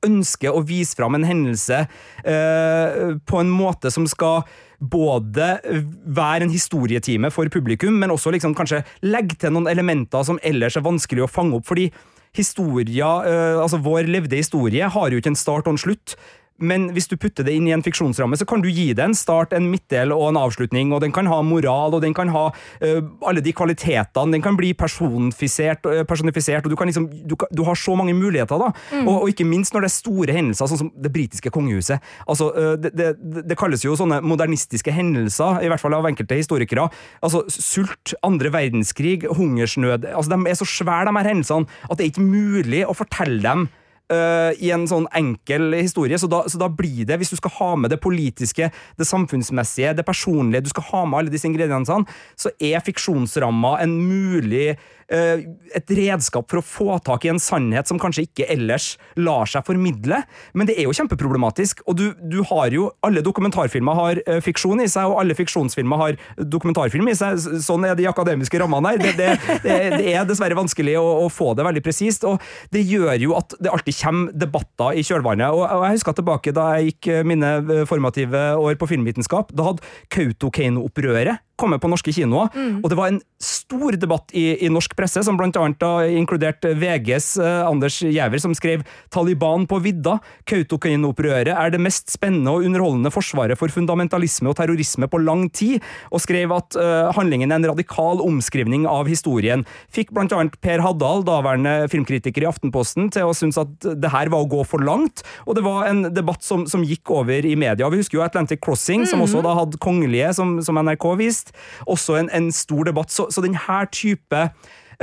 ønsker 0.05 0.53
å 0.53 0.63
vise 0.67 0.95
fram 0.97 1.17
en 1.17 1.27
hendelse 1.27 1.83
eh, 2.23 3.17
på 3.27 3.41
en 3.41 3.51
måte 3.51 3.91
som 3.93 4.07
skal 4.09 4.43
både 4.83 5.57
være 6.03 6.43
en 6.45 6.51
historietime 6.51 7.31
for 7.31 7.47
publikum, 7.51 7.95
men 7.99 8.11
også 8.11 8.33
liksom 8.35 8.55
kanskje 8.57 8.83
legge 9.05 9.37
til 9.39 9.53
noen 9.55 9.69
elementer 9.71 10.25
som 10.27 10.41
ellers 10.43 10.75
er 10.79 10.85
vanskelig 10.85 11.23
å 11.25 11.31
fange 11.31 11.59
opp. 11.59 11.67
fordi 11.69 11.91
Historia, 12.33 13.09
eh, 13.29 13.59
altså 13.61 13.77
Vår 13.77 14.07
levde 14.09 14.39
historie 14.39 14.87
har 14.89 15.11
jo 15.11 15.19
ikke 15.21 15.35
en 15.35 15.37
start 15.37 15.67
og 15.67 15.75
en 15.75 15.83
slutt. 15.83 16.15
Men 16.61 16.91
hvis 16.93 17.07
du 17.09 17.15
putter 17.17 17.43
det 17.43 17.55
inn 17.57 17.65
i 17.67 17.73
en 17.73 17.81
fiksjonsramme, 17.83 18.37
så 18.37 18.45
kan 18.47 18.61
du 18.61 18.67
gi 18.69 18.91
det 18.95 19.01
en 19.03 19.15
start, 19.17 19.53
en 19.57 19.65
midtdel 19.71 20.13
og 20.13 20.29
en 20.29 20.37
avslutning, 20.37 20.93
og 20.93 21.01
den 21.01 21.11
kan 21.11 21.25
ha 21.27 21.39
moral, 21.43 21.95
og 21.97 22.03
den 22.05 22.13
kan 22.15 22.29
ha 22.31 22.43
uh, 22.53 22.99
alle 23.27 23.41
de 23.43 23.51
kvalitetene, 23.57 24.31
den 24.37 24.43
kan 24.45 24.55
bli 24.59 24.69
personifisert, 24.77 25.85
øh, 25.89 26.03
personifisert 26.07 26.63
og 26.65 26.71
du, 26.71 26.77
kan 26.79 26.87
liksom, 26.87 27.09
du, 27.27 27.35
kan- 27.35 27.49
du 27.51 27.63
har 27.67 27.75
så 27.75 27.95
mange 27.97 28.13
muligheter, 28.13 28.61
da. 28.61 28.69
Og, 29.01 29.11
og 29.23 29.29
ikke 29.33 29.47
minst 29.49 29.73
når 29.73 29.85
det 29.87 29.91
er 29.91 29.95
store 29.97 30.37
hendelser, 30.37 30.69
sånn 30.69 30.81
som 30.85 30.93
det 30.95 31.11
britiske 31.13 31.51
kongehuset. 31.53 31.99
Altså, 32.29 32.51
uh, 32.53 32.73
det, 32.79 32.93
det, 32.95 33.11
det 33.49 33.57
kalles 33.59 33.83
jo 33.83 33.97
sånne 33.99 34.21
modernistiske 34.23 34.93
hendelser, 34.93 35.63
i 35.65 35.71
hvert 35.73 35.81
fall 35.81 35.97
av 35.97 36.07
enkelte 36.09 36.37
historikere. 36.39 36.87
Altså, 37.25 37.43
sult, 37.49 38.13
andre 38.23 38.53
verdenskrig, 38.53 39.23
hungersnød 39.33 40.05
altså, 40.13 40.29
De 40.37 40.49
er 40.53 40.57
så 40.61 40.67
svære, 40.69 41.09
de 41.09 41.17
her 41.17 41.33
hendelsene, 41.33 41.67
at 41.89 41.97
det 41.97 42.05
er 42.05 42.13
ikke 42.13 42.25
mulig 42.29 42.85
å 42.87 42.95
fortelle 42.97 43.41
dem 43.43 43.67
øh, 44.13 44.61
i 44.61 44.71
en 44.75 44.87
sånn 44.89 45.09
enkel 45.17 45.73
historie. 45.79 46.19
Så 46.21 46.29
da, 46.31 46.43
så 46.49 46.61
da 46.61 46.69
blir 46.71 47.03
det, 47.09 47.19
hvis 47.21 47.33
du 47.33 47.39
skal 47.39 47.55
ha 47.59 47.69
med 47.83 47.93
det 47.93 48.01
politiske, 48.03 48.69
det 48.71 49.09
samfunnsmessige, 49.09 49.95
det 49.97 50.07
personlige, 50.07 50.65
du 50.67 50.73
skal 50.73 50.89
ha 50.91 51.05
med 51.09 51.23
alle 51.23 51.33
disse 51.33 51.49
ingrediensene, 51.49 52.07
så 52.39 52.53
er 52.61 52.83
fiksjonsramma 52.85 53.77
en 53.83 53.97
mulig 54.05 54.73
øh, 55.13 55.43
et 55.75 55.93
redskap 55.97 56.49
for 56.51 56.61
å 56.61 56.65
få 56.65 56.97
tak 57.05 57.25
i 57.25 57.31
en 57.33 57.41
sannhet 57.41 57.89
som 57.89 57.99
kanskje 58.01 58.27
ikke 58.27 58.47
ellers 58.53 58.93
lar 59.19 59.49
seg 59.49 59.65
formidle. 59.67 60.21
Men 60.53 60.69
det 60.69 60.77
er 60.77 60.87
jo 60.87 60.95
kjempeproblematisk, 60.95 61.83
og 61.87 61.97
du, 61.99 62.05
du 62.21 62.41
har 62.49 62.73
jo 62.73 62.89
Alle 63.03 63.21
dokumentarfilmer 63.25 63.97
har 63.97 64.19
øh, 64.21 64.39
fiksjon 64.43 64.81
i 64.83 64.87
seg, 64.91 65.09
og 65.09 65.19
alle 65.21 65.35
fiksjonsfilmer 65.35 65.99
har 65.99 66.17
dokumentarfilm 66.37 67.09
i 67.11 67.15
seg. 67.17 67.39
Sånn 67.63 67.85
er 67.87 67.97
de 67.99 68.07
akademiske 68.09 68.59
rammene 68.61 68.93
her. 68.93 69.01
Det, 69.03 69.13
det, 69.17 69.59
det, 69.65 69.77
det 69.97 70.13
er 70.13 70.27
dessverre 70.27 70.57
vanskelig 70.57 70.95
å, 70.99 71.05
å 71.25 71.27
få 71.31 71.51
det 71.57 71.65
veldig 71.67 71.83
presist, 71.85 72.25
og 72.27 72.41
det 72.73 72.83
gjør 72.87 73.15
jo 73.25 73.35
at 73.39 73.55
det 73.59 73.71
alltid 73.73 73.97
kommer 74.03 74.35
debatter 74.35 74.99
i 74.99 75.05
kjølvannet. 75.05 75.55
Og, 75.55 75.63
jeg 75.87 75.97
husker 75.97 76.17
tilbake 76.17 76.53
da 76.55 76.69
jeg 76.75 76.93
gikk 76.93 77.11
mine 77.29 77.85
formative 77.89 78.43
år 78.59 78.77
på 78.79 78.89
filmvitenskap. 78.91 79.53
Da 79.55 79.69
hadde 79.69 79.93
Kautokeino-opprøret 80.13 81.39
kommet 81.63 81.83
på 81.83 81.91
norske 81.91 82.13
kinoer, 82.15 82.51
og 82.83 82.89
det 82.91 82.99
var 82.99 83.11
en 83.13 83.21
stor 83.43 83.97
debatt 83.99 84.31
i, 84.35 84.45
i 84.65 84.71
norsk 84.71 84.95
presse, 84.97 85.23
som 85.25 85.37
blant 85.39 85.57
annet 85.59 85.79
da 85.81 86.05
inkluderte 86.07 86.73
VGs 86.79 87.29
eh, 87.41 87.61
Anders 87.67 87.99
Giæver, 88.03 88.41
som 88.41 88.55
skrev 88.57 88.83
«Taliban 89.13 89.67
på 89.69 89.79
vidda. 89.83 90.17
Kautokeino-opprøret 90.49 91.53
er 91.53 91.73
det 91.73 91.81
mest 91.83 92.13
spennende 92.13 92.53
og 92.53 92.67
underholdende 92.67 93.11
forsvaret 93.13 93.59
for 93.59 93.73
fundamentalisme 93.73 94.51
og 94.51 94.57
terrorisme 94.59 95.09
på 95.11 95.21
lang 95.23 95.47
tid», 95.53 95.83
og 96.13 96.23
skrev 96.23 96.53
at 96.55 96.77
eh, 96.79 97.11
handlingen 97.17 97.51
er 97.51 97.61
en 97.61 97.69
radikal 97.73 98.23
omskrivning 98.23 98.87
av 98.89 99.09
historien. 99.11 99.65
Fikk 99.93 100.13
blant 100.15 100.33
annet 100.35 100.59
Per 100.63 100.83
Haddal, 100.83 101.25
daværende 101.27 101.89
filmkritiker 101.91 102.45
i 102.45 102.49
Aftenposten, 102.49 103.09
til 103.13 103.29
å 103.29 103.35
synes 103.37 103.59
at 103.61 103.73
det 103.83 104.13
her 104.13 104.31
var 104.33 104.45
å 104.45 104.51
gå 104.51 104.63
for 104.67 104.83
langt, 104.83 105.25
og 105.47 105.57
det 105.57 105.65
var 105.65 105.87
en 105.89 106.05
debatt 106.13 106.43
som, 106.45 106.65
som 106.69 106.85
gikk 106.87 107.11
over 107.13 107.45
i 107.45 107.55
media. 107.59 107.89
Vi 107.91 108.01
husker 108.01 108.19
jo 108.19 108.25
Atlantic 108.25 108.63
Crossing, 108.63 109.07
som 109.09 109.23
også 109.23 109.43
da 109.45 109.55
hadde 109.57 109.81
kongelige, 109.83 110.31
som, 110.37 110.57
som 110.65 110.79
NRK 110.79 111.07
viste. 111.19 111.52
Også 111.89 112.17
en, 112.19 112.31
en 112.33 112.51
stor 112.55 112.89
debatt. 112.89 113.11
Så, 113.13 113.27
så 113.33 113.43
denne 113.43 113.79
type 113.91 114.45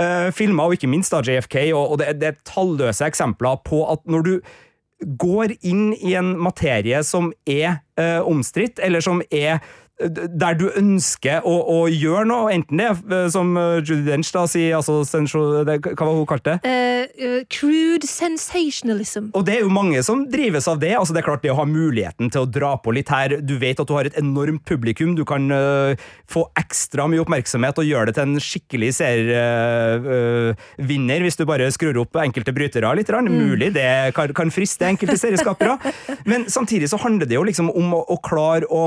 uh, 0.00 0.30
filmer, 0.36 0.64
og 0.64 0.78
ikke 0.78 0.90
minst 0.90 1.14
da 1.14 1.22
JFK, 1.24 1.56
og, 1.74 1.94
og 1.94 2.02
det, 2.02 2.16
det 2.20 2.32
er 2.32 2.42
talløse 2.48 3.06
eksempler 3.06 3.62
på 3.66 3.84
at 3.92 4.04
når 4.10 4.26
du 4.26 4.34
går 5.00 5.54
inn 5.64 5.94
i 5.96 6.14
en 6.18 6.34
materie 6.40 6.98
som 7.06 7.30
er 7.48 7.80
eh, 8.00 8.20
omstridt, 8.20 8.80
eller 8.84 9.00
som 9.04 9.22
er 9.32 9.62
der 10.00 10.56
du 10.56 10.70
ønsker 10.78 11.42
å, 11.46 11.52
å 11.68 11.88
gjøre 11.90 12.24
noe, 12.28 12.52
enten 12.54 12.78
det 12.80 12.88
eh, 12.88 13.28
som 13.32 13.56
eh, 13.58 13.80
Judy 13.84 14.04
Dench 14.06 14.32
da 14.32 14.46
sier, 14.48 14.76
altså, 14.78 15.02
det, 15.66 15.78
hva 15.84 16.06
var 16.06 16.14
hun 16.16 16.26
kalte 16.28 16.50
det? 16.56 16.60
Uh, 16.64 17.04
uh, 17.20 17.42
crude 17.52 18.06
sensationalism. 18.08 19.24
Og 19.36 19.44
det 19.46 19.54
er 19.58 19.62
jo 19.64 19.70
mange 19.72 20.02
som 20.06 20.28
drives 20.30 20.68
av 20.70 20.78
det. 20.82 20.94
altså 20.96 21.12
Det 21.14 21.20
er 21.22 21.28
klart 21.28 21.42
det 21.44 21.52
å 21.52 21.60
ha 21.60 21.66
muligheten 21.68 22.26
til 22.32 22.40
å 22.44 22.48
dra 22.48 22.72
på 22.80 22.88
litt 22.96 23.10
her. 23.12 23.28
Du 23.44 23.54
vet 23.60 23.80
at 23.80 23.88
du 23.88 23.94
har 23.96 24.04
et 24.08 24.18
enormt 24.20 24.64
publikum. 24.68 25.10
Du 25.18 25.24
kan 25.28 25.42
uh, 25.52 25.92
få 26.30 26.42
ekstra 26.60 27.02
mye 27.10 27.22
oppmerksomhet 27.24 27.78
og 27.80 27.88
gjøre 27.88 28.06
det 28.10 28.14
til 28.16 28.26
en 28.28 28.44
skikkelig 28.44 28.90
serievinner 29.00 31.20
hvis 31.24 31.38
du 31.38 31.44
bare 31.48 31.74
skrur 31.74 31.96
opp 32.04 32.12
enkelte 32.22 32.56
brytere 32.56 32.96
litt. 32.96 33.10
Mm. 33.10 33.50
Mulig 33.50 33.70
det 33.74 33.90
kan, 34.16 34.28
kan 34.36 34.50
friste 34.54 34.84
enkelte 34.88 35.18
serieskapere. 35.20 35.74
Men 36.30 36.40
samtidig 36.50 36.88
så 36.92 36.98
handler 37.02 37.26
det 37.28 37.36
jo 37.36 37.46
liksom 37.46 37.68
om 37.74 37.86
å, 37.98 38.00
å 38.14 38.16
klare 38.24 38.66
å 38.70 38.82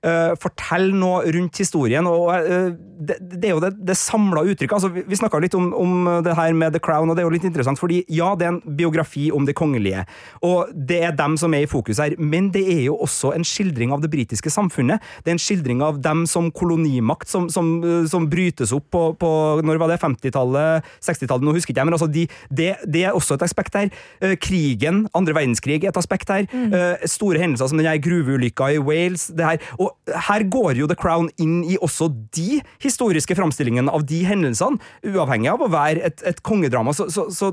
Uh, 0.00 0.32
fortelle 0.40 0.94
noe 0.96 1.26
rundt 1.34 1.58
historien. 1.60 2.06
og 2.08 2.30
uh, 2.32 2.70
det, 3.00 3.16
det 3.20 3.48
er 3.48 3.54
jo 3.54 3.60
det, 3.60 3.72
det 3.84 3.96
samla 3.96 4.42
uttrykket. 4.48 4.72
altså 4.76 4.88
Vi, 4.92 5.02
vi 5.08 5.18
snakka 5.18 5.40
litt 5.42 5.56
om, 5.56 5.70
om 5.76 6.08
det 6.24 6.36
her 6.36 6.54
med 6.56 6.72
The 6.72 6.80
Crown, 6.80 7.10
og 7.10 7.16
det 7.16 7.22
er 7.22 7.28
jo 7.28 7.34
litt 7.34 7.44
interessant, 7.48 7.80
fordi 7.80 8.02
ja, 8.12 8.30
det 8.38 8.46
er 8.46 8.54
en 8.54 8.76
biografi 8.78 9.30
om 9.32 9.46
de 9.48 9.54
kongelige, 9.56 10.06
og 10.46 10.72
det 10.72 11.02
er 11.04 11.16
dem 11.16 11.36
som 11.40 11.54
er 11.56 11.64
i 11.64 11.70
fokus 11.70 12.00
her, 12.02 12.16
men 12.16 12.50
det 12.54 12.62
er 12.72 12.82
jo 12.86 12.96
også 13.04 13.34
en 13.36 13.44
skildring 13.46 13.92
av 13.94 14.02
det 14.04 14.10
britiske 14.12 14.52
samfunnet. 14.52 15.04
Det 15.24 15.32
er 15.32 15.36
en 15.36 15.42
skildring 15.42 15.84
av 15.84 16.00
dem 16.04 16.24
som 16.28 16.50
kolonimakt, 16.52 17.28
som, 17.30 17.48
som, 17.52 17.72
uh, 17.84 18.04
som 18.10 18.28
brytes 18.30 18.74
opp 18.76 18.88
på, 18.92 19.04
på 19.20 19.30
når 19.64 19.80
var 19.80 19.92
det, 19.92 20.00
50-tallet, 20.02 20.88
60-tallet, 21.04 21.46
nå 21.46 21.56
husker 21.56 21.74
ikke 21.74 21.84
jeg, 21.84 21.90
men 21.90 21.98
altså 21.98 22.10
de, 22.10 22.26
det, 22.48 22.72
det 22.88 23.04
er 23.08 23.16
også 23.16 23.36
et 23.38 23.46
aspekt 23.46 23.76
her. 23.78 23.92
Uh, 24.24 24.34
krigen, 24.40 25.04
andre 25.16 25.36
verdenskrig, 25.36 25.80
er 25.84 25.92
et 25.92 26.00
aspekt 26.00 26.32
her. 26.32 26.48
Uh, 26.50 26.96
store 27.08 27.40
hendelser 27.42 27.70
som 27.70 27.80
den 27.80 27.88
her 27.88 28.00
gruveulykka 28.02 28.72
i 28.74 28.80
Wales. 28.82 29.28
det 29.36 29.46
her, 29.46 29.70
og 29.78 29.89
her 30.26 30.44
går 30.50 30.80
jo 30.80 30.88
The 30.90 30.96
Crown 30.98 31.28
inn 31.40 31.60
i 31.64 31.78
også 31.80 32.10
de 32.36 32.60
historiske 32.82 33.36
framstillingene 33.38 33.92
av 33.92 34.04
de 34.08 34.22
hendelsene, 34.26 34.80
uavhengig 35.06 35.50
av 35.52 35.64
å 35.64 35.70
være 35.72 36.04
et, 36.10 36.24
et 36.26 36.42
kongedrama. 36.46 36.94
Så, 36.96 37.08
så, 37.12 37.28
så 37.34 37.52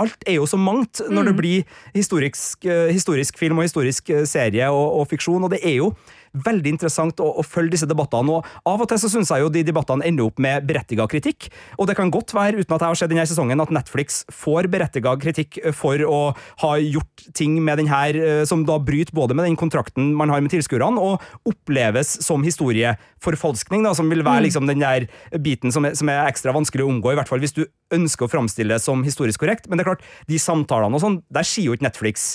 alt 0.00 0.28
er 0.28 0.40
jo 0.40 0.48
så 0.50 0.60
mangt 0.60 1.02
når 1.10 1.30
det 1.30 1.36
blir 1.38 1.76
historisk, 1.96 2.64
eh, 2.66 2.90
historisk 2.94 3.40
film 3.40 3.60
og 3.60 3.68
historisk 3.68 4.12
eh, 4.14 4.26
serie 4.28 4.70
og, 4.72 5.00
og 5.00 5.10
fiksjon, 5.12 5.44
og 5.46 5.54
det 5.54 5.62
er 5.64 5.78
jo 5.80 5.92
veldig 6.32 6.74
interessant 6.76 7.20
å, 7.22 7.28
å 7.40 7.44
følge 7.46 7.74
disse 7.74 7.88
debattene. 7.90 8.38
og 8.38 8.68
Av 8.68 8.82
og 8.82 8.88
til 8.90 9.00
så 9.02 9.10
syns 9.12 9.32
jeg 9.32 9.44
jo 9.44 9.50
de 9.52 9.64
debattene 9.66 10.06
ender 10.06 10.28
opp 10.28 10.40
med 10.42 10.66
berettiga 10.68 11.06
kritikk. 11.10 11.48
Og 11.78 11.88
det 11.90 11.96
kan 11.98 12.12
godt 12.12 12.34
være, 12.36 12.60
uten 12.60 12.76
at 12.76 12.84
jeg 12.84 12.92
har 12.92 13.00
sett 13.00 13.12
denne 13.12 13.26
sesongen, 13.28 13.62
at 13.62 13.72
Netflix 13.74 14.22
får 14.34 14.70
berettiga 14.72 15.16
kritikk 15.20 15.60
for 15.76 16.02
å 16.06 16.20
ha 16.62 16.72
gjort 16.80 17.26
ting 17.36 17.58
med 17.64 17.80
den 17.82 17.90
her 17.90 18.16
eh, 18.16 18.42
som 18.48 18.64
da 18.68 18.78
bryter 18.82 19.14
både 19.16 19.36
med 19.36 19.48
den 19.48 19.58
kontrakten 19.60 20.12
man 20.16 20.32
har 20.32 20.42
med 20.44 20.52
tilskuerne, 20.54 21.00
og 21.00 21.50
oppleves 21.50 22.16
som 22.24 22.44
historieforfalskning, 22.46 23.84
da, 23.86 23.94
som 23.96 24.10
vil 24.10 24.24
være 24.26 24.46
liksom 24.46 24.68
den 24.70 24.82
der 24.82 25.08
biten 25.42 25.74
som 25.74 25.86
er, 25.88 25.96
som 25.98 26.10
er 26.12 26.28
ekstra 26.28 26.54
vanskelig 26.56 26.86
å 26.86 26.92
omgå, 26.92 27.14
i 27.14 27.18
hvert 27.18 27.30
fall 27.30 27.42
hvis 27.42 27.56
du 27.56 27.64
ønsker 27.94 28.26
å 28.26 28.30
framstille 28.30 28.76
det 28.76 28.84
som 28.84 29.02
historisk 29.06 29.42
korrekt. 29.42 29.66
Men 29.68 29.78
det 29.78 29.84
er 29.84 29.92
klart, 29.92 30.06
de 30.30 30.38
samtalene 30.40 30.96
og 30.96 31.02
sånn, 31.02 31.20
der 31.32 31.46
sier 31.46 31.70
jo 31.70 31.76
ikke 31.76 31.88
Netflix 31.88 32.32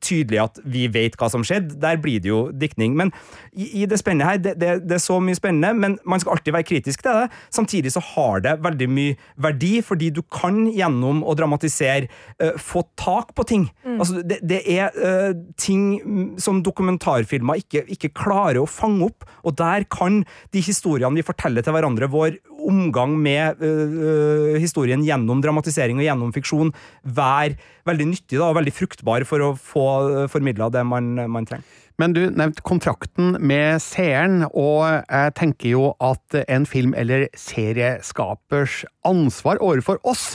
tydelig 0.00 0.40
at 0.40 0.60
vi 0.64 0.86
vet 0.92 1.16
hva 1.20 1.28
som 1.30 1.44
skjedde. 1.46 1.76
Der 1.82 1.98
blir 2.00 2.22
det 2.22 2.30
jo 2.30 2.40
diktning. 2.56 2.96
Men 2.96 3.12
i, 3.52 3.82
i 3.82 3.86
det 3.88 3.98
spennende 4.00 4.28
her, 4.28 4.40
det, 4.40 4.54
det, 4.60 4.70
det 4.88 4.96
er 4.96 5.02
så 5.02 5.18
mye 5.22 5.36
spennende, 5.36 5.72
men 5.76 5.98
man 6.08 6.22
skal 6.22 6.36
alltid 6.36 6.56
være 6.56 6.68
kritisk 6.68 7.04
til 7.04 7.20
det. 7.20 7.28
Samtidig 7.54 7.92
så 7.92 8.02
har 8.14 8.42
det 8.44 8.56
veldig 8.64 8.88
mye 8.90 9.16
verdi, 9.42 9.74
fordi 9.84 10.10
du 10.16 10.22
kan 10.32 10.64
gjennom 10.72 11.22
å 11.26 11.36
dramatisere 11.38 12.08
uh, 12.42 12.56
få 12.60 12.86
tak 12.98 13.34
på 13.36 13.46
ting. 13.48 13.68
Altså, 13.84 14.22
det, 14.24 14.40
det 14.48 14.62
er 14.78 14.96
uh, 14.96 15.36
ting 15.60 16.00
mm, 16.00 16.26
som 16.42 16.62
dokumentarfilmer 16.64 17.62
ikke, 17.62 17.84
ikke 17.92 18.14
klarer 18.16 18.62
å 18.62 18.70
fange 18.70 19.10
opp, 19.10 19.28
og 19.46 19.58
der 19.60 19.86
kan 19.92 20.22
de 20.56 20.64
historiene 20.64 21.20
vi 21.20 21.26
forteller 21.26 21.64
til 21.64 21.76
hverandre, 21.76 22.10
vår 22.10 22.40
omgang 22.66 23.16
med 23.22 23.62
øh, 23.64 24.56
historien 24.60 25.04
gjennom 25.06 25.42
dramatisering 25.44 26.00
og 26.00 26.06
gjennom 26.06 26.34
fiksjon 26.34 26.74
være 27.02 27.56
veldig 27.86 28.10
nyttig 28.12 28.38
da, 28.38 28.50
og 28.50 28.58
veldig 28.58 28.74
fruktbar 28.74 29.26
for 29.28 29.44
å 29.44 29.50
få 29.56 29.86
formidla 30.32 30.70
det 30.74 30.82
man, 30.88 31.14
man 31.30 31.48
trenger. 31.48 31.66
Men 31.96 32.12
du 32.12 32.26
nevnte 32.28 32.64
kontrakten 32.66 33.38
med 33.40 33.80
seeren, 33.80 34.42
og 34.52 34.84
jeg 35.08 35.32
tenker 35.38 35.72
jo 35.72 35.84
at 36.04 36.36
en 36.44 36.66
film- 36.68 36.96
eller 36.96 37.30
serieskapers 37.40 38.82
ansvar 39.08 39.62
overfor 39.64 40.02
oss, 40.04 40.34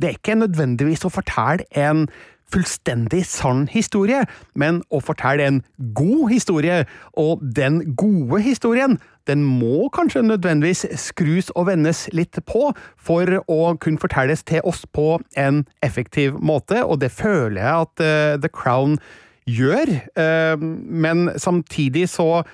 det 0.00 0.08
er 0.08 0.16
ikke 0.16 0.38
nødvendigvis 0.40 1.04
å 1.06 1.12
fortelle 1.12 1.66
en 1.76 2.06
fullstendig 2.52 3.24
sann 3.28 3.66
historie, 3.70 4.24
men 4.54 4.82
å 4.94 5.00
fortelle 5.02 5.46
en 5.46 5.60
god 5.96 6.30
historie, 6.32 6.84
og 7.18 7.42
den 7.56 7.82
gode 7.98 8.42
historien, 8.44 8.98
den 9.28 9.44
må 9.46 9.88
kanskje 9.94 10.24
nødvendigvis 10.26 10.84
skrus 11.00 11.48
og 11.56 11.70
vendes 11.70 12.04
litt 12.12 12.36
på 12.46 12.68
for 13.00 13.38
å 13.48 13.60
kunne 13.80 14.02
fortelles 14.02 14.44
til 14.44 14.64
oss 14.68 14.84
på 14.92 15.16
en 15.40 15.64
effektiv 15.84 16.36
måte, 16.40 16.82
og 16.84 17.00
det 17.00 17.12
føler 17.14 17.62
jeg 17.62 17.88
at 17.88 18.04
uh, 18.04 18.36
The 18.42 18.52
Crown 18.52 18.98
gjør, 19.48 19.96
uh, 20.20 20.60
men 20.60 21.30
samtidig 21.40 22.06
så 22.12 22.44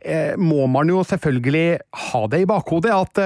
eh, 0.00 0.34
må 0.38 0.66
man 0.70 0.88
jo 0.90 1.02
selvfølgelig 1.06 1.78
ha 2.08 2.24
det 2.30 2.42
i 2.42 2.48
bakhodet 2.48 2.94
at 2.94 3.20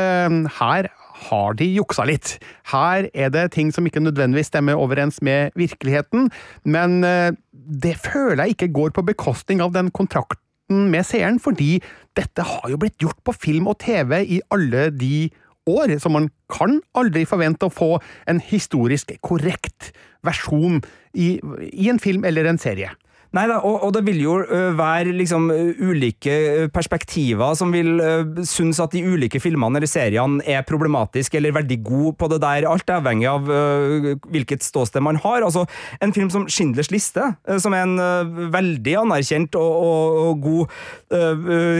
her 0.58 0.90
har 1.14 1.54
de 1.58 1.68
juksa 1.76 2.06
litt. 2.08 2.36
Her 2.72 3.08
er 3.14 3.30
det 3.34 3.50
ting 3.54 3.70
som 3.74 3.86
ikke 3.86 4.02
nødvendigvis 4.02 4.50
stemmer 4.52 4.80
overens 4.80 5.20
med 5.22 5.54
virkeligheten, 5.58 6.30
men 6.64 7.04
eh, 7.06 7.30
det 7.52 7.96
føler 8.02 8.44
jeg 8.44 8.56
ikke 8.56 8.72
går 8.74 8.96
på 8.96 9.06
bekostning 9.12 9.62
av 9.64 9.74
den 9.76 9.92
kontrakten 9.94 10.88
med 10.90 11.06
seeren, 11.06 11.38
fordi 11.42 11.78
dette 12.18 12.44
har 12.46 12.72
jo 12.72 12.80
blitt 12.80 12.98
gjort 13.02 13.20
på 13.26 13.34
film 13.36 13.68
og 13.70 13.78
TV 13.84 14.22
i 14.24 14.40
alle 14.54 14.88
de 14.94 15.28
år, 15.70 15.94
så 16.00 16.10
man 16.12 16.28
kan 16.52 16.80
aldri 16.98 17.24
forvente 17.28 17.68
å 17.68 17.72
få 17.72 17.94
en 18.30 18.40
historisk 18.42 19.14
korrekt 19.24 19.92
versjon 20.24 20.82
i, 21.14 21.38
i 21.70 21.88
en 21.92 22.00
film 22.02 22.24
eller 22.28 22.48
en 22.48 22.60
serie. 22.60 22.92
Nei 23.34 23.46
da, 23.50 23.58
og, 23.66 23.80
og, 23.82 23.92
det 23.96 24.04
vil 24.06 24.20
jo 24.22 24.34
være 24.78 25.14
liksom 25.14 25.48
ulike 25.50 26.68
perspektiver 26.74 27.54
som 27.58 27.72
vil 27.74 27.98
synes 28.46 28.80
at 28.82 28.94
de 28.94 29.02
ulike 29.04 29.40
filmene 29.42 29.80
eller 29.80 29.90
seriene 29.90 30.42
er 30.46 30.64
problematiske 30.66 31.38
eller 31.38 31.54
veldig 31.56 31.78
gode 31.84 32.14
på 32.20 32.28
det 32.32 32.40
der. 32.44 32.66
Alt 32.68 32.88
er 32.88 33.00
avhengig 33.00 33.28
av 33.30 33.48
uh, 33.48 34.10
hvilket 34.32 34.64
ståsted 34.64 35.04
man 35.04 35.18
har. 35.22 35.44
Altså, 35.46 35.64
En 36.02 36.12
film 36.14 36.30
som 36.32 36.46
Schindlers 36.48 36.90
liste, 36.92 37.22
uh, 37.48 37.58
som 37.60 37.74
er 37.76 37.84
en 37.86 37.96
uh, 38.00 38.50
veldig 38.54 38.96
anerkjent 39.04 39.58
og, 39.60 39.72
og, 39.84 40.20
og 40.24 40.44
god 40.44 40.76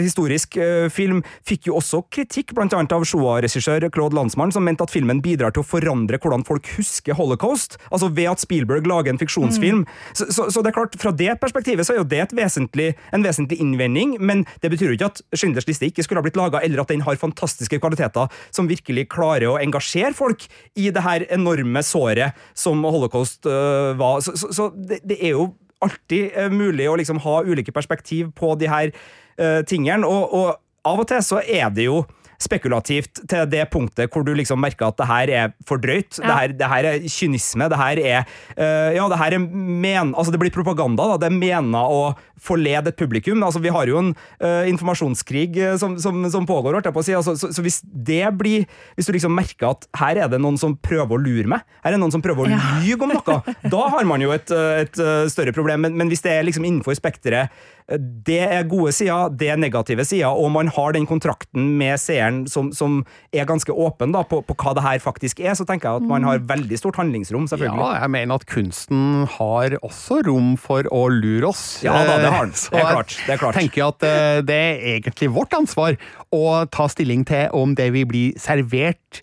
historisk 0.04 0.56
film, 0.94 1.20
fikk 1.46 1.66
jo 1.68 1.78
også 1.80 2.04
kritikk, 2.12 2.52
blant 2.54 2.74
annet 2.76 2.92
av 2.94 3.02
Shoah-regissør 3.08 3.88
Claude 3.94 4.14
Landsmann, 4.14 4.52
som 4.54 4.62
mente 4.66 4.84
at 4.86 4.92
filmen 4.92 5.18
bidrar 5.24 5.54
til 5.54 5.64
å 5.64 5.66
forandre 5.66 6.20
hvordan 6.22 6.44
folk 6.46 6.68
husker 6.76 7.16
holocaust, 7.18 7.76
altså 7.90 8.10
ved 8.14 8.30
at 8.30 8.44
Spielberg 8.44 8.86
lager 8.86 9.10
en 9.10 9.18
fiksjonsfilm. 9.18 9.82
Mm. 9.82 10.12
Så, 10.12 10.28
så, 10.30 10.46
så, 10.54 10.62
det 10.62 10.70
er 10.70 10.76
klart, 10.76 10.98
fra 11.00 11.12
det 11.16 11.32
perspektivet 11.44 11.86
så 11.86 11.94
er 11.94 12.00
jo 12.00 12.08
det 12.08 12.26
vesentlig, 12.36 12.92
en 13.14 13.24
vesentlig 13.24 13.60
innvending, 13.62 14.16
men 14.20 14.44
det 14.62 14.72
betyr 14.72 14.90
jo 14.90 14.96
ikke 14.98 15.10
at 15.12 15.22
Schindlers 15.36 15.68
liste 15.68 15.88
ikke 15.88 16.04
skulle 16.06 16.22
ha 16.22 16.26
blitt 16.26 16.38
laga, 16.40 16.62
eller 16.64 16.82
at 16.82 16.92
den 16.92 17.04
har 17.06 17.20
fantastiske 17.20 17.78
kvaliteter 17.82 18.32
som 18.54 18.70
virkelig 18.70 19.06
klarer 19.12 19.50
å 19.52 19.58
engasjere 19.62 20.14
folk 20.16 20.46
i 20.80 20.90
det 20.94 21.04
her 21.04 21.26
enorme 21.34 21.84
såret 21.86 22.36
som 22.58 22.82
holocaust 22.84 23.46
uh, 23.48 23.92
var. 24.00 24.20
Så, 24.24 24.36
så, 24.40 24.50
så 24.54 24.70
det, 24.74 25.02
det, 25.04 25.20
er 25.20 25.36
jo 25.36 25.52
alltid 25.84 26.34
uh, 26.36 26.50
mulig 26.52 26.88
å 26.90 26.98
liksom 27.00 27.22
ha 27.24 27.40
ulike 27.46 27.74
perspektiv 27.74 28.32
på 28.38 28.54
de 28.60 28.70
her 28.70 28.92
uh, 29.38 29.62
tingene, 29.68 30.08
og, 30.08 30.34
og 30.34 30.52
av 30.84 31.00
og 31.00 31.08
til 31.08 31.24
så 31.24 31.40
er 31.40 31.70
det 31.72 31.88
jo 31.88 32.02
spekulativt 32.42 33.22
til 33.30 33.48
det 33.50 33.64
punktet 33.72 34.12
hvor 34.12 34.24
du 34.26 34.32
liksom 34.36 34.60
merker 34.62 34.88
at 34.88 34.98
det 35.00 35.08
her 35.08 35.32
er 35.32 35.54
for 35.68 35.80
drøyt. 35.82 36.18
Ja. 36.18 36.24
Det, 36.24 36.34
her, 36.34 36.54
det, 36.60 36.70
her, 36.70 36.88
er 36.90 37.08
kynisme. 37.10 37.68
Det 37.70 37.80
her 37.80 38.00
er 38.02 38.20
uh, 38.58 38.90
Ja, 38.94 39.08
det 39.10 39.20
her 39.20 39.38
er 39.38 39.42
men... 39.44 40.14
Altså, 40.14 40.32
det 40.32 40.40
blir 40.42 40.54
propaganda. 40.54 41.06
da, 41.14 41.18
Det 41.22 41.30
er 41.30 41.36
mena 41.36 41.84
å 41.90 42.14
forlede 42.44 42.92
et 42.92 42.98
publikum. 43.00 43.42
Altså, 43.44 43.62
Vi 43.64 43.72
har 43.72 43.90
jo 43.90 44.00
en 44.00 44.12
uh, 44.14 44.64
informasjonskrig 44.70 45.58
uh, 45.60 45.74
som, 45.80 45.96
som, 46.02 46.22
som, 46.32 46.48
pågår, 46.48 46.76
holdt 46.76 46.90
jeg 46.90 46.96
på 46.96 47.04
å 47.04 47.06
si. 47.06 47.16
Altså, 47.16 47.36
så, 47.40 47.50
så, 47.54 47.64
hvis 47.64 47.80
det 47.84 48.24
blir 48.38 48.66
Hvis 48.96 49.08
du 49.08 49.14
liksom 49.14 49.34
merker 49.34 49.72
at 49.72 49.86
her 49.98 50.24
er 50.24 50.30
det 50.30 50.40
noen 50.42 50.58
som 50.60 50.76
prøver 50.76 51.16
å 51.16 51.20
lure 51.20 51.48
meg, 51.50 51.64
her 51.84 51.92
er 51.92 51.96
det 51.96 52.02
noen 52.02 52.14
som 52.14 52.22
prøver 52.24 52.46
å 52.46 52.52
ja. 52.52 52.60
om 52.94 53.10
noe, 53.10 53.38
da 53.74 53.82
har 53.94 54.06
man 54.08 54.22
jo 54.22 54.32
et, 54.34 54.50
et 54.50 55.00
større 55.32 55.54
problem. 55.56 55.84
Men, 55.86 55.96
men, 55.98 56.10
hvis 56.12 56.24
det 56.24 56.32
er 56.34 56.46
liksom 56.46 56.66
innenfor 56.66 56.96
spekteret 56.96 57.52
det 57.84 58.38
er 58.40 58.62
gode 58.64 58.94
sider, 58.96 59.28
det 59.36 59.50
er 59.52 59.58
negative 59.60 60.06
sider, 60.08 60.32
og 60.32 60.48
man 60.54 60.70
har 60.72 60.94
den 60.96 61.04
kontrakten 61.04 61.66
med 61.76 62.00
seeren 62.00 62.44
som, 62.48 62.70
som 62.72 63.02
er 63.28 63.44
ganske 63.48 63.72
åpen 63.72 64.14
da, 64.14 64.22
på, 64.24 64.40
på, 64.46 64.56
hva 64.56 64.72
det 64.78 64.84
her 64.86 65.02
faktisk 65.04 65.42
er, 65.44 65.52
så 65.58 65.66
tenker 65.68 65.90
jeg 65.90 66.00
at 66.00 66.08
man 66.08 66.24
har 66.24 66.40
mm. 66.40 66.46
veldig 66.48 66.78
stort 66.80 66.96
handlingsrom, 67.00 67.44
selvfølgelig. 67.50 67.84
Ja, 67.84 68.00
jeg 68.06 68.14
mener 68.16 68.40
at 68.40 68.48
kunsten 68.48 69.28
har 69.36 69.76
også 69.82 70.22
rom 70.24 70.54
for 70.60 70.88
å 70.88 71.04
lure 71.12 71.52
oss. 71.52 71.64
Ja 71.84 71.98
da, 72.08 72.16
det 72.22 72.32
har 72.32 72.48
den. 72.48 72.56
Det 72.74 72.80
er 72.80 72.88
klart. 72.88 73.12
Det 73.26 73.34
er 73.34 73.38
klart. 73.38 73.54
Jeg 73.58 73.68
tenker 73.68 73.84
at 73.90 74.04
eh, 74.08 74.40
det 74.46 74.56
er 74.56 74.82
egentlig 74.94 75.28
vårt 75.34 75.54
ansvar 75.56 75.98
å 76.34 76.44
ta 76.72 76.88
stilling 76.90 77.24
til 77.28 77.52
om 77.54 77.76
det 77.76 77.90
vi 77.94 78.04
blir 78.08 78.40
servert 78.40 79.20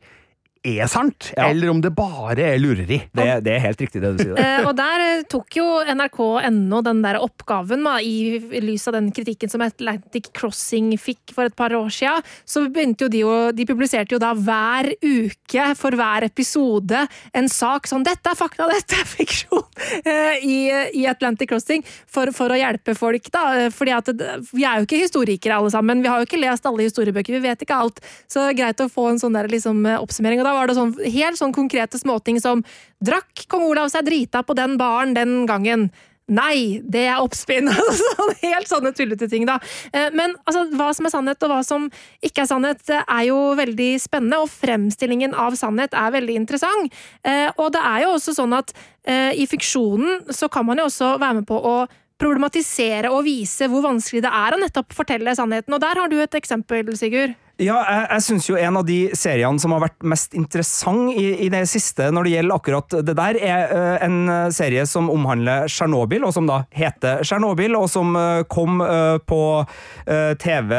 er 0.62 0.86
sant, 0.86 1.32
ja. 1.34 1.48
eller 1.50 1.72
om 1.72 1.80
det 1.82 1.90
bare 1.98 2.44
er 2.54 2.60
lureri. 2.62 3.00
Det, 3.10 3.26
det, 3.46 3.54
er 3.56 3.64
helt 3.64 3.80
riktig, 3.82 4.02
det 4.04 4.12
du 4.14 4.20
sier. 4.22 4.38
eh, 4.38 4.68
og 4.68 4.76
der 4.78 5.04
eh, 5.08 5.24
tok 5.30 5.58
jo 5.58 5.66
nrk.no 5.90 6.82
den 6.86 7.02
der 7.02 7.18
oppgaven, 7.22 7.82
da, 7.88 7.96
i 7.98 8.38
lys 8.62 8.86
av 8.92 9.00
den 9.00 9.10
kritikken 9.16 9.50
som 9.50 9.64
Atlantic 9.66 10.30
Crossing 10.38 10.94
fikk 11.02 11.34
for 11.34 11.50
et 11.50 11.58
par 11.58 11.74
år 11.74 11.90
siden. 11.94 12.28
Så 12.46 12.68
begynte 12.70 13.08
jo 13.08 13.12
de 13.12 13.24
å 13.26 13.38
De 13.56 13.66
publiserte 13.66 14.14
jo 14.14 14.20
da 14.22 14.36
hver 14.38 14.92
uke, 15.02 15.66
for 15.80 15.98
hver 15.98 16.28
episode, 16.28 17.06
en 17.34 17.50
sak 17.50 17.90
sånn 17.90 18.06
'Dette 18.06 18.30
er 18.32 18.38
fakta, 18.38 18.70
dette 18.70 19.02
er 19.02 19.10
fiksjon!' 19.10 19.66
Eh, 20.12 20.38
i, 20.46 20.58
i, 20.98 21.04
Atlantic 21.10 21.50
Crossing, 21.50 21.84
for, 22.10 22.32
for, 22.36 22.54
å 22.54 22.58
hjelpe 22.58 22.94
folk, 22.98 23.28
da. 23.34 23.70
Fordi 23.74 23.94
at 23.94 24.10
vi 24.54 24.64
er 24.66 24.80
jo 24.80 24.86
ikke 24.88 25.02
historikere 25.02 25.58
alle 25.58 25.72
sammen. 25.74 26.02
Vi 26.02 26.10
har 26.10 26.22
jo 26.22 26.28
ikke 26.28 26.40
lest 26.42 26.66
alle 26.70 26.86
historiebøker, 26.88 27.36
vi 27.36 27.44
vet 27.44 27.66
ikke 27.66 27.78
alt. 27.84 28.00
Så 28.32 28.46
greit 28.58 28.82
å 28.82 28.90
få 28.92 29.10
en 29.12 29.20
sånn 29.22 29.36
der 29.36 29.50
liksom 29.52 29.84
oppsummering. 29.98 30.42
og 30.42 30.48
da 30.48 30.51
var 30.56 30.70
det 30.70 30.78
sånn, 30.78 30.94
helt 31.02 31.40
sånn 31.40 31.56
konkrete 31.56 32.00
småting 32.02 32.40
som 32.44 32.64
Drakk 33.02 33.48
kong 33.50 33.66
Olav 33.70 33.90
seg 33.94 34.06
drita 34.06 34.44
på 34.46 34.56
den 34.58 34.78
baren 34.82 35.16
den 35.18 35.44
gangen? 35.50 35.90
Nei, 36.32 36.80
det 36.88 37.08
er 37.12 37.20
oppspinn! 37.20 37.68
Sånn, 38.02 38.30
helt 38.40 38.70
sånne 38.70 38.94
tullete 38.96 39.28
ting, 39.28 39.44
da. 39.50 39.58
Eh, 39.92 40.08
men 40.16 40.38
altså, 40.46 40.64
hva 40.80 40.92
som 40.96 41.08
er 41.08 41.12
sannhet 41.12 41.44
og 41.44 41.52
hva 41.52 41.60
som 41.66 41.90
ikke 42.24 42.46
er 42.46 42.48
sannhet, 42.48 42.84
er 43.02 43.24
jo 43.28 43.40
veldig 43.60 43.90
spennende, 44.00 44.40
og 44.40 44.52
fremstillingen 44.54 45.36
av 45.36 45.58
sannhet 45.60 45.98
er 45.98 46.14
veldig 46.16 46.38
interessant. 46.40 46.96
Eh, 47.28 47.50
og 47.58 47.74
det 47.76 47.82
er 47.84 48.06
jo 48.06 48.14
også 48.16 48.38
sånn 48.38 48.56
at 48.56 48.72
eh, 49.04 49.34
i 49.44 49.48
fiksjonen 49.50 50.32
så 50.32 50.48
kan 50.52 50.70
man 50.70 50.80
jo 50.80 50.88
også 50.88 51.18
være 51.20 51.42
med 51.42 51.50
på 51.50 51.58
å 51.58 51.76
problematisere 52.22 53.10
og 53.12 53.26
vise 53.26 53.68
hvor 53.68 53.84
vanskelig 53.84 54.22
det 54.24 54.32
er 54.32 54.56
å 54.56 54.62
nettopp 54.62 54.94
fortelle 54.96 55.36
sannheten. 55.36 55.74
Og 55.76 55.84
der 55.84 56.00
har 56.00 56.12
du 56.12 56.20
et 56.22 56.38
eksempel, 56.38 56.94
Sigurd. 56.96 57.36
Ja, 57.60 57.78
jeg, 57.84 58.06
jeg 58.08 58.24
syns 58.26 58.48
jo 58.50 58.58
en 58.58 58.80
av 58.80 58.86
de 58.88 59.00
seriene 59.18 59.62
som 59.62 59.74
har 59.76 59.84
vært 59.84 60.06
mest 60.08 60.36
interessant 60.38 61.12
i, 61.14 61.26
i, 61.46 61.50
det 61.52 61.66
siste 61.70 62.08
når 62.14 62.28
det 62.28 62.34
gjelder 62.36 62.58
akkurat 62.58 62.96
det 63.10 63.16
der, 63.18 63.40
er 63.42 63.74
uh, 63.74 64.06
en 64.06 64.52
serie 64.56 64.86
som 64.90 65.12
omhandler 65.12 65.68
Tsjernobyl, 65.72 66.26
og 66.28 66.34
som 66.36 66.48
da 66.50 66.62
heter 66.76 67.26
Tsjernobyl, 67.26 67.76
og 67.78 67.90
som 67.92 68.16
uh, 68.18 68.42
kom 68.52 68.82
uh, 68.82 69.18
på 69.28 69.42
TV 70.42 70.72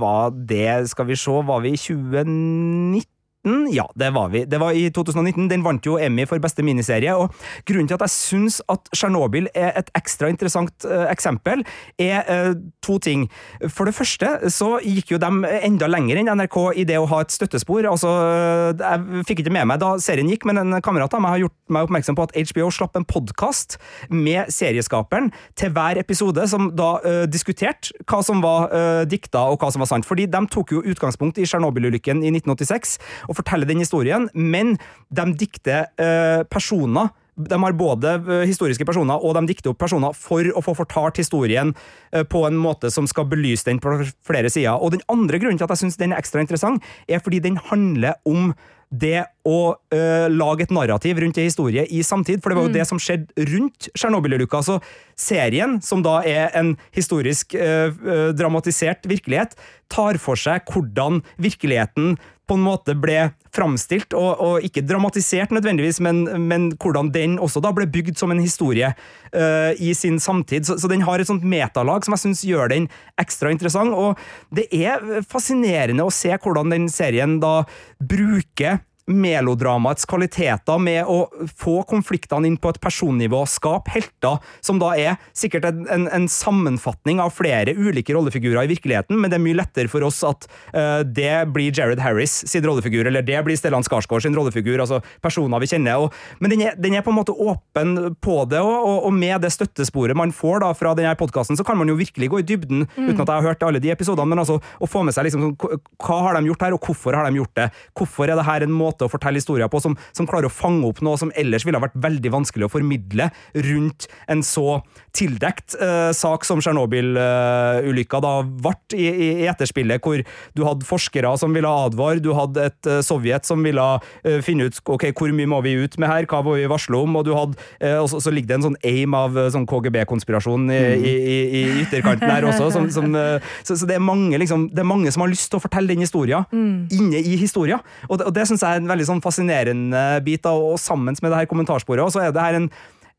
Var 0.00 0.30
det, 0.48 0.68
skal 0.90 1.08
vi 1.08 1.16
se, 1.18 1.34
var 1.46 1.64
vi 1.64 1.74
i 1.74 1.80
2019? 1.80 3.11
Ja, 3.44 3.88
det 3.94 4.10
var 4.14 4.28
vi. 4.28 4.44
Det 4.44 4.58
var 4.60 4.70
i 4.72 4.90
2019. 4.90 5.48
Den 5.50 5.64
vant 5.64 5.86
jo 5.86 5.96
Emmy 5.98 6.22
for 6.30 6.38
beste 6.38 6.62
miniserie. 6.62 7.10
og 7.10 7.34
Grunnen 7.66 7.88
til 7.90 7.96
at 7.96 8.04
jeg 8.06 8.14
syns 8.14 8.60
at 8.70 8.86
Tsjernobyl 8.94 9.48
er 9.54 9.72
et 9.80 9.88
ekstra 9.98 10.28
interessant 10.30 10.86
uh, 10.86 11.08
eksempel, 11.10 11.64
er 11.98 12.22
uh, 12.30 12.52
to 12.86 13.00
ting. 13.02 13.26
For 13.66 13.90
det 13.90 13.96
første 13.96 14.50
så 14.54 14.76
gikk 14.86 15.10
jo 15.16 15.18
de 15.18 15.30
enda 15.66 15.88
lenger 15.90 16.20
enn 16.20 16.30
NRK 16.38 16.58
i 16.78 16.84
det 16.86 17.00
å 17.00 17.08
ha 17.10 17.18
et 17.24 17.34
støttespor. 17.34 17.88
Altså, 17.90 18.12
uh, 18.12 18.78
Jeg 18.78 19.26
fikk 19.26 19.42
ikke 19.42 19.56
med 19.58 19.66
meg 19.72 19.82
da 19.82 19.96
serien 19.98 20.30
gikk, 20.30 20.46
men 20.46 20.62
en 20.62 20.78
kamerat 20.78 21.18
av 21.18 21.24
meg 21.24 21.34
har 21.34 21.42
gjort 21.42 21.58
meg 21.74 21.88
oppmerksom 21.88 22.18
på 22.20 22.28
at 22.28 22.38
HBO 22.38 22.70
slapp 22.70 23.00
en 23.00 23.08
podkast 23.10 23.74
med 24.06 24.54
serieskaperen 24.54 25.32
til 25.58 25.74
hver 25.74 25.98
episode, 25.98 26.46
som 26.46 26.70
da 26.78 26.92
diskuterte 27.26 27.90
hva 28.06 28.20
som 28.22 28.42
var 28.44 28.70
dikta 29.08 29.42
og 29.50 29.58
hva 29.62 29.72
som 29.72 29.82
var 29.82 29.90
sant. 29.90 30.06
Fordi 30.06 30.28
de 30.30 30.42
tok 30.52 30.74
jo 30.76 30.84
utgangspunkt 30.92 31.40
i 31.40 31.46
Tsjernobyl-ulykken 31.48 32.22
i 32.22 32.30
1986 32.30 32.98
og 33.31 33.31
forteller 33.36 33.68
den 33.68 33.82
historien, 33.82 34.28
men 34.34 34.76
de 35.10 35.26
dikter 35.38 35.88
eh, 36.00 36.44
personer 36.50 37.12
de 37.36 37.56
har 37.62 37.72
både 37.72 38.10
eh, 38.12 38.42
historiske 38.48 38.84
personer 38.84 39.22
og 39.24 39.36
de 39.38 39.46
dikter 39.48 39.72
opp 39.72 39.80
personer 39.80 40.12
for 40.16 40.44
å 40.52 40.62
få 40.64 40.74
fortalt 40.82 41.20
historien 41.20 41.72
eh, 42.12 42.26
på 42.28 42.44
en 42.48 42.58
måte 42.60 42.90
som 42.92 43.08
skal 43.08 43.28
belyse 43.30 43.64
den 43.68 43.80
på 43.80 43.96
flere 44.26 44.52
sider. 44.52 44.76
Og 44.76 44.92
Den 44.92 45.04
andre 45.12 45.40
grunnen 45.40 45.60
til 45.60 45.64
at 45.64 45.72
jeg 45.72 45.86
syns 45.86 46.00
den 46.00 46.12
er 46.12 46.20
ekstra 46.20 46.44
interessant, 46.44 46.84
er 47.08 47.24
fordi 47.24 47.40
den 47.40 47.56
handler 47.70 48.20
om 48.28 48.52
det 48.92 49.22
å 49.48 49.72
ø, 49.72 50.00
lage 50.28 50.66
et 50.66 50.72
narrativ 50.74 51.16
rundt 51.22 51.38
en 51.40 51.46
historie 51.48 51.86
i 51.88 52.02
samtid, 52.04 52.42
for 52.42 52.52
det 52.52 52.58
var 52.58 52.66
jo 52.66 52.72
mm. 52.72 52.76
det 52.76 52.84
som 52.90 53.00
skjedde 53.00 53.46
rundt 53.48 53.88
Tsjernobyl-ulykka. 53.96 54.60
Så 54.66 54.76
serien, 55.16 55.78
som 55.84 56.02
da 56.04 56.18
er 56.28 56.52
en 56.58 56.74
historisk 56.92 57.56
ø, 57.56 57.70
ø, 57.88 58.18
dramatisert 58.36 59.08
virkelighet, 59.08 59.56
tar 59.92 60.20
for 60.20 60.36
seg 60.36 60.68
hvordan 60.68 61.22
virkeligheten 61.40 62.18
på 62.48 62.56
en 62.58 62.64
måte 62.64 62.94
ble 62.98 63.30
framstilt, 63.54 64.14
og, 64.16 64.40
og, 64.42 64.66
ikke 64.66 64.84
dramatisert 64.86 65.52
nødvendigvis, 65.54 66.00
men, 66.04 66.24
men, 66.48 66.70
hvordan 66.80 67.10
den 67.14 67.38
også 67.42 67.62
da 67.64 67.72
ble 67.76 67.86
bygd 67.92 68.18
som 68.18 68.32
en 68.32 68.42
historie 68.42 68.92
uh, 68.92 69.72
i 69.76 69.92
sin 69.96 70.18
samtid. 70.22 70.66
Så, 70.66 70.78
så, 70.80 70.90
den 70.90 71.04
har 71.06 71.20
et 71.20 71.28
sånt 71.28 71.44
metalag 71.46 72.04
som 72.04 72.16
jeg 72.16 72.24
syns 72.24 72.44
gjør 72.48 72.72
den 72.72 72.88
ekstra 73.20 73.52
interessant. 73.52 73.94
Og 73.94 74.18
det 74.54 74.66
er 74.72 75.22
fascinerende 75.28 76.06
å 76.06 76.14
se 76.14 76.32
hvordan 76.32 76.72
den 76.72 76.88
serien 76.92 77.38
da 77.42 77.60
bruker 78.00 78.82
melodramaets 79.10 80.06
kvaliteter 80.06 80.78
med 80.82 81.08
å 81.10 81.26
få 81.58 81.80
konfliktene 81.88 82.46
inn 82.48 82.58
på 82.60 82.70
et 82.70 82.80
personnivå, 82.82 83.42
skape 83.50 83.90
helter, 83.94 84.38
som 84.62 84.78
da 84.82 84.92
er 84.98 85.18
sikkert 85.36 85.66
en, 85.68 85.82
en, 85.90 86.06
en, 86.12 86.28
sammenfatning 86.32 87.20
av 87.22 87.32
flere 87.34 87.74
ulike 87.74 88.14
rollefigurer 88.14 88.64
i 88.64 88.70
virkeligheten, 88.70 89.18
men 89.18 89.30
det 89.30 89.38
er 89.38 89.44
mye 89.44 89.58
lettere 89.58 89.90
for 89.90 90.06
oss 90.06 90.22
at 90.26 90.46
uh, 90.74 91.02
det 91.02 91.48
blir 91.52 91.74
Jared 91.74 92.00
Harris 92.02 92.38
sin 92.48 92.64
rollefigur, 92.66 93.08
eller 93.08 93.26
det 93.26 93.40
blir 93.46 93.58
Stellan 93.58 93.84
Skarsgård 93.86 94.24
sin 94.24 94.36
rollefigur, 94.38 94.78
altså 94.80 95.02
personer 95.24 95.62
vi 95.62 95.70
kjenner. 95.74 96.06
Og, 96.06 96.14
men 96.40 96.54
den 96.54 96.64
er, 96.68 96.78
den 96.78 96.96
er, 96.96 97.04
på 97.04 97.12
en 97.12 97.18
måte 97.18 97.34
åpen 97.34 98.14
på 98.22 98.38
det, 98.50 98.62
og, 98.62 98.76
og, 98.78 99.08
og 99.10 99.16
med 99.18 99.42
det 99.42 99.52
støttesporet 99.54 100.18
man 100.18 100.34
får 100.34 100.62
da 100.64 100.70
fra 100.78 100.94
denne 100.98 101.14
podkasten, 101.18 101.58
så 101.58 101.66
kan 101.66 101.80
man 101.80 101.90
jo 101.90 101.98
virkelig 101.98 102.30
gå 102.32 102.42
i 102.42 102.46
dybden, 102.46 102.86
mm. 102.86 103.10
uten 103.10 103.24
at 103.24 103.26
jeg 103.26 103.34
har 103.34 103.50
hørt 103.50 103.66
alle 103.66 103.82
de 103.82 103.92
episodene, 103.92 104.30
men 104.30 104.44
altså 104.44 104.60
å 104.62 104.88
få 104.88 105.02
med 105.06 105.16
seg 105.16 105.26
liksom, 105.26 105.52
hva 105.58 106.22
har 106.28 106.38
de 106.38 106.46
gjort 106.48 106.66
her, 106.68 106.78
og 106.78 106.86
hvorfor 106.86 107.18
har 107.18 107.28
de 107.28 107.42
gjort 107.42 107.56
det? 107.58 107.68
Hvorfor 107.98 108.30
er 108.30 108.38
det 108.38 108.46
her 108.46 108.66
en 108.66 108.74
måte 108.74 108.91
måte 108.92 109.08
å 109.08 109.12
fortelle 109.12 109.40
historier 109.40 109.70
på 109.72 109.80
som, 109.82 109.96
som 110.12 110.28
klarer 110.28 110.50
å 110.50 110.52
fange 110.52 110.86
opp 110.88 111.02
noe 111.04 111.18
som 111.20 111.32
ellers 111.38 111.66
ville 111.66 111.80
ha 111.80 111.86
vært 111.86 111.98
veldig 112.02 112.32
vanskelig 112.36 112.68
å 112.68 112.72
formidle 112.72 113.30
rundt 113.68 114.08
en 114.30 114.44
så 114.46 114.80
tildekt 115.16 115.76
uh, 115.80 116.10
sak 116.16 116.46
som 116.48 116.60
Tsjernobyl-ulykka 116.62 118.20
da 118.24 118.32
ble 118.44 118.74
i, 118.96 119.08
i, 119.10 119.28
etterspillet, 119.50 120.00
hvor 120.02 120.22
du 120.56 120.62
hadde 120.64 120.88
forskere 120.88 121.34
som 121.40 121.52
ville 121.56 121.68
advare, 121.68 122.22
du 122.24 122.30
hadde 122.36 122.68
et 122.70 122.88
uh, 122.88 123.00
Sovjet 123.04 123.46
som 123.48 123.62
ville 123.64 123.82
uh, 123.82 124.38
finne 124.44 124.68
ut 124.68 124.80
ok, 124.94 125.10
hvor 125.16 125.32
mye 125.36 125.50
må 125.50 125.60
vi 125.64 125.74
ut 125.82 125.98
med 126.00 126.10
her, 126.10 126.28
hva 126.30 126.42
må 126.44 126.56
vi 126.56 126.68
varsle 126.70 126.96
om, 126.98 127.18
og 127.20 127.26
du 127.28 127.32
hadde, 127.36 127.58
og 128.00 128.08
så, 128.10 128.20
så, 128.22 128.32
ligger 128.32 128.48
det 128.48 128.56
en 128.56 128.66
sånn 128.70 128.78
aim 128.88 129.14
av 129.16 129.36
sånn 129.52 129.66
KGB-konspirasjon 129.68 130.64
i, 130.72 130.78
mm. 130.80 131.04
i, 131.04 131.12
i, 131.42 131.62
ytterkanten 131.82 132.30
her 132.30 132.46
også, 132.48 132.70
som, 132.74 132.88
som, 132.94 133.12
så, 133.12 133.76
så, 133.76 133.88
det, 133.88 133.98
er 133.98 134.04
mange, 134.04 134.38
liksom, 134.40 134.68
det 134.72 134.82
er 134.82 134.88
mange 134.88 135.12
som 135.12 135.24
har 135.24 135.32
lyst 135.32 135.50
til 135.52 135.60
å 135.60 135.64
fortelle 135.64 135.92
den 135.92 136.04
historien 136.04 136.46
mm. 136.48 136.88
inne 136.96 137.20
i 137.20 137.36
historien, 137.40 137.82
og 138.08 138.20
det, 138.20 138.28
og 138.30 138.36
det 138.36 138.46
syns 138.48 138.64
jeg 138.64 138.81
en 138.82 138.90
veldig 138.90 139.08
sånn 139.08 139.22
fascinerende 139.24 140.02
bit, 140.26 140.44
da, 140.44 140.52
og 140.52 140.80
sammen 140.82 141.14
med 141.14 141.30
det 141.30 141.38
her 141.38 141.50
kommentarsporet, 141.50 142.12
så 142.12 142.26
er 142.26 142.34
det 142.34 142.44
her 142.44 142.58
en 142.60 142.68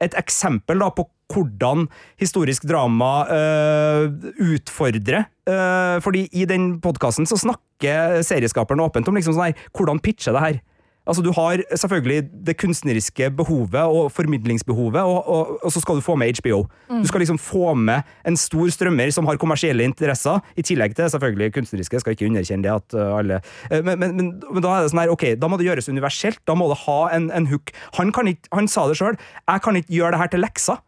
et 0.03 0.15
eksempel 0.19 0.81
da, 0.81 0.89
på 0.91 1.05
hvordan 1.33 1.87
historisk 2.19 2.65
drama 2.69 3.11
øh, 3.31 4.11
utfordrer. 4.53 5.29
Øh, 5.49 6.01
fordi 6.03 6.27
i 6.31 6.45
den 6.49 6.77
podkasten 6.83 7.27
snakker 7.29 8.21
serieskaperen 8.25 8.83
åpent 8.83 9.07
om 9.07 9.17
liksom 9.17 9.37
sånn 9.37 9.49
her, 9.51 9.65
hvordan 9.73 10.01
pitche 10.03 10.35
det 10.35 10.43
her. 10.43 10.59
Altså, 11.03 11.23
du 11.23 11.31
har 11.35 11.59
selvfølgelig 11.75 12.29
det 12.47 12.55
kunstneriske 12.61 13.27
behovet 13.35 13.75
og 13.75 14.11
formidlingsbehovet, 14.11 15.01
og, 15.01 15.27
og, 15.27 15.57
og 15.63 15.71
så 15.71 15.81
skal 15.83 15.99
du 15.99 16.05
få 16.05 16.15
med 16.15 16.31
HBO. 16.39 16.63
Mm. 16.89 17.01
Du 17.01 17.07
skal 17.07 17.19
liksom 17.19 17.39
få 17.41 17.73
med 17.73 18.07
en 18.27 18.37
stor 18.39 18.69
strømmer 18.71 19.11
som 19.11 19.27
har 19.27 19.39
kommersielle 19.41 19.83
interesser, 19.83 20.39
i 20.55 20.63
tillegg 20.63 20.95
til 20.95 21.09
selvfølgelig 21.11 21.53
kunstneriske. 21.53 21.95
Jeg 21.95 22.05
skal 22.05 22.15
ikke 22.15 22.29
underkjenne 22.31 22.63
det 22.63 22.71
at 22.71 22.95
uh, 22.95 23.17
alle 23.17 23.41
uh, 23.43 23.83
men, 23.83 23.99
men, 23.99 24.15
men, 24.15 24.31
men, 24.47 24.63
da 24.63 24.77
er 24.77 24.85
det 24.85 24.93
sånn 24.93 25.03
her, 25.03 25.11
ok, 25.11 25.27
da 25.41 25.51
må 25.51 25.59
det 25.59 25.67
gjøres 25.67 25.91
universelt. 25.91 26.39
Da 26.47 26.55
må 26.55 26.69
det 26.71 26.79
ha 26.85 26.99
en, 27.17 27.27
en 27.35 27.51
hook. 27.51 27.75
Han, 27.99 28.15
ikke, 28.31 28.47
han 28.55 28.71
sa 28.71 28.87
det 28.87 28.95
sjøl. 29.01 29.19
Jeg 29.43 29.65
kan 29.65 29.79
ikke 29.79 29.95
gjøre 29.99 30.15
det 30.15 30.23
her 30.23 30.31
til 30.31 30.45
lekser 30.45 30.79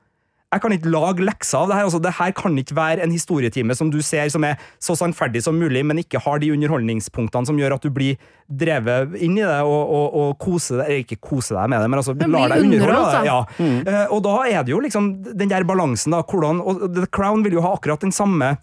jeg 0.55 0.63
kan 0.63 0.75
ikke 0.75 0.91
lage 0.93 1.25
lekser 1.25 1.61
av 1.61 1.69
det 1.69 1.77
her. 1.77 1.87
Altså, 1.89 2.01
det 2.03 2.13
her 2.17 2.31
kan 2.37 2.55
ikke 2.59 2.77
være 2.77 3.03
en 3.03 3.13
historietime 3.13 3.75
som 3.77 3.91
du 3.91 3.99
ser 4.05 4.31
som 4.33 4.45
er 4.47 4.61
så 4.83 4.95
sannferdig 4.97 5.43
som 5.45 5.57
mulig, 5.59 5.83
men 5.85 5.99
ikke 6.01 6.21
har 6.23 6.39
de 6.41 6.53
underholdningspunktene 6.55 7.49
som 7.49 7.59
gjør 7.59 7.77
at 7.77 7.85
du 7.85 7.91
blir 7.93 8.21
drevet 8.45 9.15
inn 9.25 9.37
i 9.39 9.43
det 9.43 9.61
og, 9.65 9.91
og, 9.97 10.17
og 10.21 10.33
kose 10.41 10.79
deg, 10.79 11.03
ikke 11.03 11.19
kose 11.31 11.55
deg 11.57 11.69
med 11.71 11.81
det, 11.81 11.91
men 11.91 12.01
altså 12.01 12.15
lar 12.15 12.53
deg 12.53 12.65
underholde. 12.65 13.21
Ja. 13.27 13.37
Mm. 13.59 13.77
Uh, 13.87 14.01
og 14.15 14.25
da 14.25 14.39
er 14.47 14.65
det 14.65 14.75
jo 14.75 14.81
liksom 14.83 15.13
den 15.27 15.51
der 15.51 15.67
balansen, 15.67 16.15
da, 16.15 16.23
hvordan 16.25 16.61
Og 16.65 16.87
The 16.95 17.07
Crown 17.11 17.43
vil 17.45 17.57
jo 17.57 17.63
ha 17.65 17.75
akkurat 17.75 18.03
den 18.03 18.13
samme 18.15 18.55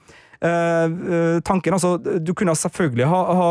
uh, 0.42 1.40
tanken. 1.44 1.74
Altså, 1.74 1.96
du 1.98 2.32
kunne 2.34 2.54
selvfølgelig 2.56 3.08
ha, 3.10 3.22
ha 3.38 3.50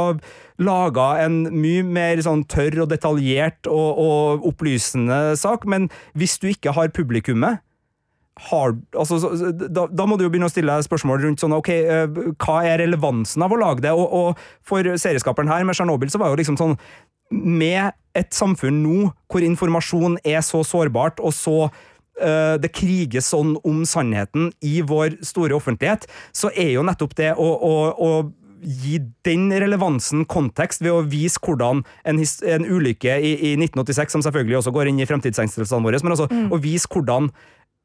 laga 0.61 1.07
en 1.25 1.43
mye 1.53 1.83
mer 1.85 2.21
sånn 2.23 2.45
tørr 2.49 2.83
og 2.83 2.91
detaljert 2.91 3.69
og, 3.69 3.89
og, 4.01 4.47
opplysende 4.51 5.37
sak, 5.39 5.65
men 5.69 5.89
hvis 6.17 6.37
du 6.41 6.51
ikke 6.51 6.75
har 6.77 6.93
publikummet, 6.95 7.61
har, 8.49 8.73
altså, 8.97 9.19
da, 9.53 9.85
da, 9.85 10.07
må 10.09 10.17
du 10.17 10.25
jo 10.25 10.31
begynne 10.33 10.49
å 10.49 10.53
stille 10.53 10.79
spørsmål 10.85 11.21
rundt 11.25 11.43
sånn, 11.43 11.53
ok, 11.57 11.71
uh, 11.85 12.19
hva 12.41 12.61
er 12.65 12.81
relevansen 12.81 13.45
av 13.45 13.53
å 13.53 13.61
lage 13.61 13.85
det? 13.85 13.93
Og, 13.93 14.07
og 14.07 14.43
for 14.67 14.85
serieskaperen 14.85 15.51
her 15.51 15.65
med 15.67 15.77
Tsjernobyl 15.77 16.11
så 16.13 16.21
var 16.21 16.33
jo 16.33 16.41
liksom 16.41 16.59
sånn 16.59 16.77
Med 17.31 17.93
et 18.17 18.33
samfunn 18.35 18.81
nå 18.83 19.11
hvor 19.31 19.45
informasjon 19.45 20.17
er 20.27 20.41
så 20.43 20.65
sårbart 20.67 21.21
og 21.23 21.31
så 21.35 21.57
uh, 21.69 22.57
det 22.59 22.73
kriges 22.75 23.29
sånn 23.31 23.55
om 23.67 23.85
sannheten 23.87 24.51
i 24.59 24.81
vår 24.83 25.21
store 25.25 25.55
offentlighet, 25.55 26.09
så 26.35 26.51
er 26.51 26.73
jo 26.75 26.85
nettopp 26.87 27.15
det 27.19 27.31
å, 27.39 27.47
å, 27.55 27.75
å 27.95 28.11
gi 28.61 28.99
den 29.25 29.49
relevansen 29.49 30.25
kontekst 30.29 30.83
ved 30.83 30.93
å 30.93 31.05
vise 31.09 31.41
hvordan 31.41 31.81
en, 32.07 32.21
en 32.21 32.67
ulykke 32.67 33.15
i, 33.17 33.31
i, 33.33 33.53
1986, 33.57 34.13
som 34.13 34.25
selvfølgelig 34.25 34.59
også 34.59 34.73
går 34.75 34.91
inn 34.91 35.01
i 35.01 35.07
fremtidsengstelsene 35.09 35.85
våre, 35.85 36.01
men 36.03 36.15
altså 36.15 36.29
mm. 36.29 36.51
å 36.53 36.61
vise 36.61 36.89
hvordan 36.91 37.31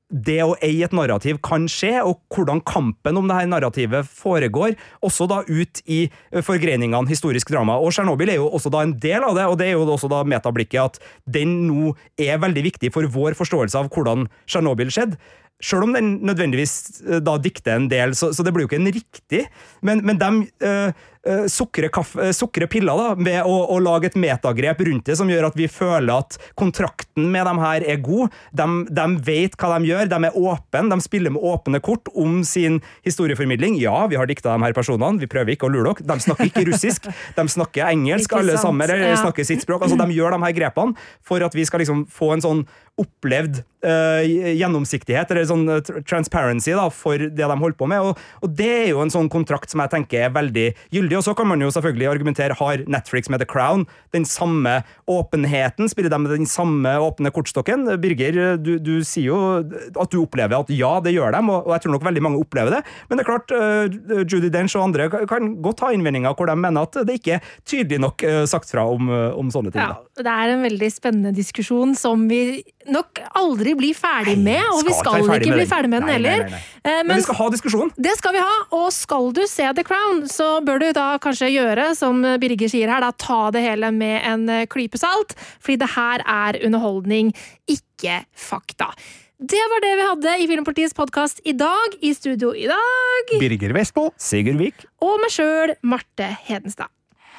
det 0.06 0.38
å 0.44 0.54
eie 0.62 0.86
et 0.86 0.94
narrativ 0.94 1.40
kan 1.44 1.64
skje, 1.70 1.98
og 2.06 2.20
hvordan 2.30 2.60
kampen 2.66 3.18
om 3.18 3.26
det 3.26 3.38
her 3.40 3.48
narrativet 3.50 4.06
foregår, 4.06 4.76
også 5.04 5.26
da 5.30 5.40
ut 5.48 5.82
i 5.90 6.04
eh, 6.06 6.42
forgreiningene 6.46 7.10
historisk 7.10 7.50
drama. 7.50 7.78
Og 7.82 7.90
Tsjernobyl 7.94 8.30
er 8.30 8.38
jo 8.38 8.46
også 8.46 8.70
da 8.72 8.84
en 8.86 8.94
del 9.02 9.26
av 9.26 9.34
det, 9.38 9.48
og 9.50 9.58
det 9.58 9.70
er 9.70 9.74
jo 9.74 9.86
også 9.96 10.10
da 10.12 10.22
metablikket 10.28 10.82
at 10.84 11.00
den 11.26 11.58
nå 11.66 11.96
er 12.22 12.38
veldig 12.42 12.66
viktig 12.68 12.92
for 12.94 13.08
vår 13.10 13.38
forståelse 13.38 13.82
av 13.82 13.90
hvordan 13.90 14.28
Tsjernobyl 14.46 14.94
skjedde. 14.94 15.18
Sjøl 15.56 15.86
om 15.86 15.94
den 15.96 16.18
nødvendigvis 16.28 17.00
eh, 17.06 17.20
da 17.24 17.38
dikter 17.40 17.78
en 17.78 17.88
del, 17.88 18.12
så, 18.18 18.28
så 18.36 18.44
det 18.44 18.52
blir 18.52 18.66
jo 18.66 18.68
ikke 18.68 18.80
en 18.82 18.92
riktig, 18.92 19.46
men, 19.80 20.02
men 20.04 20.18
de 20.20 20.28
uh, 20.68 21.46
sukrer, 21.48 21.88
kaffe, 21.92 22.20
uh, 22.20 22.32
sukre, 22.36 22.68
piller 22.68 23.00
da, 23.00 23.14
med 23.16 23.38
å, 23.48 23.54
å, 23.72 23.78
lage 23.80 24.10
et 24.10 24.18
metagrep 24.20 24.82
rundt 24.84 25.08
det 25.08 25.16
som 25.16 25.30
gjør 25.32 25.48
at 25.48 25.56
vi 25.56 25.68
føler 25.72 26.12
at 26.12 26.36
kontrakten 26.60 27.30
med 27.32 27.48
dem 27.48 27.62
her 27.62 27.86
er 27.88 28.02
god. 28.04 28.36
De, 28.52 28.68
de 28.98 29.06
vet 29.24 29.56
hva 29.56 29.72
de 29.78 29.88
gjør, 29.88 30.12
de 30.12 30.20
er 30.28 30.36
åpne, 30.36 30.84
de 30.92 31.00
spiller 31.06 31.32
med 31.32 31.48
åpne 31.48 31.80
kort 31.84 32.12
om 32.12 32.42
sin 32.44 32.82
historieformidling. 33.06 33.80
Ja, 33.80 33.96
vi 34.12 34.20
har 34.20 34.28
dikta 34.28 34.52
de 34.52 34.68
her 34.68 34.76
personene, 34.76 35.22
vi 35.24 35.30
prøver 35.30 35.56
ikke 35.56 35.70
å 35.70 35.72
lure 35.72 35.96
dere. 35.96 36.10
De 36.12 36.26
snakker 36.28 36.50
ikke 36.50 36.66
russisk, 36.68 37.08
de 37.38 37.46
snakker 37.56 37.88
engelsk 37.88 38.36
alle 38.36 38.60
sammen, 38.60 38.84
eller 38.84 39.14
ja. 39.14 39.20
snakker 39.24 39.48
sitt 39.48 39.64
språk. 39.64 39.88
altså 39.88 39.96
De 40.04 40.20
gjør 40.20 40.36
de 40.36 40.44
her 40.44 40.58
grepene 40.60 41.08
for 41.24 41.40
at 41.40 41.56
vi 41.56 41.64
skal 41.64 41.80
liksom 41.80 42.04
få 42.12 42.34
en 42.36 42.44
sånn 42.44 42.66
opplevd 43.00 43.60
uh, 43.84 44.22
gjennomsiktighet, 44.56 45.30
eller 45.32 45.46
sånn 45.48 45.66
transparency, 46.08 46.72
da, 46.76 46.86
for 46.92 47.20
det 47.20 47.36
de 47.36 47.56
holder 47.60 47.78
på 47.78 47.88
med. 47.90 48.04
Og, 48.08 48.22
og, 48.40 48.54
det 48.56 48.68
er 48.72 48.86
jo 48.90 49.02
en 49.04 49.12
sånn 49.12 49.30
kontrakt 49.32 49.72
som 49.72 49.82
jeg 49.84 49.92
tenker 49.92 50.26
er 50.26 50.34
veldig 50.34 50.66
gyldig 50.94 51.18
og 51.20 51.26
så 51.26 51.34
kan 51.36 51.50
man 51.50 51.62
jo 51.62 51.70
selvfølgelig 51.74 52.08
argumentere 52.10 52.56
har 52.56 52.84
Netflix 52.90 53.30
med 53.32 53.42
The 53.42 53.48
Crown 53.48 53.84
den 54.16 54.24
samme 54.28 54.78
åpenheten? 55.10 55.90
Spiller 55.92 56.12
de 56.12 56.20
med 56.22 56.34
den 56.34 56.48
samme 56.50 56.96
åpne 57.02 57.32
kortstokken? 57.34 57.86
Birger, 58.02 58.56
du, 58.60 58.76
du 58.80 58.94
sier 59.06 59.30
jo 59.30 59.40
at 59.60 60.12
du 60.12 60.20
opplever 60.22 60.58
at 60.58 60.72
ja, 60.72 60.96
det 61.04 61.14
gjør 61.16 61.36
de, 61.36 61.42
og 61.52 61.72
jeg 61.74 61.84
tror 61.84 61.96
nok 61.96 62.08
veldig 62.08 62.24
mange 62.24 62.40
opplever 62.42 62.78
det. 62.78 62.82
Men 63.10 63.20
det 63.20 63.26
er 63.26 63.30
klart, 63.30 63.52
uh, 63.52 64.24
Judy 64.24 64.50
Dench 64.52 64.76
og 64.78 64.88
andre 64.88 65.10
kan 65.28 65.56
godt 65.64 65.84
ha 65.84 65.92
innvendinger 65.94 66.36
hvor 66.36 66.48
de 66.48 66.56
mener 66.58 66.88
at 66.88 66.96
det 67.06 67.20
ikke 67.20 67.36
er 67.38 67.52
tydelig 67.68 68.00
nok 68.02 68.24
uh, 68.24 68.42
sagt 68.48 68.72
fra 68.72 68.86
om, 68.88 69.10
om 69.36 69.52
sånne 69.52 69.74
ting. 69.74 69.84
Ja, 69.84 70.00
det 70.22 70.32
er 70.32 70.54
en 70.54 70.64
veldig 70.64 70.90
spennende 70.94 71.34
diskusjon 71.36 71.94
som 71.98 72.24
vi 72.30 72.62
nok 72.92 73.20
aldri 73.38 73.74
bli 73.78 73.90
ferdig 73.96 74.36
med, 74.38 74.62
og 74.72 74.82
vi 74.86 74.94
skal 74.96 75.24
ikke, 75.24 75.52
bli 75.56 75.66
ferdig 75.68 75.90
med 75.92 76.04
den 76.04 76.12
heller. 76.14 76.46
Men, 76.46 77.08
men 77.08 77.18
vi 77.18 77.26
skal 77.26 77.38
ha 77.40 77.48
diskusjon. 77.54 77.92
Det 77.96 78.14
skal 78.18 78.36
vi 78.36 78.44
ha, 78.44 78.54
og 78.78 78.88
skal 78.94 79.30
du 79.36 79.42
se 79.50 79.68
The 79.76 79.84
Crown, 79.86 80.24
så 80.30 80.56
bør 80.66 80.82
du 80.82 80.88
da 80.96 81.08
kanskje 81.22 81.52
gjøre 81.54 81.90
som 81.98 82.24
Birger 82.42 82.70
sier 82.72 82.92
her, 82.92 83.04
da 83.04 83.12
ta 83.12 83.50
det 83.54 83.64
hele 83.66 83.92
med 83.94 84.18
en 84.26 84.48
eh, 84.52 84.64
klype 84.70 85.00
salt, 85.00 85.36
fordi 85.60 85.80
det 85.82 85.92
her 85.96 86.24
er 86.24 86.60
underholdning, 86.66 87.34
ikke 87.70 88.22
fakta. 88.32 88.92
Det 89.36 89.60
var 89.68 89.82
det 89.84 89.92
vi 89.98 90.04
hadde 90.08 90.34
i 90.40 90.46
Filmpolitiets 90.48 90.96
podkast 90.96 91.42
i 91.44 91.52
dag. 91.52 91.98
I 92.00 92.14
studio 92.16 92.54
i 92.56 92.64
dag 92.70 93.34
Birger 93.36 93.74
Vestbo, 93.76 94.08
Sigurd 94.16 94.56
Vik. 94.62 94.86
Og 95.04 95.18
meg 95.20 95.34
sjøl, 95.34 95.76
Marte 95.84 96.30
Hedenstad. 96.46 96.95